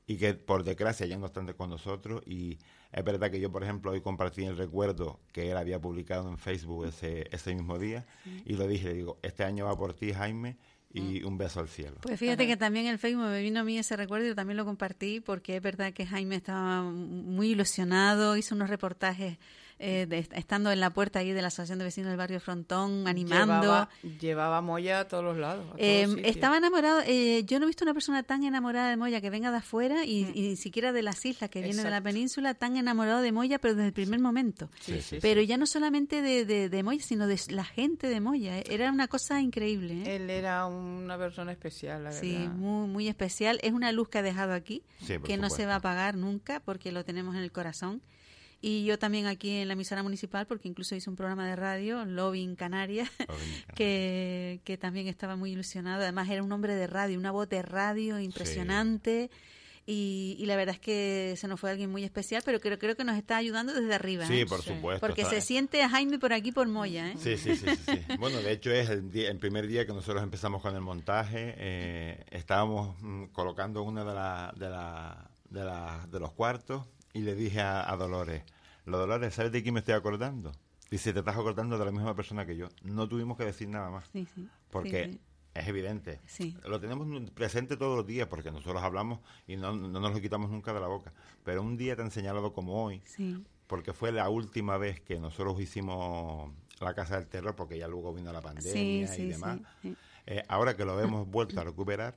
y 0.06 0.16
que 0.16 0.34
por 0.34 0.64
desgracia 0.64 1.06
ya 1.06 1.16
no 1.18 1.26
están 1.26 1.46
con 1.52 1.70
nosotros 1.70 2.22
y 2.26 2.58
es 2.90 3.04
verdad 3.04 3.30
que 3.30 3.38
yo 3.38 3.52
por 3.52 3.62
ejemplo 3.62 3.92
hoy 3.92 4.00
compartí 4.00 4.44
el 4.44 4.56
recuerdo 4.56 5.20
que 5.32 5.52
él 5.52 5.56
había 5.56 5.80
publicado 5.80 6.28
en 6.28 6.36
Facebook 6.36 6.86
ese, 6.86 7.28
ese 7.30 7.54
mismo 7.54 7.78
día 7.78 8.04
y 8.44 8.54
lo 8.54 8.66
dije, 8.66 8.88
le 8.88 8.94
digo, 8.94 9.18
este 9.22 9.44
año 9.44 9.66
va 9.66 9.76
por 9.78 9.94
ti 9.94 10.12
Jaime 10.12 10.56
y 10.92 11.22
un 11.22 11.38
beso 11.38 11.60
al 11.60 11.68
cielo. 11.68 11.98
Pues 12.02 12.18
fíjate 12.18 12.48
que 12.48 12.56
también 12.56 12.86
en 12.86 12.92
el 12.94 12.98
Facebook 12.98 13.22
me 13.28 13.40
vino 13.40 13.60
a 13.60 13.62
mí 13.62 13.78
ese 13.78 13.94
recuerdo 13.94 14.26
y 14.26 14.30
yo 14.30 14.34
también 14.34 14.56
lo 14.56 14.64
compartí 14.64 15.20
porque 15.20 15.54
es 15.54 15.62
verdad 15.62 15.92
que 15.92 16.04
Jaime 16.04 16.34
estaba 16.34 16.82
muy 16.82 17.50
ilusionado, 17.50 18.36
hizo 18.36 18.56
unos 18.56 18.68
reportajes 18.68 19.38
eh, 19.82 20.06
de- 20.06 20.28
estando 20.38 20.70
en 20.70 20.78
la 20.78 20.90
puerta 20.90 21.20
ahí 21.20 21.32
de 21.32 21.40
la 21.40 21.48
Asociación 21.48 21.78
de 21.78 21.86
Vecinos 21.86 22.10
del 22.10 22.18
Barrio 22.18 22.38
Frontón, 22.38 23.08
animando. 23.08 23.62
Llevaba, 23.62 23.88
llevaba 24.20 24.60
Moya 24.60 25.00
a 25.00 25.08
todos 25.08 25.24
los 25.24 25.38
lados. 25.38 25.64
todos 25.66 25.78
Eh, 25.78 26.06
sitios. 26.06 26.26
estaba 26.28 26.58
enamorado, 26.58 27.00
eh, 27.06 27.44
yo 27.46 27.58
no 27.58 27.64
he 27.64 27.66
visto 27.68 27.84
una 27.84 27.94
persona 27.94 28.22
tan 28.22 28.44
enamorada 28.44 28.90
de 28.90 28.96
Moya 28.98 29.20
que 29.20 29.30
venga 29.30 29.50
de 29.50 29.56
afuera 29.56 30.04
y, 30.04 30.30
y 30.34 30.48
ni 30.50 30.56
siquiera 30.56 30.92
de 30.92 31.02
las 31.02 31.24
islas 31.24 31.48
que 31.48 31.62
viene 31.62 31.82
de 31.82 31.90
la 31.90 32.00
península, 32.02 32.52
tan 32.54 32.76
enamorado 32.76 33.22
de 33.22 33.32
Moya, 33.32 33.58
pero 33.58 33.74
desde 33.74 33.88
el 33.88 33.92
primer 33.94 34.20
momento. 34.20 34.68
Sí, 34.80 35.00
sí, 35.00 35.18
pero 35.22 35.40
ya 35.40 35.56
no 35.56 35.64
solamente 35.66 36.20
de, 36.22 36.44
de, 36.44 36.68
de 36.68 36.82
Moya, 36.82 37.02
sino 37.02 37.26
de 37.26 37.40
la 37.48 37.64
gente 37.64 38.08
de 38.08 38.20
Moya. 38.20 38.58
eh. 38.58 38.64
Era 38.68 38.92
una 38.92 39.08
cosa 39.08 39.40
increíble. 39.40 40.02
¿eh? 40.04 40.16
Él 40.16 40.28
era 40.30 40.66
una 40.66 41.16
persona 41.16 41.52
especial, 41.52 42.04
la 42.04 42.12
Sí, 42.12 42.34
verdad. 42.34 42.52
muy, 42.54 42.86
muy 42.88 43.08
especial. 43.08 43.58
Es 43.62 43.72
una 43.72 43.92
luz 43.92 44.08
que 44.08 44.18
ha 44.18 44.22
dejado 44.22 44.52
aquí, 44.52 44.82
que 45.24 45.36
no 45.38 45.48
se 45.48 45.64
va 45.64 45.72
a 45.72 45.76
apagar 45.76 46.16
nunca 46.16 46.60
porque 46.60 46.92
lo 46.92 47.04
tenemos 47.04 47.34
en 47.34 47.40
el 47.42 47.50
corazón. 47.52 48.02
Y 48.62 48.84
yo 48.84 48.98
también 48.98 49.26
aquí 49.26 49.50
en 49.56 49.68
la 49.68 49.72
emisora 49.74 50.02
municipal, 50.02 50.46
porque 50.46 50.68
incluso 50.68 50.94
hice 50.94 51.08
un 51.08 51.16
programa 51.16 51.46
de 51.48 51.56
radio, 51.56 52.04
Lobbying 52.04 52.56
Canarias, 52.56 53.08
que, 53.74 54.60
que 54.64 54.76
también 54.76 55.08
estaba 55.08 55.36
muy 55.36 55.52
ilusionado. 55.52 56.02
Además 56.02 56.28
era 56.28 56.42
un 56.42 56.52
hombre 56.52 56.74
de 56.74 56.86
radio, 56.86 57.18
una 57.18 57.30
voz 57.30 57.48
de 57.48 57.62
radio 57.62 58.18
impresionante. 58.20 59.30
Y, 59.86 60.36
y 60.38 60.46
la 60.46 60.54
verdad 60.56 60.74
es 60.74 60.80
que 60.80 61.34
se 61.36 61.48
nos 61.48 61.58
fue 61.58 61.70
alguien 61.70 61.90
muy 61.90 62.04
especial, 62.04 62.42
pero 62.44 62.60
creo, 62.60 62.78
creo 62.78 62.94
que 62.96 63.02
nos 63.02 63.16
está 63.16 63.38
ayudando 63.38 63.72
desde 63.72 63.92
arriba. 63.94 64.26
Sí, 64.26 64.40
¿eh? 64.40 64.46
por 64.46 64.62
Sí. 64.62 64.74
supuesto. 64.74 65.00
Porque 65.04 65.24
se 65.24 65.40
siente 65.40 65.82
a 65.82 65.88
Jaime 65.88 66.18
por 66.18 66.32
aquí, 66.32 66.52
por 66.52 66.68
Moya. 66.68 67.08
¿eh? 67.10 67.14
Sí, 67.18 67.36
sí, 67.38 67.56
sí, 67.56 67.66
sí, 67.66 67.76
sí. 67.86 68.16
Bueno, 68.18 68.40
de 68.42 68.52
hecho 68.52 68.70
es 68.70 68.88
el, 68.90 69.10
día- 69.10 69.30
el 69.30 69.38
primer 69.38 69.66
día 69.66 69.86
que 69.86 69.92
nosotros 69.92 70.22
empezamos 70.22 70.62
con 70.62 70.76
el 70.76 70.82
montaje. 70.82 71.54
eh, 71.56 72.24
estábamos 72.30 72.94
mm, 73.00 73.24
colocando 73.32 73.82
una 73.82 74.04
de, 74.04 74.14
la, 74.14 74.54
de, 74.56 74.68
la, 74.70 75.30
de, 75.48 75.64
la- 75.64 76.06
de 76.08 76.20
los 76.20 76.32
cuartos 76.32 76.86
y 77.12 77.20
le 77.20 77.34
dije 77.34 77.60
a, 77.60 77.90
a 77.90 77.96
Dolores, 77.96 78.42
lo 78.84 78.98
Dolores, 78.98 79.34
¿sabes 79.34 79.52
de 79.52 79.62
quién 79.62 79.74
me 79.74 79.80
estoy 79.80 79.94
acordando? 79.94 80.52
Dice, 80.90 81.12
te 81.12 81.20
estás 81.20 81.36
acordando 81.36 81.78
de 81.78 81.84
la 81.84 81.92
misma 81.92 82.14
persona 82.16 82.44
que 82.44 82.56
yo. 82.56 82.68
No 82.82 83.08
tuvimos 83.08 83.36
que 83.36 83.44
decir 83.44 83.68
nada 83.68 83.90
más. 83.90 84.08
Sí, 84.12 84.26
sí. 84.34 84.48
Porque 84.70 85.04
Sí. 85.12 85.20
Es 85.52 85.66
evidente. 85.66 86.20
Lo 86.64 86.78
tenemos 86.80 87.30
presente 87.32 87.76
todos 87.76 87.96
los 87.96 88.06
días 88.06 88.28
porque 88.28 88.52
nosotros 88.52 88.82
hablamos 88.82 89.18
y 89.48 89.56
no, 89.56 89.74
no 89.74 90.00
nos 90.00 90.12
lo 90.12 90.20
quitamos 90.20 90.48
nunca 90.50 90.72
de 90.72 90.80
la 90.80 90.86
boca. 90.86 91.12
Pero 91.44 91.62
un 91.62 91.76
día 91.76 91.96
tan 91.96 92.10
señalado 92.12 92.52
como 92.52 92.84
hoy, 92.84 93.02
porque 93.66 93.92
fue 93.92 94.12
la 94.12 94.28
última 94.28 94.76
vez 94.78 95.00
que 95.00 95.18
nosotros 95.18 95.60
hicimos 95.60 96.52
la 96.78 96.94
Casa 96.94 97.16
del 97.16 97.26
Terror, 97.26 97.56
porque 97.56 97.76
ya 97.76 97.88
luego 97.88 98.14
vino 98.14 98.32
la 98.32 98.40
pandemia 98.40 98.72
y 99.16 99.26
demás. 99.28 99.58
Eh, 100.26 100.44
ahora 100.48 100.76
que 100.76 100.84
lo 100.84 101.00
hemos 101.00 101.28
vuelto 101.28 101.60
a 101.60 101.64
recuperar, 101.64 102.14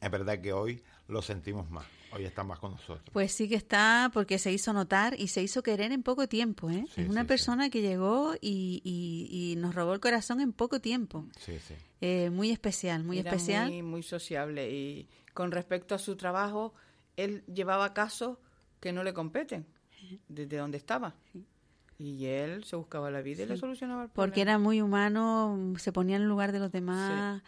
es 0.00 0.10
verdad 0.10 0.40
que 0.40 0.52
hoy 0.52 0.82
lo 1.08 1.22
sentimos 1.22 1.68
más. 1.68 1.86
Hoy 2.12 2.24
está 2.24 2.44
más 2.44 2.58
con 2.58 2.72
nosotros. 2.72 3.08
Pues 3.12 3.32
sí 3.32 3.48
que 3.48 3.56
está, 3.56 4.10
porque 4.14 4.38
se 4.38 4.52
hizo 4.52 4.72
notar 4.72 5.18
y 5.18 5.28
se 5.28 5.42
hizo 5.42 5.62
querer 5.62 5.92
en 5.92 6.02
poco 6.02 6.28
tiempo. 6.28 6.70
¿eh? 6.70 6.84
Sí, 6.94 7.02
es 7.02 7.08
una 7.08 7.22
sí, 7.22 7.26
persona 7.28 7.68
que 7.70 7.82
llegó 7.82 8.34
y, 8.40 8.80
y- 8.84 9.52
y 9.52 9.56
nos 9.56 9.74
robó 9.74 9.92
el 9.92 10.00
corazón 10.00 10.40
en 10.40 10.52
poco 10.52 10.80
tiempo. 10.80 11.26
Sí, 11.38 11.58
sí. 11.58 11.74
Eh, 12.00 12.30
muy 12.30 12.50
especial, 12.50 13.04
muy 13.04 13.18
Era 13.18 13.30
especial. 13.30 13.68
Muy, 13.70 13.82
muy 13.82 14.02
sociable. 14.02 14.70
Y 14.70 15.08
con 15.34 15.50
respecto 15.50 15.94
a 15.94 15.98
su 15.98 16.16
trabajo, 16.16 16.74
él 17.16 17.42
llevaba 17.52 17.92
casos 17.94 18.38
que 18.80 18.92
no 18.92 19.02
le 19.02 19.12
competen 19.12 19.66
desde 20.28 20.56
donde 20.58 20.76
estaba. 20.78 21.14
Y 21.98 22.26
él 22.26 22.64
se 22.64 22.76
buscaba 22.76 23.10
la 23.10 23.22
vida 23.22 23.42
y 23.42 23.46
le 23.46 23.56
solucionaba 23.56 24.04
el 24.04 24.08
problema. 24.10 24.26
Porque 24.30 24.42
era 24.42 24.58
muy 24.58 24.82
humano, 24.82 25.74
se 25.78 25.92
ponía 25.92 26.16
en 26.16 26.22
el 26.22 26.28
lugar 26.28 26.52
de 26.52 26.58
los 26.60 26.70
demás, 26.70 27.42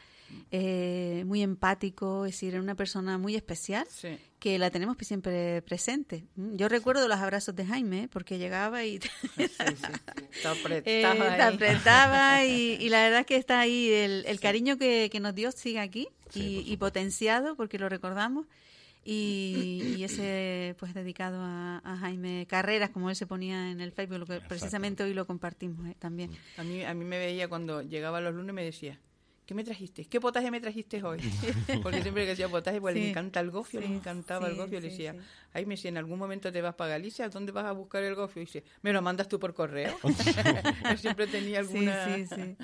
eh, 0.50 1.22
muy 1.26 1.42
empático, 1.42 2.24
es 2.24 2.32
decir, 2.32 2.54
era 2.54 2.62
una 2.62 2.74
persona 2.74 3.18
muy 3.18 3.34
especial 3.36 3.86
Sí. 3.90 4.18
Que 4.38 4.58
la 4.58 4.70
tenemos 4.70 4.96
siempre 5.00 5.62
presente. 5.62 6.24
Mm, 6.36 6.56
Yo 6.56 6.68
recuerdo 6.68 7.08
los 7.08 7.18
abrazos 7.18 7.54
de 7.56 7.66
Jaime, 7.66 8.04
¿eh? 8.04 8.08
porque 8.10 8.38
llegaba 8.38 8.84
y 8.84 8.98
Sí, 9.36 9.48
sí, 9.48 9.48
sí. 9.48 9.92
Te 10.84 11.00
Eh, 11.00 11.04
apretaba 11.04 11.36
te 11.36 11.42
apretaba 11.42 12.44
y, 12.44 12.76
y 12.80 12.88
la 12.88 13.02
verdad 13.02 13.20
es 13.20 13.26
que 13.26 13.36
está 13.36 13.60
ahí, 13.60 13.90
el, 13.90 14.24
el 14.26 14.40
cariño 14.40 14.76
que, 14.78 15.08
que 15.10 15.20
nos 15.20 15.34
dio 15.34 15.50
sigue 15.52 15.80
aquí 15.80 16.08
Sí, 16.30 16.62
y, 16.66 16.72
y 16.72 16.76
potenciado 16.76 17.56
porque 17.56 17.78
lo 17.78 17.88
recordamos 17.88 18.46
y, 19.04 19.94
y 19.96 20.04
ese 20.04 20.74
pues 20.78 20.92
dedicado 20.94 21.40
a, 21.40 21.78
a 21.84 21.96
Jaime 21.96 22.46
Carreras, 22.48 22.90
como 22.90 23.08
él 23.10 23.16
se 23.16 23.26
ponía 23.26 23.70
en 23.70 23.80
el 23.80 23.92
Facebook, 23.92 24.18
lo 24.18 24.26
que 24.26 24.40
precisamente 24.40 25.02
hoy 25.02 25.14
lo 25.14 25.26
compartimos 25.26 25.88
eh, 25.88 25.96
también. 25.98 26.30
A 26.58 26.62
mí, 26.64 26.84
a 26.84 26.94
mí 26.94 27.04
me 27.04 27.18
veía 27.18 27.48
cuando 27.48 27.82
llegaba 27.82 28.20
los 28.20 28.34
lunes 28.34 28.54
me 28.54 28.64
decía, 28.64 29.00
¿qué 29.48 29.54
me 29.54 29.64
trajiste? 29.64 30.04
¿Qué 30.04 30.20
potaje 30.20 30.50
me 30.50 30.60
trajiste 30.60 31.02
hoy? 31.02 31.20
Porque 31.82 32.02
siempre 32.02 32.24
que 32.24 32.30
decía 32.30 32.50
potaje, 32.50 32.82
pues 32.82 32.92
Sí. 32.94 33.00
le 33.00 33.08
encanta 33.08 33.40
el 33.40 33.50
gofio, 33.50 33.80
Sí, 33.80 33.88
le 33.88 33.94
encantaba 33.94 34.46
el 34.46 34.52
sí, 34.52 34.58
gofio. 34.58 34.78
Le 34.80 34.90
decía, 34.90 35.12
sí. 35.14 35.18
ay, 35.54 35.64
me 35.64 35.78
si 35.78 35.88
en 35.88 35.96
algún 35.96 36.18
momento 36.18 36.52
te 36.52 36.60
vas 36.60 36.74
para 36.74 36.90
Galicia, 36.90 37.30
¿dónde 37.30 37.50
vas 37.50 37.64
a 37.64 37.72
buscar 37.72 38.02
el 38.04 38.14
gofio? 38.14 38.42
Y 38.42 38.44
dice, 38.44 38.62
¿me 38.82 38.92
lo 38.92 39.00
mandas 39.00 39.26
tú 39.26 39.40
por 39.40 39.54
correo? 39.54 39.96
Él 40.90 40.98
siempre 40.98 41.26
tenía 41.28 41.60
alguna... 41.60 42.14
Sí, 42.14 42.26
sí, 42.26 42.34
sí. 42.36 42.56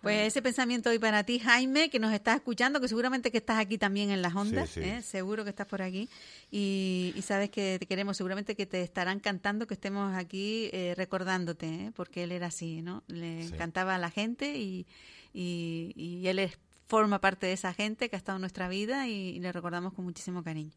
Pues 0.00 0.26
ese 0.26 0.42
pensamiento 0.42 0.90
hoy 0.90 0.98
para 0.98 1.22
ti, 1.22 1.38
Jaime, 1.38 1.88
que 1.88 2.00
nos 2.00 2.12
estás 2.12 2.34
escuchando, 2.36 2.80
que 2.80 2.88
seguramente 2.88 3.30
que 3.30 3.38
estás 3.38 3.58
aquí 3.60 3.78
también 3.78 4.10
en 4.10 4.20
las 4.20 4.34
ondas, 4.34 4.68
Sí, 4.70 4.80
sí. 4.82 4.88
¿eh? 4.88 5.02
seguro 5.02 5.44
que 5.44 5.50
estás 5.50 5.66
por 5.68 5.80
aquí, 5.80 6.08
y, 6.50 7.12
y 7.14 7.22
sabes 7.22 7.50
que 7.50 7.76
te 7.78 7.86
queremos, 7.86 8.16
seguramente 8.16 8.56
que 8.56 8.66
te 8.66 8.82
estarán 8.82 9.20
cantando 9.20 9.68
que 9.68 9.74
estemos 9.74 10.16
aquí 10.16 10.70
eh, 10.72 10.94
recordándote, 10.96 11.66
¿eh? 11.68 11.92
porque 11.94 12.24
él 12.24 12.32
era 12.32 12.48
así, 12.48 12.82
¿no? 12.82 13.04
Le 13.06 13.46
Sí. 13.46 13.54
encantaba 13.54 13.94
a 13.94 13.98
la 13.98 14.10
gente 14.10 14.56
y, 14.58 14.88
y, 15.32 15.92
y 15.96 16.26
él 16.28 16.38
es- 16.38 16.58
forma 16.86 17.20
parte 17.20 17.46
de 17.46 17.54
esa 17.54 17.72
gente 17.72 18.10
que 18.10 18.16
ha 18.16 18.18
estado 18.18 18.36
en 18.36 18.42
nuestra 18.42 18.68
vida 18.68 19.08
y, 19.08 19.12
y 19.30 19.40
le 19.40 19.50
recordamos 19.50 19.94
con 19.94 20.04
muchísimo 20.04 20.42
cariño. 20.44 20.72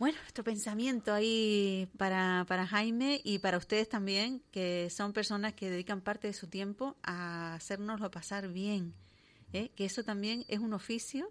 Bueno, 0.00 0.18
nuestro 0.22 0.42
pensamiento 0.42 1.12
ahí 1.14 1.88
para, 1.96 2.44
para 2.48 2.66
Jaime 2.66 3.20
y 3.22 3.38
para 3.38 3.58
ustedes 3.58 3.88
también, 3.88 4.42
que 4.50 4.90
son 4.90 5.12
personas 5.12 5.54
que 5.54 5.70
dedican 5.70 6.00
parte 6.00 6.26
de 6.26 6.32
su 6.34 6.48
tiempo 6.48 6.96
a 7.04 7.54
hacernoslo 7.54 8.10
pasar 8.10 8.48
bien. 8.48 8.92
¿eh? 9.52 9.70
Que 9.76 9.84
eso 9.84 10.02
también 10.02 10.44
es 10.48 10.58
un 10.58 10.72
oficio 10.74 11.30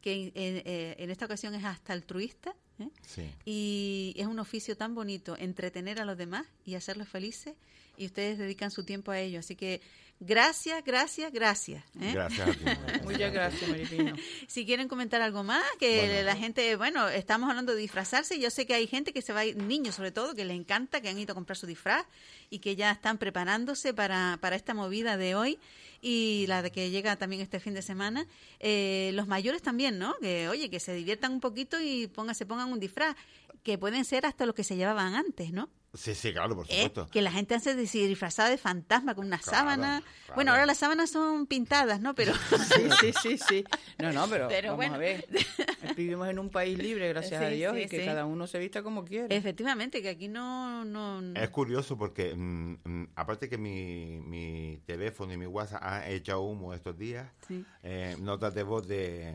que 0.00 0.28
eh, 0.28 0.32
eh, 0.34 0.96
en 0.98 1.10
esta 1.10 1.26
ocasión 1.26 1.54
es 1.54 1.62
hasta 1.64 1.92
altruista. 1.92 2.54
¿eh? 2.78 2.88
Sí. 3.06 3.30
Y 3.44 4.14
es 4.16 4.26
un 4.26 4.38
oficio 4.38 4.78
tan 4.78 4.94
bonito, 4.94 5.36
entretener 5.36 6.00
a 6.00 6.06
los 6.06 6.16
demás 6.16 6.46
y 6.64 6.76
hacerlos 6.76 7.06
felices. 7.06 7.54
Y 8.00 8.06
ustedes 8.06 8.38
dedican 8.38 8.70
su 8.70 8.82
tiempo 8.82 9.10
a 9.10 9.20
ello. 9.20 9.40
Así 9.40 9.56
que 9.56 9.82
gracias, 10.20 10.82
gracias, 10.82 11.30
gracias. 11.30 11.84
¿eh? 12.00 12.12
Gracias 12.14 12.48
a 12.48 12.52
ti. 12.52 12.64
María. 12.64 13.00
Muchas 13.04 13.30
gracias, 13.30 13.70
Maripino. 13.70 14.14
Si 14.48 14.64
quieren 14.64 14.88
comentar 14.88 15.20
algo 15.20 15.44
más, 15.44 15.62
que 15.78 16.06
Bueno. 16.06 16.22
la 16.22 16.34
gente, 16.34 16.76
bueno, 16.76 17.10
estamos 17.10 17.50
hablando 17.50 17.74
de 17.74 17.80
disfrazarse. 17.82 18.40
Yo 18.40 18.48
sé 18.48 18.64
que 18.64 18.72
hay 18.72 18.86
gente 18.86 19.12
que 19.12 19.20
se 19.20 19.34
va, 19.34 19.40
a 19.40 19.44
ir, 19.44 19.56
niños 19.58 19.96
sobre 19.96 20.12
todo, 20.12 20.34
que 20.34 20.46
les 20.46 20.56
encanta, 20.56 21.02
que 21.02 21.10
han 21.10 21.18
ido 21.18 21.32
a 21.32 21.34
comprar 21.34 21.58
su 21.58 21.66
disfraz 21.66 22.06
y 22.48 22.60
que 22.60 22.74
ya 22.74 22.90
están 22.90 23.18
preparándose 23.18 23.92
para, 23.92 24.38
para 24.40 24.56
esta 24.56 24.72
movida 24.72 25.18
de 25.18 25.34
hoy 25.34 25.58
y 26.00 26.46
la 26.48 26.62
de 26.62 26.72
que 26.72 26.88
llega 26.88 27.16
también 27.16 27.42
este 27.42 27.60
fin 27.60 27.74
de 27.74 27.82
semana. 27.82 28.26
Eh, 28.60 29.10
los 29.12 29.26
mayores 29.26 29.60
también, 29.60 29.98
¿no? 29.98 30.14
Que, 30.22 30.48
oye, 30.48 30.70
que 30.70 30.80
se 30.80 30.94
diviertan 30.94 31.32
un 31.32 31.40
poquito 31.40 31.78
y 31.82 32.06
pongan, 32.06 32.34
se 32.34 32.46
pongan 32.46 32.72
un 32.72 32.80
disfraz, 32.80 33.14
que 33.62 33.76
pueden 33.76 34.06
ser 34.06 34.24
hasta 34.24 34.46
los 34.46 34.54
que 34.54 34.64
se 34.64 34.76
llevaban 34.76 35.14
antes, 35.14 35.52
¿no? 35.52 35.68
Sí, 35.92 36.14
sí, 36.14 36.32
claro, 36.32 36.54
por 36.54 36.66
¿Eh? 36.66 36.72
supuesto. 36.72 37.08
Que 37.10 37.20
la 37.20 37.32
gente 37.32 37.54
hace 37.56 37.74
de- 37.74 37.82
disfrazada 37.82 38.48
de 38.48 38.58
fantasma 38.58 39.14
con 39.16 39.26
una 39.26 39.38
Claro, 39.38 39.58
sábana. 39.58 40.02
claro. 40.24 40.34
Bueno, 40.36 40.52
ahora 40.52 40.64
las 40.66 40.78
sábanas 40.78 41.10
son 41.10 41.46
pintadas, 41.46 42.00
¿no? 42.00 42.14
Pero 42.14 42.32
Sí, 42.74 42.82
sí, 43.00 43.12
sí, 43.22 43.38
sí. 43.38 43.64
No, 43.98 44.12
no, 44.12 44.28
pero, 44.28 44.46
Pero 44.48 44.68
vamos 44.76 44.76
bueno. 44.76 44.94
a 44.94 44.98
ver. 44.98 45.26
Vivimos 45.96 46.28
en 46.28 46.38
un 46.38 46.48
país 46.48 46.78
libre, 46.78 47.08
gracias 47.08 47.42
a 47.42 47.48
Dios, 47.48 47.74
sí, 47.74 47.82
y 47.82 47.88
que 47.88 48.00
sí. 48.00 48.04
cada 48.06 48.24
uno 48.24 48.46
se 48.46 48.58
vista 48.60 48.82
como 48.84 49.04
quiere. 49.04 49.34
efectivamente, 49.34 50.00
que 50.00 50.10
aquí 50.10 50.28
no... 50.28 50.84
no, 50.84 51.20
no- 51.20 51.40
Es 51.40 51.50
curioso 51.50 51.98
porque, 51.98 52.34
mm, 52.36 52.76
mm, 52.84 53.08
aparte 53.16 53.48
que 53.48 53.58
mi, 53.58 54.20
mi 54.24 54.80
teléfono 54.86 55.32
y 55.32 55.36
mi 55.38 55.46
WhatsApp 55.46 55.82
han 55.82 56.04
echado 56.12 56.42
humo 56.42 56.72
estos 56.72 56.96
días, 56.96 57.28
Sí. 57.48 57.64
eh, 57.82 58.16
notas 58.20 58.54
de 58.54 58.62
voz 58.62 58.86
de, 58.86 59.34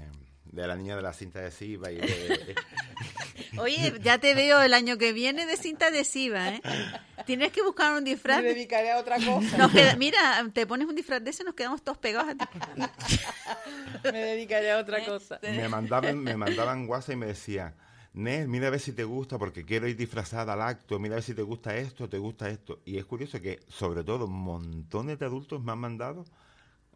de 0.55 0.67
la 0.67 0.75
niña 0.75 0.95
de 0.95 1.01
la 1.01 1.13
cinta 1.13 1.39
adhesiva 1.39 1.91
y 1.91 1.97
de... 1.97 2.55
Oye, 3.59 3.93
ya 4.01 4.17
te 4.17 4.33
veo 4.33 4.61
el 4.61 4.73
año 4.73 4.97
que 4.97 5.13
viene 5.13 5.45
de 5.45 5.57
cinta 5.57 5.87
adhesiva, 5.87 6.49
¿eh? 6.49 6.61
Tienes 7.25 7.51
que 7.51 7.61
buscar 7.61 7.93
un 7.93 8.03
disfraz. 8.03 8.41
Me 8.41 8.49
dedicaré 8.49 8.91
a 8.91 8.97
otra 8.99 9.17
cosa. 9.17 9.57
Nos 9.57 9.71
queda- 9.71 9.95
mira, 9.97 10.45
te 10.53 10.65
pones 10.67 10.87
un 10.87 10.95
disfraz 10.95 11.23
de 11.23 11.29
ese 11.31 11.43
y 11.43 11.45
nos 11.45 11.55
quedamos 11.55 11.81
todos 11.81 11.97
pegados 11.97 12.29
a 12.29 12.35
ti. 12.35 12.45
Me 14.03 14.19
dedicaré 14.19 14.71
a 14.71 14.77
otra 14.79 15.03
cosa. 15.05 15.39
me 15.41 15.67
mandaban 15.69 16.19
me 16.19 16.35
mandaban 16.37 16.87
WhatsApp 16.87 17.13
y 17.13 17.17
me 17.17 17.25
decían, 17.27 17.73
Nel, 18.13 18.47
mira 18.47 18.67
a 18.67 18.69
ver 18.71 18.79
si 18.79 18.91
te 18.93 19.03
gusta 19.03 19.37
porque 19.37 19.65
quiero 19.65 19.87
ir 19.87 19.95
disfrazada 19.97 20.53
al 20.53 20.61
acto, 20.61 20.99
mira 20.99 21.15
a 21.15 21.17
ver 21.17 21.23
si 21.23 21.33
te 21.33 21.41
gusta 21.41 21.75
esto, 21.75 22.07
te 22.07 22.17
gusta 22.17 22.49
esto. 22.49 22.79
Y 22.85 22.97
es 22.97 23.05
curioso 23.05 23.41
que, 23.41 23.59
sobre 23.67 24.03
todo, 24.03 24.27
montones 24.27 25.19
de 25.19 25.25
adultos 25.25 25.61
me 25.63 25.71
han 25.73 25.79
mandado 25.79 26.25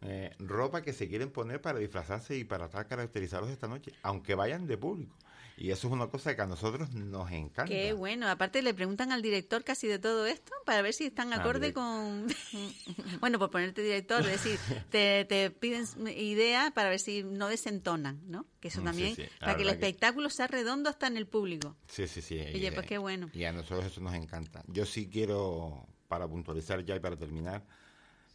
eh, 0.02 0.34
ropa 0.38 0.82
que 0.82 0.92
se 0.92 1.08
quieren 1.08 1.30
poner 1.30 1.60
para 1.60 1.78
disfrazarse 1.78 2.36
y 2.36 2.44
para 2.44 2.66
estar 2.66 2.86
caracterizados 2.86 3.50
esta 3.50 3.68
noche, 3.68 3.92
aunque 4.02 4.34
vayan 4.34 4.66
de 4.66 4.76
público. 4.78 5.16
Y 5.56 5.72
eso 5.72 5.88
es 5.88 5.92
una 5.92 6.06
cosa 6.06 6.34
que 6.34 6.40
a 6.40 6.46
nosotros 6.46 6.90
nos 6.94 7.30
encanta. 7.32 7.66
Qué 7.66 7.92
bueno. 7.92 8.26
Aparte 8.28 8.62
le 8.62 8.72
preguntan 8.72 9.12
al 9.12 9.20
director 9.20 9.62
casi 9.62 9.88
de 9.88 9.98
todo 9.98 10.24
esto 10.26 10.52
para 10.64 10.80
ver 10.80 10.94
si 10.94 11.04
están 11.04 11.34
acorde 11.34 11.74
con... 11.74 12.26
bueno, 13.20 13.38
por 13.38 13.50
ponerte 13.50 13.82
director, 13.82 14.22
es 14.22 14.42
decir, 14.42 14.58
te, 14.90 15.26
te 15.26 15.50
piden 15.50 15.84
ideas 16.16 16.72
para 16.72 16.88
ver 16.88 16.98
si 16.98 17.22
no 17.24 17.48
desentonan, 17.48 18.22
¿no? 18.26 18.46
Que 18.60 18.68
eso 18.68 18.80
Mm, 18.80 18.84
sí, 18.84 18.86
también, 18.86 19.16
sí, 19.16 19.24
para 19.38 19.56
que 19.56 19.62
el 19.62 19.68
que- 19.68 19.74
espectáculo 19.74 20.30
sea 20.30 20.46
redondo 20.46 20.88
hasta 20.88 21.06
en 21.08 21.18
el 21.18 21.26
público. 21.26 21.76
Sí, 21.88 22.06
sí, 22.06 22.22
sí. 22.22 22.38
Oye, 22.40 22.68
y, 22.68 22.70
pues 22.70 22.86
qué 22.86 22.96
bueno. 22.96 23.28
Y 23.34 23.44
a 23.44 23.52
nosotros 23.52 23.84
eso 23.84 24.00
nos 24.00 24.14
encanta. 24.14 24.62
Yo 24.66 24.86
sí 24.86 25.10
quiero, 25.10 25.86
para 26.08 26.26
puntualizar 26.26 26.82
ya 26.86 26.96
y 26.96 27.00
para 27.00 27.16
terminar, 27.18 27.66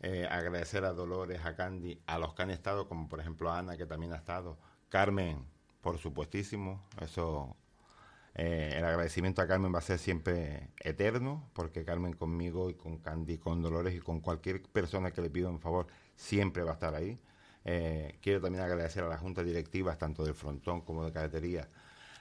eh, 0.01 0.27
agradecer 0.29 0.85
a 0.85 0.93
Dolores, 0.93 1.45
a 1.45 1.55
Candy, 1.55 1.99
a 2.05 2.19
los 2.19 2.33
que 2.33 2.43
han 2.43 2.51
estado, 2.51 2.87
como 2.87 3.07
por 3.07 3.19
ejemplo 3.19 3.51
Ana, 3.51 3.77
que 3.77 3.85
también 3.85 4.13
ha 4.13 4.17
estado, 4.17 4.57
Carmen, 4.89 5.45
por 5.81 5.97
supuestísimo, 5.97 6.83
eso, 7.01 7.55
eh, 8.35 8.73
el 8.77 8.85
agradecimiento 8.85 9.41
a 9.41 9.47
Carmen 9.47 9.73
va 9.73 9.79
a 9.79 9.81
ser 9.81 9.99
siempre 9.99 10.69
eterno, 10.79 11.49
porque 11.53 11.85
Carmen 11.85 12.13
conmigo 12.13 12.69
y 12.69 12.75
con 12.75 12.97
Candy, 12.97 13.37
con 13.37 13.61
Dolores 13.61 13.95
y 13.95 13.99
con 13.99 14.19
cualquier 14.19 14.63
persona 14.63 15.11
que 15.11 15.21
le 15.21 15.29
pido 15.29 15.49
un 15.49 15.59
favor, 15.59 15.87
siempre 16.15 16.63
va 16.63 16.71
a 16.71 16.73
estar 16.73 16.95
ahí. 16.95 17.19
Eh, 17.63 18.19
quiero 18.21 18.41
también 18.41 18.63
agradecer 18.63 19.03
a 19.03 19.07
las 19.07 19.21
juntas 19.21 19.45
directivas, 19.45 19.97
tanto 19.97 20.23
del 20.23 20.35
frontón 20.35 20.81
como 20.81 21.03
de 21.05 21.11
cadetería, 21.11 21.67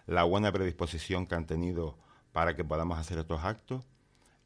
la 0.06 0.24
buena 0.24 0.52
predisposición 0.52 1.26
que 1.26 1.34
han 1.34 1.46
tenido 1.46 1.98
para 2.32 2.56
que 2.56 2.64
podamos 2.64 2.98
hacer 2.98 3.18
estos 3.18 3.44
actos. 3.44 3.84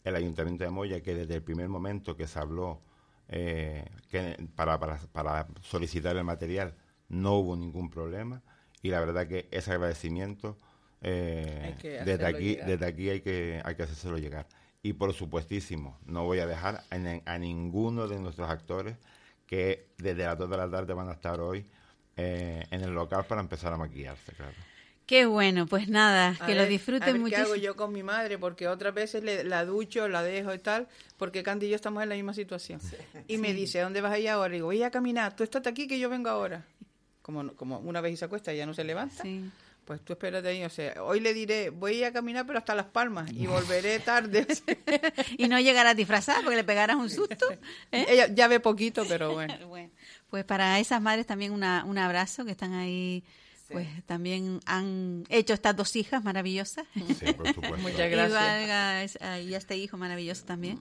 El 0.05 0.17
Ayuntamiento 0.17 0.65
de 0.65 0.71
Moya, 0.71 1.03
que 1.03 1.15
desde 1.15 1.35
el 1.35 1.43
primer 1.43 1.69
momento 1.69 2.17
que 2.17 2.27
se 2.27 2.39
habló 2.39 2.81
eh, 3.29 3.85
que 4.11 4.49
para, 4.55 4.79
para, 4.79 4.99
para 5.13 5.47
solicitar 5.63 6.17
el 6.17 6.25
material 6.25 6.75
no 7.09 7.35
hubo 7.35 7.57
ningún 7.57 7.91
problema. 7.91 8.43
Y 8.83 8.91
la 8.91 9.01
verdad 9.01 9.27
que 9.27 9.49
ese 9.51 9.73
agradecimiento 9.73 10.57
eh, 11.01 11.75
desde, 12.05 12.27
aquí, 12.27 12.45
llegar. 12.51 12.67
desde 12.67 12.87
aquí 12.87 13.11
hay 13.11 13.21
que, 13.21 13.61
hay 13.65 13.75
que 13.75 13.83
hacérselo 13.83 14.19
llegar. 14.19 14.47
Y 14.83 14.93
por 14.93 15.13
supuestísimo, 15.13 15.99
no 16.07 16.25
voy 16.25 16.39
a 16.39 16.47
dejar 16.47 16.83
a, 16.91 17.33
a 17.33 17.39
ninguno 17.39 18.07
de 18.07 18.19
nuestros 18.19 18.49
actores 18.49 18.97
que 19.47 19.89
desde 19.99 20.25
las 20.25 20.39
2 20.39 20.51
de 20.51 20.57
la 20.57 20.71
tarde 20.71 20.95
van 20.95 21.09
a 21.09 21.13
estar 21.13 21.41
hoy 21.41 21.67
eh, 22.17 22.65
en 22.71 22.83
el 22.83 22.95
local 22.95 23.25
para 23.27 23.41
empezar 23.41 23.73
a 23.73 23.77
maquillarse, 23.77 24.33
claro. 24.33 24.53
Qué 25.09 25.25
bueno, 25.25 25.67
pues 25.67 25.89
nada, 25.89 26.37
A 26.39 26.47
que 26.47 26.55
lo 26.55 26.67
disfruten 26.67 27.03
a 27.03 27.07
ver 27.07 27.15
¿Qué 27.15 27.19
muchísimo. 27.21 27.47
hago 27.47 27.57
yo 27.57 27.75
con 27.77 27.93
mi 27.93 28.03
madre? 28.03 28.37
Porque 28.39 28.69
otras 28.69 28.93
veces 28.95 29.25
le- 29.25 29.43
la 29.43 29.65
ducho, 29.65 30.07
la 30.07 30.23
dejo 30.23 30.53
y 30.53 30.59
tal, 30.59 30.87
porque 31.17 31.43
Candy 31.43 31.65
y 31.67 31.71
yo 31.71 31.77
estamos 31.77 32.03
en 32.03 32.11
la 32.11 32.15
misma 32.15 32.35
situación. 32.35 32.79
Y 33.27 33.39
me 33.39 33.55
dice, 33.55 33.81
¿a 33.81 33.85
dónde 33.85 34.03
vas 34.03 34.13
a 34.13 34.19
ir 34.19 34.29
ahora? 34.29 34.53
Y 34.53 34.59
digo, 34.59 34.67
voy 34.67 34.83
a 34.83 34.91
caminar, 34.91 35.35
tú 35.35 35.45
estate 35.45 35.67
aquí 35.71 35.89
que 35.89 35.99
yo 35.99 36.11
vengo 36.11 36.29
ahora. 36.29 36.63
Como, 37.23 37.43
no- 37.43 37.55
como 37.55 37.79
una 37.79 38.03
vez 38.03 38.13
y 38.13 38.17
se 38.19 38.27
acuesta, 38.27 38.53
ya 38.53 38.67
no 38.67 38.75
se 38.75 38.85
levanta. 38.85 39.23
Sí. 39.23 39.51
Pues 39.87 40.03
tú 40.03 40.13
espérate 40.13 40.47
ahí, 40.47 40.63
o 40.63 40.69
sea, 40.69 41.03
hoy 41.03 41.21
le 41.21 41.33
diré, 41.33 41.71
voy 41.71 41.95
a 41.95 41.99
ir 42.01 42.05
a 42.05 42.13
caminar 42.13 42.47
pero 42.47 42.59
hasta 42.59 42.75
Las 42.75 42.85
Palmas 42.85 43.31
y 43.33 43.47
volveré 43.87 43.99
tarde. 44.01 44.47
Y 45.39 45.49
no 45.49 45.59
llegarás 45.59 45.97
disfrazada 45.97 46.41
porque 46.43 46.57
le 46.57 46.65
pegarás 46.65 46.97
un 46.97 47.09
susto. 47.09 47.47
¿eh? 47.93 48.05
Ella 48.11 48.27
ya 48.27 48.47
ve 48.49 48.61
poquito, 48.61 49.07
pero 49.09 49.33
bueno. 49.33 49.55
Bueno, 49.69 49.91
pues 50.29 50.45
para 50.45 50.79
esas 50.79 51.01
madres 51.01 51.25
también 51.25 51.53
una, 51.53 51.85
un 51.87 51.97
abrazo 51.97 52.45
que 52.45 52.51
están 52.51 52.75
ahí, 52.75 53.25
pues 53.71 53.87
también 54.07 54.61
han 54.67 55.25
hecho 55.29 55.55
estas 55.55 55.77
dos 55.77 55.95
hijas 55.97 56.25
maravillosas. 56.25 56.87
Sí, 56.95 57.33
por 57.33 57.47
supuesto. 57.55 57.77
Muchas 57.79 58.07
Y 58.07 58.11
gracias. 58.11 58.33
valga 58.33 59.03
es- 59.03 59.19
ah, 59.21 59.39
y 59.41 59.55
a 59.55 59.59
este 59.59 59.77
hijo 59.77 59.97
maravilloso 59.97 60.45
también. 60.45 60.81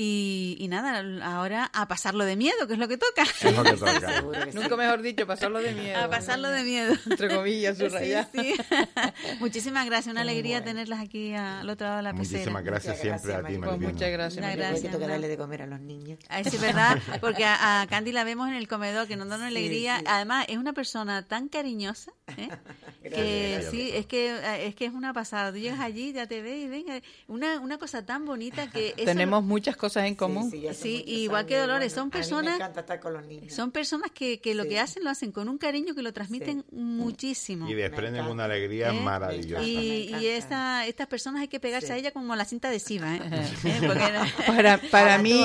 Y, 0.00 0.56
y 0.60 0.68
nada, 0.68 1.02
ahora 1.24 1.68
a 1.74 1.88
pasarlo 1.88 2.24
de 2.24 2.36
miedo, 2.36 2.68
que 2.68 2.74
es 2.74 2.78
lo 2.78 2.86
que 2.86 2.96
toca. 2.98 3.22
Es 3.42 3.56
lo 3.56 3.64
que 3.64 3.72
toca. 3.72 4.22
Que 4.44 4.52
sí. 4.52 4.58
Nunca 4.60 4.76
mejor 4.76 5.02
dicho, 5.02 5.26
pasarlo 5.26 5.58
de 5.58 5.74
miedo. 5.74 5.98
A 5.98 6.08
pasarlo 6.08 6.48
de 6.50 6.62
miedo. 6.62 6.94
Entre 7.10 7.34
comillas, 7.34 7.76
Sí, 7.76 7.84
subrayado. 7.88 8.28
sí. 8.32 8.54
Muchísimas 9.40 9.86
gracias, 9.86 10.12
una 10.12 10.20
alegría 10.20 10.62
tenerlas 10.62 11.00
aquí 11.00 11.34
al 11.34 11.68
otro 11.68 11.86
lado 11.88 11.96
de 11.96 12.02
la 12.04 12.12
pecera. 12.14 12.38
Muchísimas 12.38 12.64
gracias 12.64 12.96
Muchas 12.98 13.02
siempre 13.22 13.32
gracias, 13.32 13.44
a 13.44 13.48
ti. 13.48 13.58
Pues 13.76 13.92
muchas 13.92 14.10
gracias. 14.12 14.38
Una 14.38 14.46
María. 14.48 14.68
gracias. 14.70 14.96
Que 14.96 15.06
darle 15.06 15.26
de 15.28 15.36
comer 15.36 15.62
a 15.62 15.66
los 15.66 15.80
niños. 15.80 16.20
Ay, 16.28 16.44
sí, 16.44 16.54
es 16.54 16.60
verdad, 16.62 16.98
porque 17.20 17.44
a, 17.44 17.80
a 17.82 17.86
Candy 17.88 18.12
la 18.12 18.22
vemos 18.22 18.46
en 18.48 18.54
el 18.54 18.68
comedor, 18.68 19.08
que 19.08 19.16
nos 19.16 19.28
da 19.28 19.34
una 19.34 19.48
Sí, 19.50 19.56
alegría. 19.56 19.98
sí. 19.98 20.04
Además, 20.06 20.46
es 20.48 20.58
una 20.58 20.74
persona 20.74 21.26
tan 21.26 21.48
cariñosa, 21.48 22.12
¿eh? 22.36 22.48
que 23.02 23.08
Gracias. 23.52 23.70
sí, 23.70 23.90
es 23.94 24.06
que 24.06 24.36
eh, 24.36 24.66
es 24.66 24.74
que 24.74 24.84
es 24.86 24.92
una 24.92 25.12
pasada. 25.12 25.52
Tú 25.52 25.58
llegas 25.58 25.80
allí, 25.80 26.12
ya 26.12 26.26
te 26.26 26.42
ves 26.42 26.64
y 26.64 26.68
venga, 26.68 27.00
una, 27.26 27.60
una 27.60 27.78
cosa 27.78 28.04
tan 28.04 28.24
bonita 28.24 28.70
que 28.70 28.94
Tenemos 29.04 29.42
muchas 29.44 29.76
cosas 29.76 30.04
en 30.04 30.14
común. 30.14 30.50
Sí, 30.50 30.66
sí, 30.74 31.04
igual 31.06 31.46
que 31.46 31.56
Dolores, 31.56 31.94
bueno, 31.94 31.94
son 31.94 32.02
a 32.02 32.04
mí 32.06 32.10
personas- 32.10 32.50
me 32.50 32.56
encanta 32.56 32.80
estar 32.80 33.00
con 33.00 33.12
los 33.14 33.26
niños. 33.26 33.52
son 33.52 33.70
personas 33.70 34.10
que, 34.10 34.40
que 34.40 34.54
lo 34.54 34.64
Sí. 34.64 34.68
que 34.70 34.80
hacen 34.80 35.04
lo 35.04 35.10
hacen 35.10 35.32
con 35.32 35.48
un 35.48 35.58
cariño 35.58 35.94
que 35.94 36.02
lo 36.02 36.12
transmiten 36.12 36.64
muchísimo. 36.70 37.68
Y 37.68 37.74
desprenden 37.74 38.26
una 38.26 38.44
alegría 38.44 38.90
¿Eh? 38.90 39.00
maravillosa. 39.00 39.62
Y, 39.62 40.14
y 40.20 40.26
esta, 40.26 40.86
estas 40.86 41.06
personas 41.06 41.42
hay 41.42 41.48
que 41.48 41.60
pegarse 41.60 41.88
Sí. 41.88 41.92
a 41.92 41.96
ella 41.96 42.10
como 42.10 42.34
la 42.36 42.44
cinta 42.44 42.68
adhesiva, 42.68 43.14
¿eh? 43.16 43.20
¿Eh? 43.64 43.80
Porque 43.86 44.04
Para, 44.46 44.78
para 44.90 45.18
mí, 45.18 45.42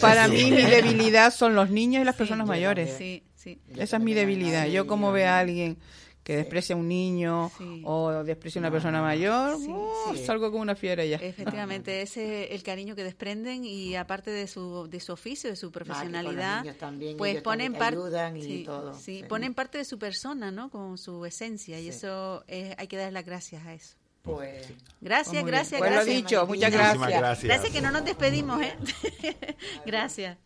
para 0.00 0.28
mí 0.28 0.50
mi 0.50 0.62
debilidad 0.62 1.32
son 1.32 1.54
los 1.54 1.70
niños 1.70 2.02
y 2.02 2.04
las 2.04 2.16
personas 2.16 2.46
yo 2.46 2.52
mayores. 2.52 2.90
también. 2.90 3.22
sí, 3.34 3.58
sí. 3.64 3.80
Esa 3.80 3.96
es 3.96 4.02
mi 4.02 4.12
debilidad. 4.14 4.66
Yo 4.66 4.86
como 4.86 5.12
veo 5.12 5.22
ve 5.22 5.26
a 5.28 5.38
alguien 5.38 5.78
que 6.24 6.36
desprecia 6.36 6.74
a 6.74 6.78
un 6.78 6.86
niño 6.88 7.50
Sí. 7.58 7.82
o 7.84 8.22
desprecia 8.24 8.58
a 8.58 8.62
una 8.62 8.70
persona 8.70 9.02
mayor, 9.02 9.58
Sí, 9.58 9.68
uh, 9.68 10.14
sí. 10.14 10.24
salgo 10.24 10.50
como 10.50 10.62
una 10.62 10.74
fiera 10.76 11.04
ya. 11.04 11.16
Efectivamente, 11.16 12.00
ese 12.02 12.44
es 12.44 12.50
el 12.52 12.62
cariño 12.62 12.94
que 12.94 13.02
desprenden 13.04 13.64
y 13.64 13.96
aparte 13.96 14.30
de 14.30 14.46
su, 14.46 14.86
de 14.88 15.00
su 15.00 15.12
oficio, 15.12 15.50
de 15.50 15.56
su 15.56 15.72
profesionalidad, 15.72 16.64
también, 16.76 17.16
pues 17.16 17.42
ponen 17.42 17.72
parte, 17.74 17.96
ayudan 17.98 18.36
y 18.36 18.42
sí, 18.42 18.62
todo, 18.64 18.94
sí, 18.94 19.18
sí. 19.20 19.24
ponen 19.28 19.54
parte 19.54 19.78
de 19.78 19.84
su 19.84 19.98
persona, 19.98 20.50
¿no? 20.50 20.70
Con 20.70 20.96
su 20.98 21.24
esencia 21.26 21.80
y 21.80 21.88
eso 21.88 22.44
es- 22.46 22.74
hay 22.78 22.86
que 22.86 22.96
darle 22.96 23.12
las 23.12 23.24
gracias 23.26 23.66
a 23.66 23.74
eso. 23.74 23.96
Pues, 24.22 24.68
Gracias, 25.00 25.30
Pues 25.30 25.32
bien. 25.32 25.46
gracias, 25.46 25.78
Pues 25.80 25.90
lo 25.90 25.96
gracias. 25.96 26.16
dicho, 26.16 26.46
muchas 26.46 26.70
gracias. 26.72 27.08
gracias. 27.18 27.44
Gracias 27.44 27.72
que 27.72 27.80
no 27.80 27.90
nos 27.90 28.04
despedimos, 28.04 28.62
¿eh? 28.62 28.76
gracias. 29.84 30.38